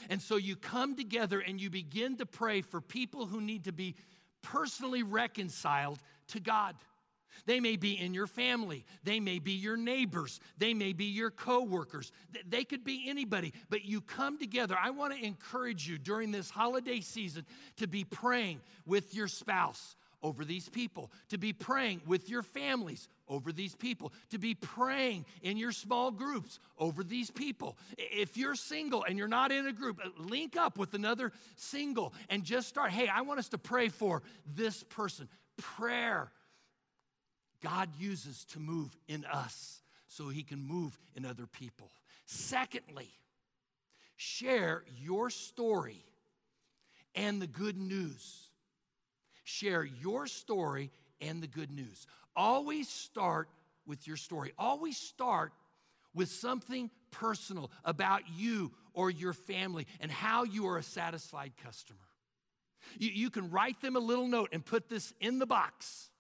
And 0.10 0.22
so 0.22 0.38
you 0.38 0.56
come 0.56 0.96
together 0.96 1.40
and 1.40 1.60
you 1.60 1.70
begin 1.70 2.18
to 2.18 2.26
pray 2.26 2.62
for 2.62 2.82
people 2.82 3.26
who 3.26 3.42
need 3.42 3.66
to 3.66 3.72
be 3.72 3.96
personally 4.42 5.04
reconciled 5.04 6.00
to 6.30 6.40
God. 6.40 6.76
They 7.46 7.60
may 7.60 7.76
be 7.76 7.94
in 8.00 8.14
your 8.14 8.28
family. 8.28 8.86
They 9.04 9.20
may 9.20 9.40
be 9.40 9.54
your 9.54 9.78
neighbors. 9.78 10.40
They 10.58 10.74
may 10.74 10.94
be 10.94 11.06
your 11.06 11.32
coworkers. 11.32 12.12
They 12.48 12.64
could 12.64 12.84
be 12.84 13.06
anybody, 13.08 13.54
but 13.70 13.86
you 13.86 14.02
come 14.02 14.38
together. 14.38 14.78
I 14.82 14.90
want 14.90 15.18
to 15.18 15.26
encourage 15.26 15.88
you 15.88 15.98
during 15.98 16.32
this 16.32 16.50
holiday 16.50 17.02
season 17.02 17.46
to 17.78 17.88
be 17.88 18.04
praying 18.04 18.62
with 18.86 19.14
your 19.14 19.28
spouse 19.28 19.96
over 20.22 20.44
these 20.44 20.68
people, 20.68 21.12
to 21.30 21.38
be 21.38 21.54
praying 21.54 22.02
with 22.06 22.30
your 22.30 22.44
families 22.44 23.08
over 23.28 23.52
these 23.52 23.76
people, 23.76 24.12
to 24.30 24.38
be 24.38 24.54
praying 24.54 25.26
in 25.44 25.58
your 25.58 25.72
small 25.72 26.12
groups 26.12 26.60
over 26.78 27.04
these 27.04 27.32
people. 27.32 27.78
If 27.98 28.36
you're 28.36 28.56
single 28.56 29.04
and 29.04 29.18
you're 29.18 29.28
not 29.28 29.52
in 29.52 29.68
a 29.68 29.74
group, 29.74 30.00
uh, 30.04 30.10
link 30.18 30.58
up 30.58 30.78
with 30.78 30.94
another 30.94 31.32
single 31.56 32.14
and 32.30 32.44
just 32.44 32.68
start, 32.68 32.92
hey, 32.92 33.08
I 33.08 33.22
want 33.22 33.40
us 33.40 33.50
to 33.50 33.58
pray 33.58 33.90
for 33.90 34.24
this 34.56 34.84
person. 34.84 35.30
Prayer 35.58 36.32
God 37.62 37.90
uses 37.98 38.46
to 38.46 38.60
move 38.60 38.96
in 39.08 39.26
us 39.26 39.82
so 40.08 40.30
he 40.30 40.44
can 40.44 40.62
move 40.62 40.98
in 41.16 41.26
other 41.26 41.46
people. 41.46 41.92
Secondly, 42.26 43.10
share 44.16 44.84
your 44.98 45.30
story 45.30 46.04
and 47.16 47.42
the 47.42 47.48
good 47.48 47.78
news. 47.78 48.49
Share 49.50 49.84
your 49.84 50.28
story 50.28 50.92
and 51.22 51.42
the 51.42 51.48
good 51.48 51.72
news. 51.72 52.06
Always 52.36 52.88
start 52.88 53.50
with 53.88 54.08
your 54.08 54.16
story. 54.16 54.54
Always 54.60 54.96
start 54.96 55.54
with 56.14 56.30
something 56.30 56.92
personal 57.10 57.72
about 57.84 58.22
you 58.38 58.72
or 58.94 59.10
your 59.10 59.34
family 59.34 59.88
and 60.02 60.12
how 60.12 60.44
you 60.44 60.68
are 60.68 60.78
a 60.78 60.84
satisfied 60.84 61.54
customer. 61.64 61.98
You, 63.00 63.10
you 63.10 63.30
can 63.32 63.50
write 63.50 63.82
them 63.82 63.96
a 63.96 64.00
little 64.00 64.28
note 64.28 64.50
and 64.54 64.64
put 64.64 64.88
this 64.88 65.16
in 65.20 65.40
the 65.40 65.48
box 65.48 66.12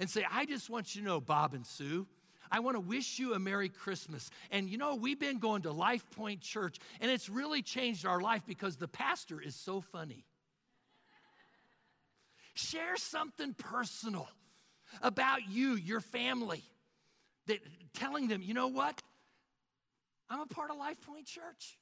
and 0.00 0.10
say, 0.10 0.26
I 0.28 0.44
just 0.44 0.68
want 0.68 0.96
you 0.96 1.02
to 1.02 1.06
know, 1.06 1.20
Bob 1.20 1.54
and 1.54 1.64
Sue, 1.64 2.08
I 2.50 2.58
want 2.58 2.74
to 2.74 2.80
wish 2.80 3.20
you 3.20 3.34
a 3.34 3.38
Merry 3.38 3.68
Christmas. 3.68 4.28
And 4.50 4.68
you 4.68 4.76
know, 4.76 4.96
we've 4.96 5.20
been 5.20 5.38
going 5.38 5.62
to 5.62 5.70
Life 5.70 6.04
Point 6.16 6.40
Church, 6.40 6.78
and 7.00 7.12
it's 7.12 7.28
really 7.28 7.62
changed 7.62 8.04
our 8.04 8.20
life 8.20 8.42
because 8.44 8.76
the 8.76 8.88
pastor 8.88 9.40
is 9.40 9.54
so 9.54 9.80
funny. 9.80 10.24
Share 12.60 12.96
something 12.96 13.54
personal 13.54 14.28
about 15.02 15.48
you, 15.48 15.76
your 15.76 16.00
family, 16.00 16.62
that 17.46 17.58
telling 17.94 18.28
them, 18.28 18.42
you 18.42 18.54
know 18.54 18.68
what? 18.68 19.00
I'm 20.28 20.40
a 20.40 20.46
part 20.46 20.70
of 20.70 20.76
Life 20.76 21.00
Point 21.00 21.26
Church. 21.26 21.78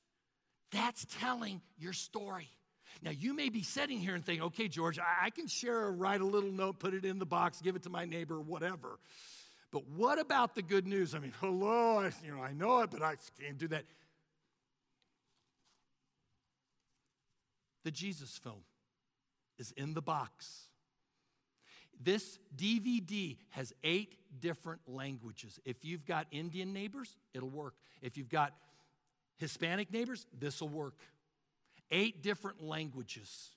That's 0.70 1.07
telling 1.18 1.61
your 1.79 1.93
story. 1.93 2.49
Now, 3.03 3.11
you 3.11 3.35
may 3.35 3.49
be 3.49 3.62
sitting 3.62 3.99
here 3.99 4.14
and 4.14 4.24
thinking, 4.24 4.45
okay, 4.45 4.68
George, 4.68 4.99
I, 4.99 5.31
can 5.31 5.47
share, 5.47 5.91
write 5.91 6.20
a 6.20 6.26
little 6.26 6.51
note, 6.51 6.79
put 6.79 6.95
it 6.95 7.05
in 7.05 7.18
the 7.18 7.26
box, 7.26 7.61
give 7.61 7.76
it 7.76 7.83
to 7.83 7.91
my 7.91 8.05
neighbor, 8.05 8.41
whatever. 8.41 8.99
But 9.70 9.87
what 9.89 10.18
about 10.18 10.55
the 10.55 10.62
good 10.62 10.87
news? 10.87 11.14
I 11.14 11.18
mean, 11.18 11.33
hello, 11.41 11.99
I, 12.01 12.12
you 12.24 12.35
know, 12.35 12.43
I 12.43 12.53
know 12.53 12.81
it, 12.81 12.91
but 12.91 13.03
I 13.03 13.16
can't 13.41 13.59
do 13.59 13.68
that. 13.68 13.85
The 17.85 17.91
Jesus 17.91 18.39
film 18.39 18.62
is 19.59 19.72
in 19.72 19.95
the 19.95 20.03
box. 20.03 20.68
This 22.01 22.38
DVD 22.57 23.36
has 23.51 23.72
eight 23.82 24.14
different 24.40 24.80
languages. 24.86 25.59
If 25.64 25.84
you've 25.84 26.05
got 26.05 26.26
Indian 26.30 26.72
neighbors, 26.72 27.16
it'll 27.34 27.51
work. 27.51 27.74
If 28.03 28.16
you've 28.16 28.28
got 28.28 28.55
Hispanic 29.38 29.92
neighbors, 29.92 30.26
this 30.38 30.61
will 30.61 30.68
work 30.68 30.94
eight 31.90 32.22
different 32.22 32.62
languages. 32.62 33.51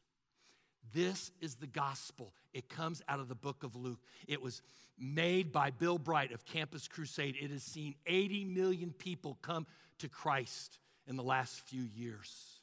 This 0.93 1.31
is 1.39 1.55
the 1.55 1.67
gospel. 1.67 2.33
It 2.53 2.67
comes 2.67 3.01
out 3.07 3.19
of 3.19 3.27
the 3.27 3.35
book 3.35 3.63
of 3.63 3.75
Luke. 3.75 3.99
It 4.27 4.41
was 4.41 4.61
made 4.97 5.51
by 5.51 5.71
Bill 5.71 5.97
Bright 5.97 6.31
of 6.31 6.45
Campus 6.45 6.87
Crusade. 6.87 7.35
It 7.39 7.51
has 7.51 7.63
seen 7.63 7.95
80 8.05 8.45
million 8.45 8.91
people 8.91 9.37
come 9.41 9.67
to 9.99 10.09
Christ 10.09 10.79
in 11.07 11.15
the 11.15 11.23
last 11.23 11.59
few 11.61 11.83
years. 11.95 12.59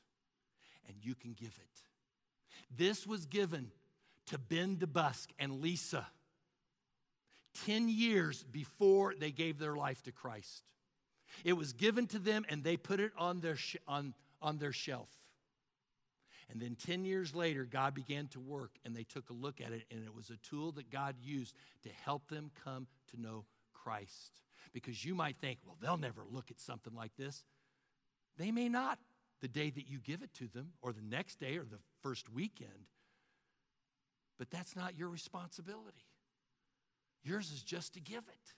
And 0.89 0.97
you 1.03 1.15
can 1.15 1.33
give 1.33 1.49
it. 1.49 2.77
This 2.77 3.07
was 3.07 3.27
given 3.27 3.71
to 4.29 4.39
Ben 4.39 4.77
DeBusk 4.77 5.29
and 5.39 5.61
Lisa 5.61 6.07
10 7.67 7.89
years 7.89 8.45
before 8.45 9.15
they 9.19 9.31
gave 9.31 9.59
their 9.59 9.75
life 9.75 10.03
to 10.03 10.13
Christ. 10.13 10.63
It 11.45 11.55
was 11.55 11.73
given 11.73 12.07
to 12.09 12.19
them 12.19 12.45
and 12.49 12.63
they 12.63 12.77
put 12.77 13.01
it 13.01 13.13
on 13.19 13.41
their, 13.41 13.57
sh- 13.57 13.77
on, 13.87 14.15
on 14.41 14.59
their 14.59 14.73
shelf. 14.73 15.09
And 16.51 16.61
then 16.61 16.77
10 16.77 17.05
years 17.05 17.35
later, 17.35 17.65
God 17.65 17.95
began 17.95 18.27
to 18.29 18.41
work 18.41 18.71
and 18.85 18.97
they 18.97 19.05
took 19.05 19.29
a 19.29 19.35
look 19.35 19.61
at 19.61 19.73
it, 19.73 19.85
and 19.91 20.03
it 20.05 20.15
was 20.15 20.31
a 20.31 20.37
tool 20.39 20.73
that 20.73 20.91
God 20.91 21.17
used 21.21 21.55
to 21.83 21.91
help 21.91 22.29
them 22.29 22.51
come 22.65 22.87
to 23.11 23.21
know 23.21 23.45
Christ. 23.75 24.41
Because 24.73 25.05
you 25.05 25.15
might 25.15 25.37
think, 25.41 25.59
well, 25.67 25.77
they'll 25.81 25.99
never 25.99 26.23
look 26.31 26.51
at 26.51 26.59
something 26.59 26.95
like 26.95 27.15
this. 27.17 27.45
They 28.39 28.51
may 28.51 28.69
not 28.69 28.99
the 29.41 29.49
day 29.49 29.71
that 29.71 29.89
you 29.89 29.99
give 29.99 30.23
it 30.23 30.33
to 30.35 30.49
them, 30.49 30.73
or 30.83 30.93
the 30.93 31.03
next 31.03 31.39
day, 31.39 31.57
or 31.57 31.65
the 31.65 31.79
first 32.03 32.29
weekend. 32.33 32.89
But 34.39 34.51
that's 34.51 34.77
not 34.77 34.97
your 34.97 35.09
responsibility. 35.09 36.07
Yours 37.25 37.51
is 37.51 37.63
just 37.63 37.95
to 37.95 38.01
give 38.01 38.23
it. 38.23 38.55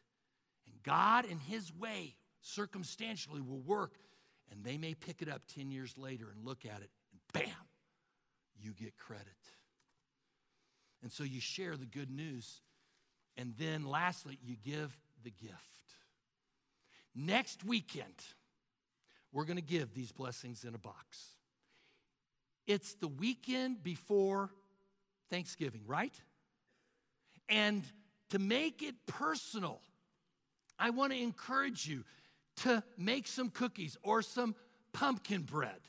And 0.66 0.82
God, 0.82 1.24
in 1.24 1.38
His 1.38 1.72
way, 1.74 2.14
circumstantially, 2.42 3.40
will 3.40 3.60
work, 3.60 3.94
and 4.50 4.62
they 4.62 4.76
may 4.76 4.94
pick 4.94 5.22
it 5.22 5.28
up 5.28 5.42
10 5.54 5.70
years 5.70 5.96
later 5.96 6.26
and 6.34 6.44
look 6.44 6.64
at 6.64 6.82
it, 6.82 6.90
and 7.12 7.20
bam, 7.32 7.66
you 8.60 8.72
get 8.72 8.96
credit. 8.98 9.26
And 11.02 11.10
so 11.10 11.24
you 11.24 11.40
share 11.40 11.76
the 11.76 11.86
good 11.86 12.10
news. 12.10 12.60
And 13.36 13.54
then 13.58 13.86
lastly, 13.86 14.38
you 14.42 14.56
give 14.62 14.96
the 15.24 15.30
gift. 15.30 15.54
Next 17.14 17.64
weekend, 17.64 18.14
we're 19.32 19.44
going 19.44 19.56
to 19.56 19.62
give 19.62 19.94
these 19.94 20.12
blessings 20.12 20.64
in 20.64 20.74
a 20.74 20.78
box. 20.78 21.36
It's 22.66 22.94
the 22.94 23.08
weekend 23.08 23.82
before 23.82 24.50
Thanksgiving, 25.30 25.82
right? 25.86 26.14
And 27.48 27.82
to 28.30 28.38
make 28.38 28.82
it 28.82 28.94
personal, 29.06 29.80
I 30.78 30.90
want 30.90 31.12
to 31.12 31.18
encourage 31.18 31.86
you 31.86 32.04
to 32.58 32.82
make 32.98 33.26
some 33.26 33.50
cookies 33.50 33.96
or 34.02 34.22
some 34.22 34.54
pumpkin 34.92 35.42
bread 35.42 35.80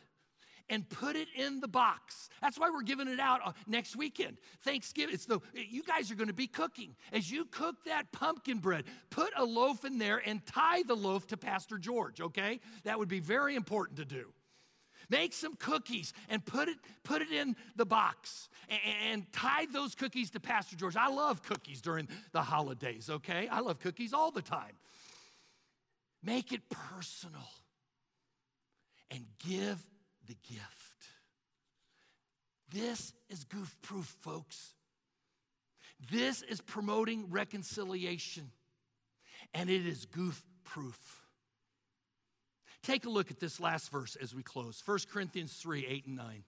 and 0.70 0.88
put 0.88 1.16
it 1.18 1.28
in 1.36 1.60
the 1.60 1.68
box. 1.68 2.30
That's 2.42 2.58
why 2.58 2.70
we're 2.70 2.82
giving 2.84 3.10
it 3.10 3.20
out 3.20 3.42
uh, 3.46 3.52
next 3.68 3.96
weekend. 3.96 4.38
Thanksgiving. 4.64 5.14
It's 5.14 5.26
the 5.26 5.40
you 5.54 5.84
guys 5.84 6.10
are 6.10 6.16
going 6.16 6.30
to 6.30 6.34
be 6.34 6.48
cooking. 6.48 6.96
As 7.12 7.30
you 7.30 7.46
cook 7.46 7.76
that 7.86 8.12
pumpkin 8.14 8.60
bread, 8.60 8.86
put 9.10 9.32
a 9.38 9.44
loaf 9.44 9.84
in 9.84 9.98
there 9.98 10.22
and 10.26 10.44
tie 10.46 10.84
the 10.84 10.96
loaf 10.96 11.28
to 11.28 11.38
Pastor 11.38 11.78
George, 11.78 12.22
okay? 12.22 12.62
That 12.86 12.98
would 12.98 13.10
be 13.10 13.20
very 13.20 13.56
important 13.56 13.98
to 13.98 14.06
do. 14.06 14.32
Make 15.12 15.34
some 15.34 15.56
cookies 15.56 16.14
and 16.30 16.44
put 16.44 16.70
it 16.70 16.78
put 17.04 17.22
it 17.22 17.32
in 17.32 17.58
the 17.76 17.86
box 17.86 18.48
and, 18.70 18.80
and 19.12 19.34
tie 19.34 19.66
those 19.74 19.94
cookies 19.94 20.32
to 20.32 20.40
Pastor 20.40 20.78
George. 20.78 20.96
I 20.96 21.10
love 21.10 21.44
cookies 21.44 21.82
during 21.82 22.08
the 22.32 22.42
holidays, 22.42 23.10
okay? 23.10 23.50
I 23.52 23.60
love 23.60 23.80
cookies 23.82 24.14
all 24.14 24.32
the 24.32 24.42
time. 24.42 24.72
Make 26.24 26.54
it 26.54 26.62
personal 26.70 27.50
and 29.12 29.26
give 29.46 29.86
the 30.28 30.38
gift. 30.50 30.62
This 32.72 33.12
is 33.30 33.44
goof 33.44 33.76
proof, 33.82 34.16
folks. 34.22 34.76
This 36.10 36.42
is 36.42 36.62
promoting 36.62 37.30
reconciliation, 37.30 38.50
and 39.54 39.70
it 39.70 39.86
is 39.86 40.06
goof 40.06 40.42
proof. 40.64 41.21
Take 42.84 43.06
a 43.06 43.10
look 43.10 43.30
at 43.30 43.40
this 43.40 43.60
last 43.60 43.92
verse 43.92 44.16
as 44.16 44.34
we 44.34 44.44
close 44.44 44.82
1 44.86 45.00
Corinthians 45.12 45.54
3 45.54 45.86
8 45.86 46.06
and 46.08 46.16
9. 46.18 46.44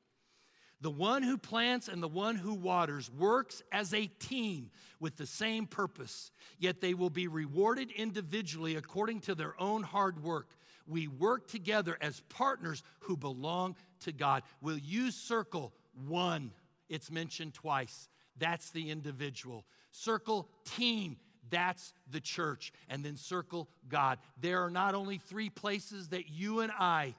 The 0.82 0.92
one 0.92 1.24
who 1.24 1.38
plants 1.38 1.88
and 1.88 2.04
the 2.04 2.10
one 2.10 2.36
who 2.36 2.54
waters 2.54 3.10
works 3.10 3.64
as 3.72 3.94
a 3.94 4.08
team 4.08 4.70
with 5.00 5.16
the 5.16 5.26
same 5.26 5.66
purpose, 5.66 6.30
yet 6.60 6.82
they 6.82 6.94
will 6.94 7.10
be 7.10 7.28
rewarded 7.28 7.90
individually 7.92 8.76
according 8.76 9.22
to 9.22 9.36
their 9.36 9.56
own 9.62 9.84
hard 9.84 10.22
work. 10.22 10.50
We 10.86 11.08
work 11.08 11.48
together 11.48 11.98
as 12.02 12.22
partners 12.28 12.84
who 13.00 13.16
belong 13.16 13.78
to 14.02 14.12
God. 14.12 14.44
Will 14.60 14.78
you 14.78 15.12
circle 15.12 15.72
one? 16.06 16.52
It's 16.90 17.10
mentioned 17.10 17.54
twice. 17.54 18.10
That's 18.38 18.72
the 18.72 18.90
individual. 18.90 19.66
Circle 19.92 20.50
team. 20.66 21.16
That's 21.50 21.94
the 22.10 22.20
church. 22.20 22.72
And 22.90 23.04
then 23.04 23.16
circle 23.16 23.70
God. 23.90 24.20
There 24.40 24.64
are 24.64 24.70
not 24.70 24.96
only 24.96 25.18
three 25.18 25.50
places 25.50 26.10
that 26.10 26.30
you 26.30 26.62
and 26.62 26.72
I 26.72 27.16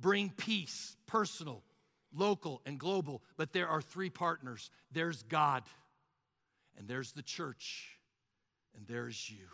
bring 0.00 0.30
peace, 0.30 0.96
personal, 1.06 1.62
local, 2.14 2.62
and 2.66 2.78
global, 2.78 3.22
but 3.36 3.52
there 3.52 3.68
are 3.68 3.82
three 3.82 4.10
partners 4.10 4.70
there's 4.92 5.22
God, 5.24 5.62
and 6.76 6.88
there's 6.88 7.12
the 7.12 7.22
church, 7.22 7.98
and 8.76 8.86
there's 8.86 9.30
you. 9.30 9.46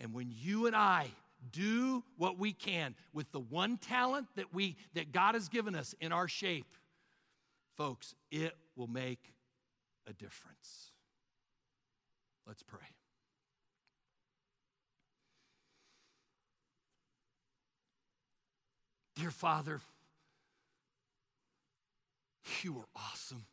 And 0.00 0.12
when 0.12 0.32
you 0.32 0.66
and 0.66 0.74
I 0.74 1.08
do 1.52 2.02
what 2.16 2.38
we 2.38 2.52
can 2.52 2.94
with 3.12 3.30
the 3.32 3.40
one 3.40 3.78
talent 3.78 4.26
that 4.36 4.52
we 4.52 4.76
that 4.94 5.12
God 5.12 5.34
has 5.34 5.48
given 5.48 5.74
us 5.74 5.94
in 6.00 6.12
our 6.12 6.28
shape, 6.28 6.66
folks, 7.76 8.14
it 8.30 8.54
will 8.76 8.88
make 8.88 9.32
a 10.06 10.12
difference. 10.12 10.92
Let's 12.48 12.62
pray. 12.62 12.80
Dear 19.16 19.30
Father, 19.30 19.82
you 22.62 22.78
are 22.78 22.88
awesome. 22.96 23.44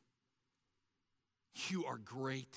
You 1.67 1.83
are 1.85 1.97
great. 1.97 2.55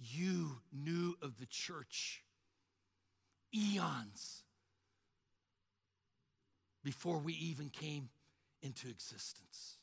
You 0.00 0.58
knew 0.72 1.16
of 1.22 1.38
the 1.38 1.46
church 1.46 2.24
eons 3.54 4.42
before 6.82 7.18
we 7.18 7.34
even 7.34 7.70
came 7.70 8.08
into 8.60 8.88
existence. 8.88 9.77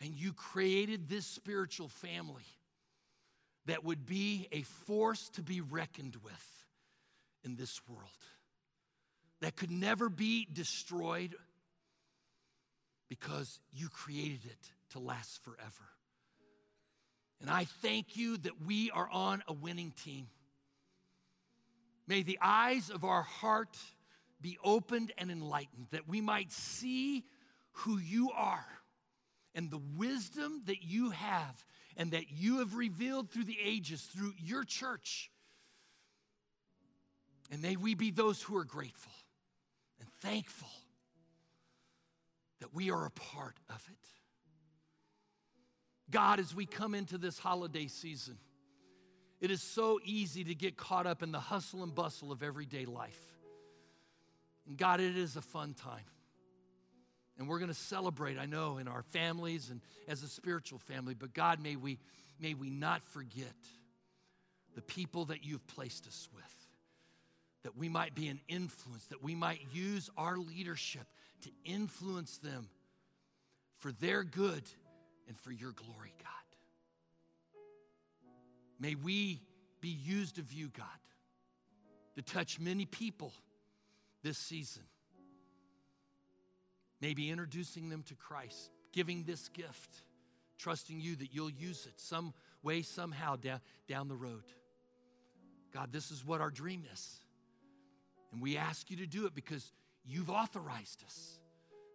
And 0.00 0.14
you 0.14 0.32
created 0.32 1.08
this 1.08 1.26
spiritual 1.26 1.88
family 1.88 2.46
that 3.66 3.84
would 3.84 4.06
be 4.06 4.48
a 4.52 4.62
force 4.62 5.28
to 5.30 5.42
be 5.42 5.60
reckoned 5.60 6.16
with 6.24 6.64
in 7.44 7.56
this 7.56 7.80
world, 7.88 8.08
that 9.40 9.56
could 9.56 9.70
never 9.70 10.08
be 10.08 10.46
destroyed 10.52 11.34
because 13.08 13.60
you 13.72 13.88
created 13.88 14.44
it 14.44 14.72
to 14.90 14.98
last 14.98 15.42
forever. 15.42 15.88
And 17.40 17.50
I 17.50 17.64
thank 17.64 18.16
you 18.16 18.36
that 18.38 18.66
we 18.66 18.90
are 18.90 19.08
on 19.10 19.42
a 19.46 19.52
winning 19.52 19.92
team. 20.04 20.28
May 22.06 22.22
the 22.22 22.38
eyes 22.40 22.90
of 22.90 23.04
our 23.04 23.22
heart 23.22 23.76
be 24.40 24.58
opened 24.64 25.12
and 25.18 25.30
enlightened, 25.30 25.86
that 25.90 26.08
we 26.08 26.20
might 26.20 26.52
see 26.52 27.24
who 27.72 27.98
you 27.98 28.30
are 28.32 28.66
and 29.58 29.72
the 29.72 29.82
wisdom 29.96 30.62
that 30.66 30.84
you 30.84 31.10
have 31.10 31.66
and 31.96 32.12
that 32.12 32.30
you 32.30 32.60
have 32.60 32.76
revealed 32.76 33.28
through 33.28 33.42
the 33.42 33.58
ages 33.60 34.00
through 34.02 34.32
your 34.38 34.62
church. 34.62 35.32
And 37.50 37.60
may 37.60 37.74
we 37.74 37.96
be 37.96 38.12
those 38.12 38.40
who 38.40 38.56
are 38.56 38.64
grateful 38.64 39.10
and 39.98 40.08
thankful 40.20 40.68
that 42.60 42.72
we 42.72 42.92
are 42.92 43.04
a 43.04 43.10
part 43.10 43.56
of 43.68 43.84
it. 43.90 44.08
God, 46.08 46.38
as 46.38 46.54
we 46.54 46.64
come 46.64 46.94
into 46.94 47.18
this 47.18 47.36
holiday 47.36 47.88
season, 47.88 48.38
it 49.40 49.50
is 49.50 49.60
so 49.60 49.98
easy 50.04 50.44
to 50.44 50.54
get 50.54 50.76
caught 50.76 51.08
up 51.08 51.20
in 51.20 51.32
the 51.32 51.40
hustle 51.40 51.82
and 51.82 51.92
bustle 51.92 52.30
of 52.30 52.44
everyday 52.44 52.84
life. 52.84 53.20
And 54.68 54.78
God, 54.78 55.00
it 55.00 55.16
is 55.16 55.34
a 55.34 55.42
fun 55.42 55.74
time. 55.74 56.04
And 57.38 57.48
we're 57.48 57.58
going 57.58 57.70
to 57.70 57.74
celebrate, 57.74 58.36
I 58.36 58.46
know, 58.46 58.78
in 58.78 58.88
our 58.88 59.02
families 59.02 59.70
and 59.70 59.80
as 60.08 60.22
a 60.22 60.28
spiritual 60.28 60.80
family. 60.80 61.14
But 61.14 61.32
God, 61.32 61.62
may 61.62 61.76
we, 61.76 61.98
may 62.40 62.54
we 62.54 62.68
not 62.68 63.02
forget 63.04 63.54
the 64.74 64.82
people 64.82 65.26
that 65.26 65.44
you've 65.44 65.66
placed 65.68 66.06
us 66.08 66.28
with, 66.34 66.44
that 67.62 67.76
we 67.76 67.88
might 67.88 68.14
be 68.14 68.28
an 68.28 68.40
influence, 68.48 69.06
that 69.06 69.22
we 69.22 69.34
might 69.34 69.60
use 69.72 70.10
our 70.16 70.36
leadership 70.36 71.06
to 71.42 71.50
influence 71.64 72.38
them 72.38 72.68
for 73.78 73.92
their 73.92 74.24
good 74.24 74.64
and 75.28 75.38
for 75.38 75.52
your 75.52 75.72
glory, 75.72 76.12
God. 76.18 76.28
May 78.80 78.94
we 78.94 79.40
be 79.80 79.88
used 79.88 80.38
of 80.38 80.52
you, 80.52 80.68
God, 80.68 80.86
to 82.16 82.22
touch 82.22 82.58
many 82.58 82.84
people 82.84 83.32
this 84.22 84.38
season. 84.38 84.82
Maybe 87.00 87.30
introducing 87.30 87.88
them 87.88 88.02
to 88.04 88.14
Christ, 88.14 88.70
giving 88.92 89.24
this 89.24 89.48
gift, 89.48 90.02
trusting 90.58 91.00
you 91.00 91.16
that 91.16 91.32
you'll 91.32 91.50
use 91.50 91.86
it 91.86 92.00
some 92.00 92.34
way, 92.62 92.82
somehow 92.82 93.36
down, 93.36 93.60
down 93.88 94.08
the 94.08 94.16
road. 94.16 94.44
God, 95.72 95.92
this 95.92 96.10
is 96.10 96.24
what 96.24 96.40
our 96.40 96.50
dream 96.50 96.84
is. 96.92 97.20
And 98.32 98.42
we 98.42 98.56
ask 98.56 98.90
you 98.90 98.96
to 98.98 99.06
do 99.06 99.26
it 99.26 99.34
because 99.34 99.72
you've 100.04 100.30
authorized 100.30 101.02
us. 101.04 101.38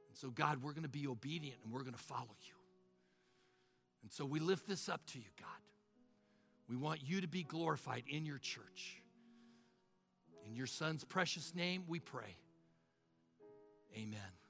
And 0.09 0.17
so, 0.17 0.29
God, 0.29 0.63
we're 0.63 0.71
going 0.71 0.83
to 0.83 0.89
be 0.89 1.07
obedient 1.07 1.57
and 1.63 1.73
we're 1.73 1.81
going 1.81 1.93
to 1.93 1.99
follow 1.99 2.35
you. 2.41 2.53
And 4.03 4.11
so 4.11 4.25
we 4.25 4.39
lift 4.39 4.67
this 4.67 4.89
up 4.89 5.05
to 5.07 5.19
you, 5.19 5.25
God. 5.39 5.47
We 6.69 6.75
want 6.75 7.01
you 7.03 7.21
to 7.21 7.27
be 7.27 7.43
glorified 7.43 8.03
in 8.07 8.25
your 8.25 8.37
church. 8.37 9.01
In 10.47 10.55
your 10.55 10.67
son's 10.67 11.03
precious 11.03 11.55
name, 11.55 11.83
we 11.87 11.99
pray. 11.99 12.35
Amen. 13.95 14.42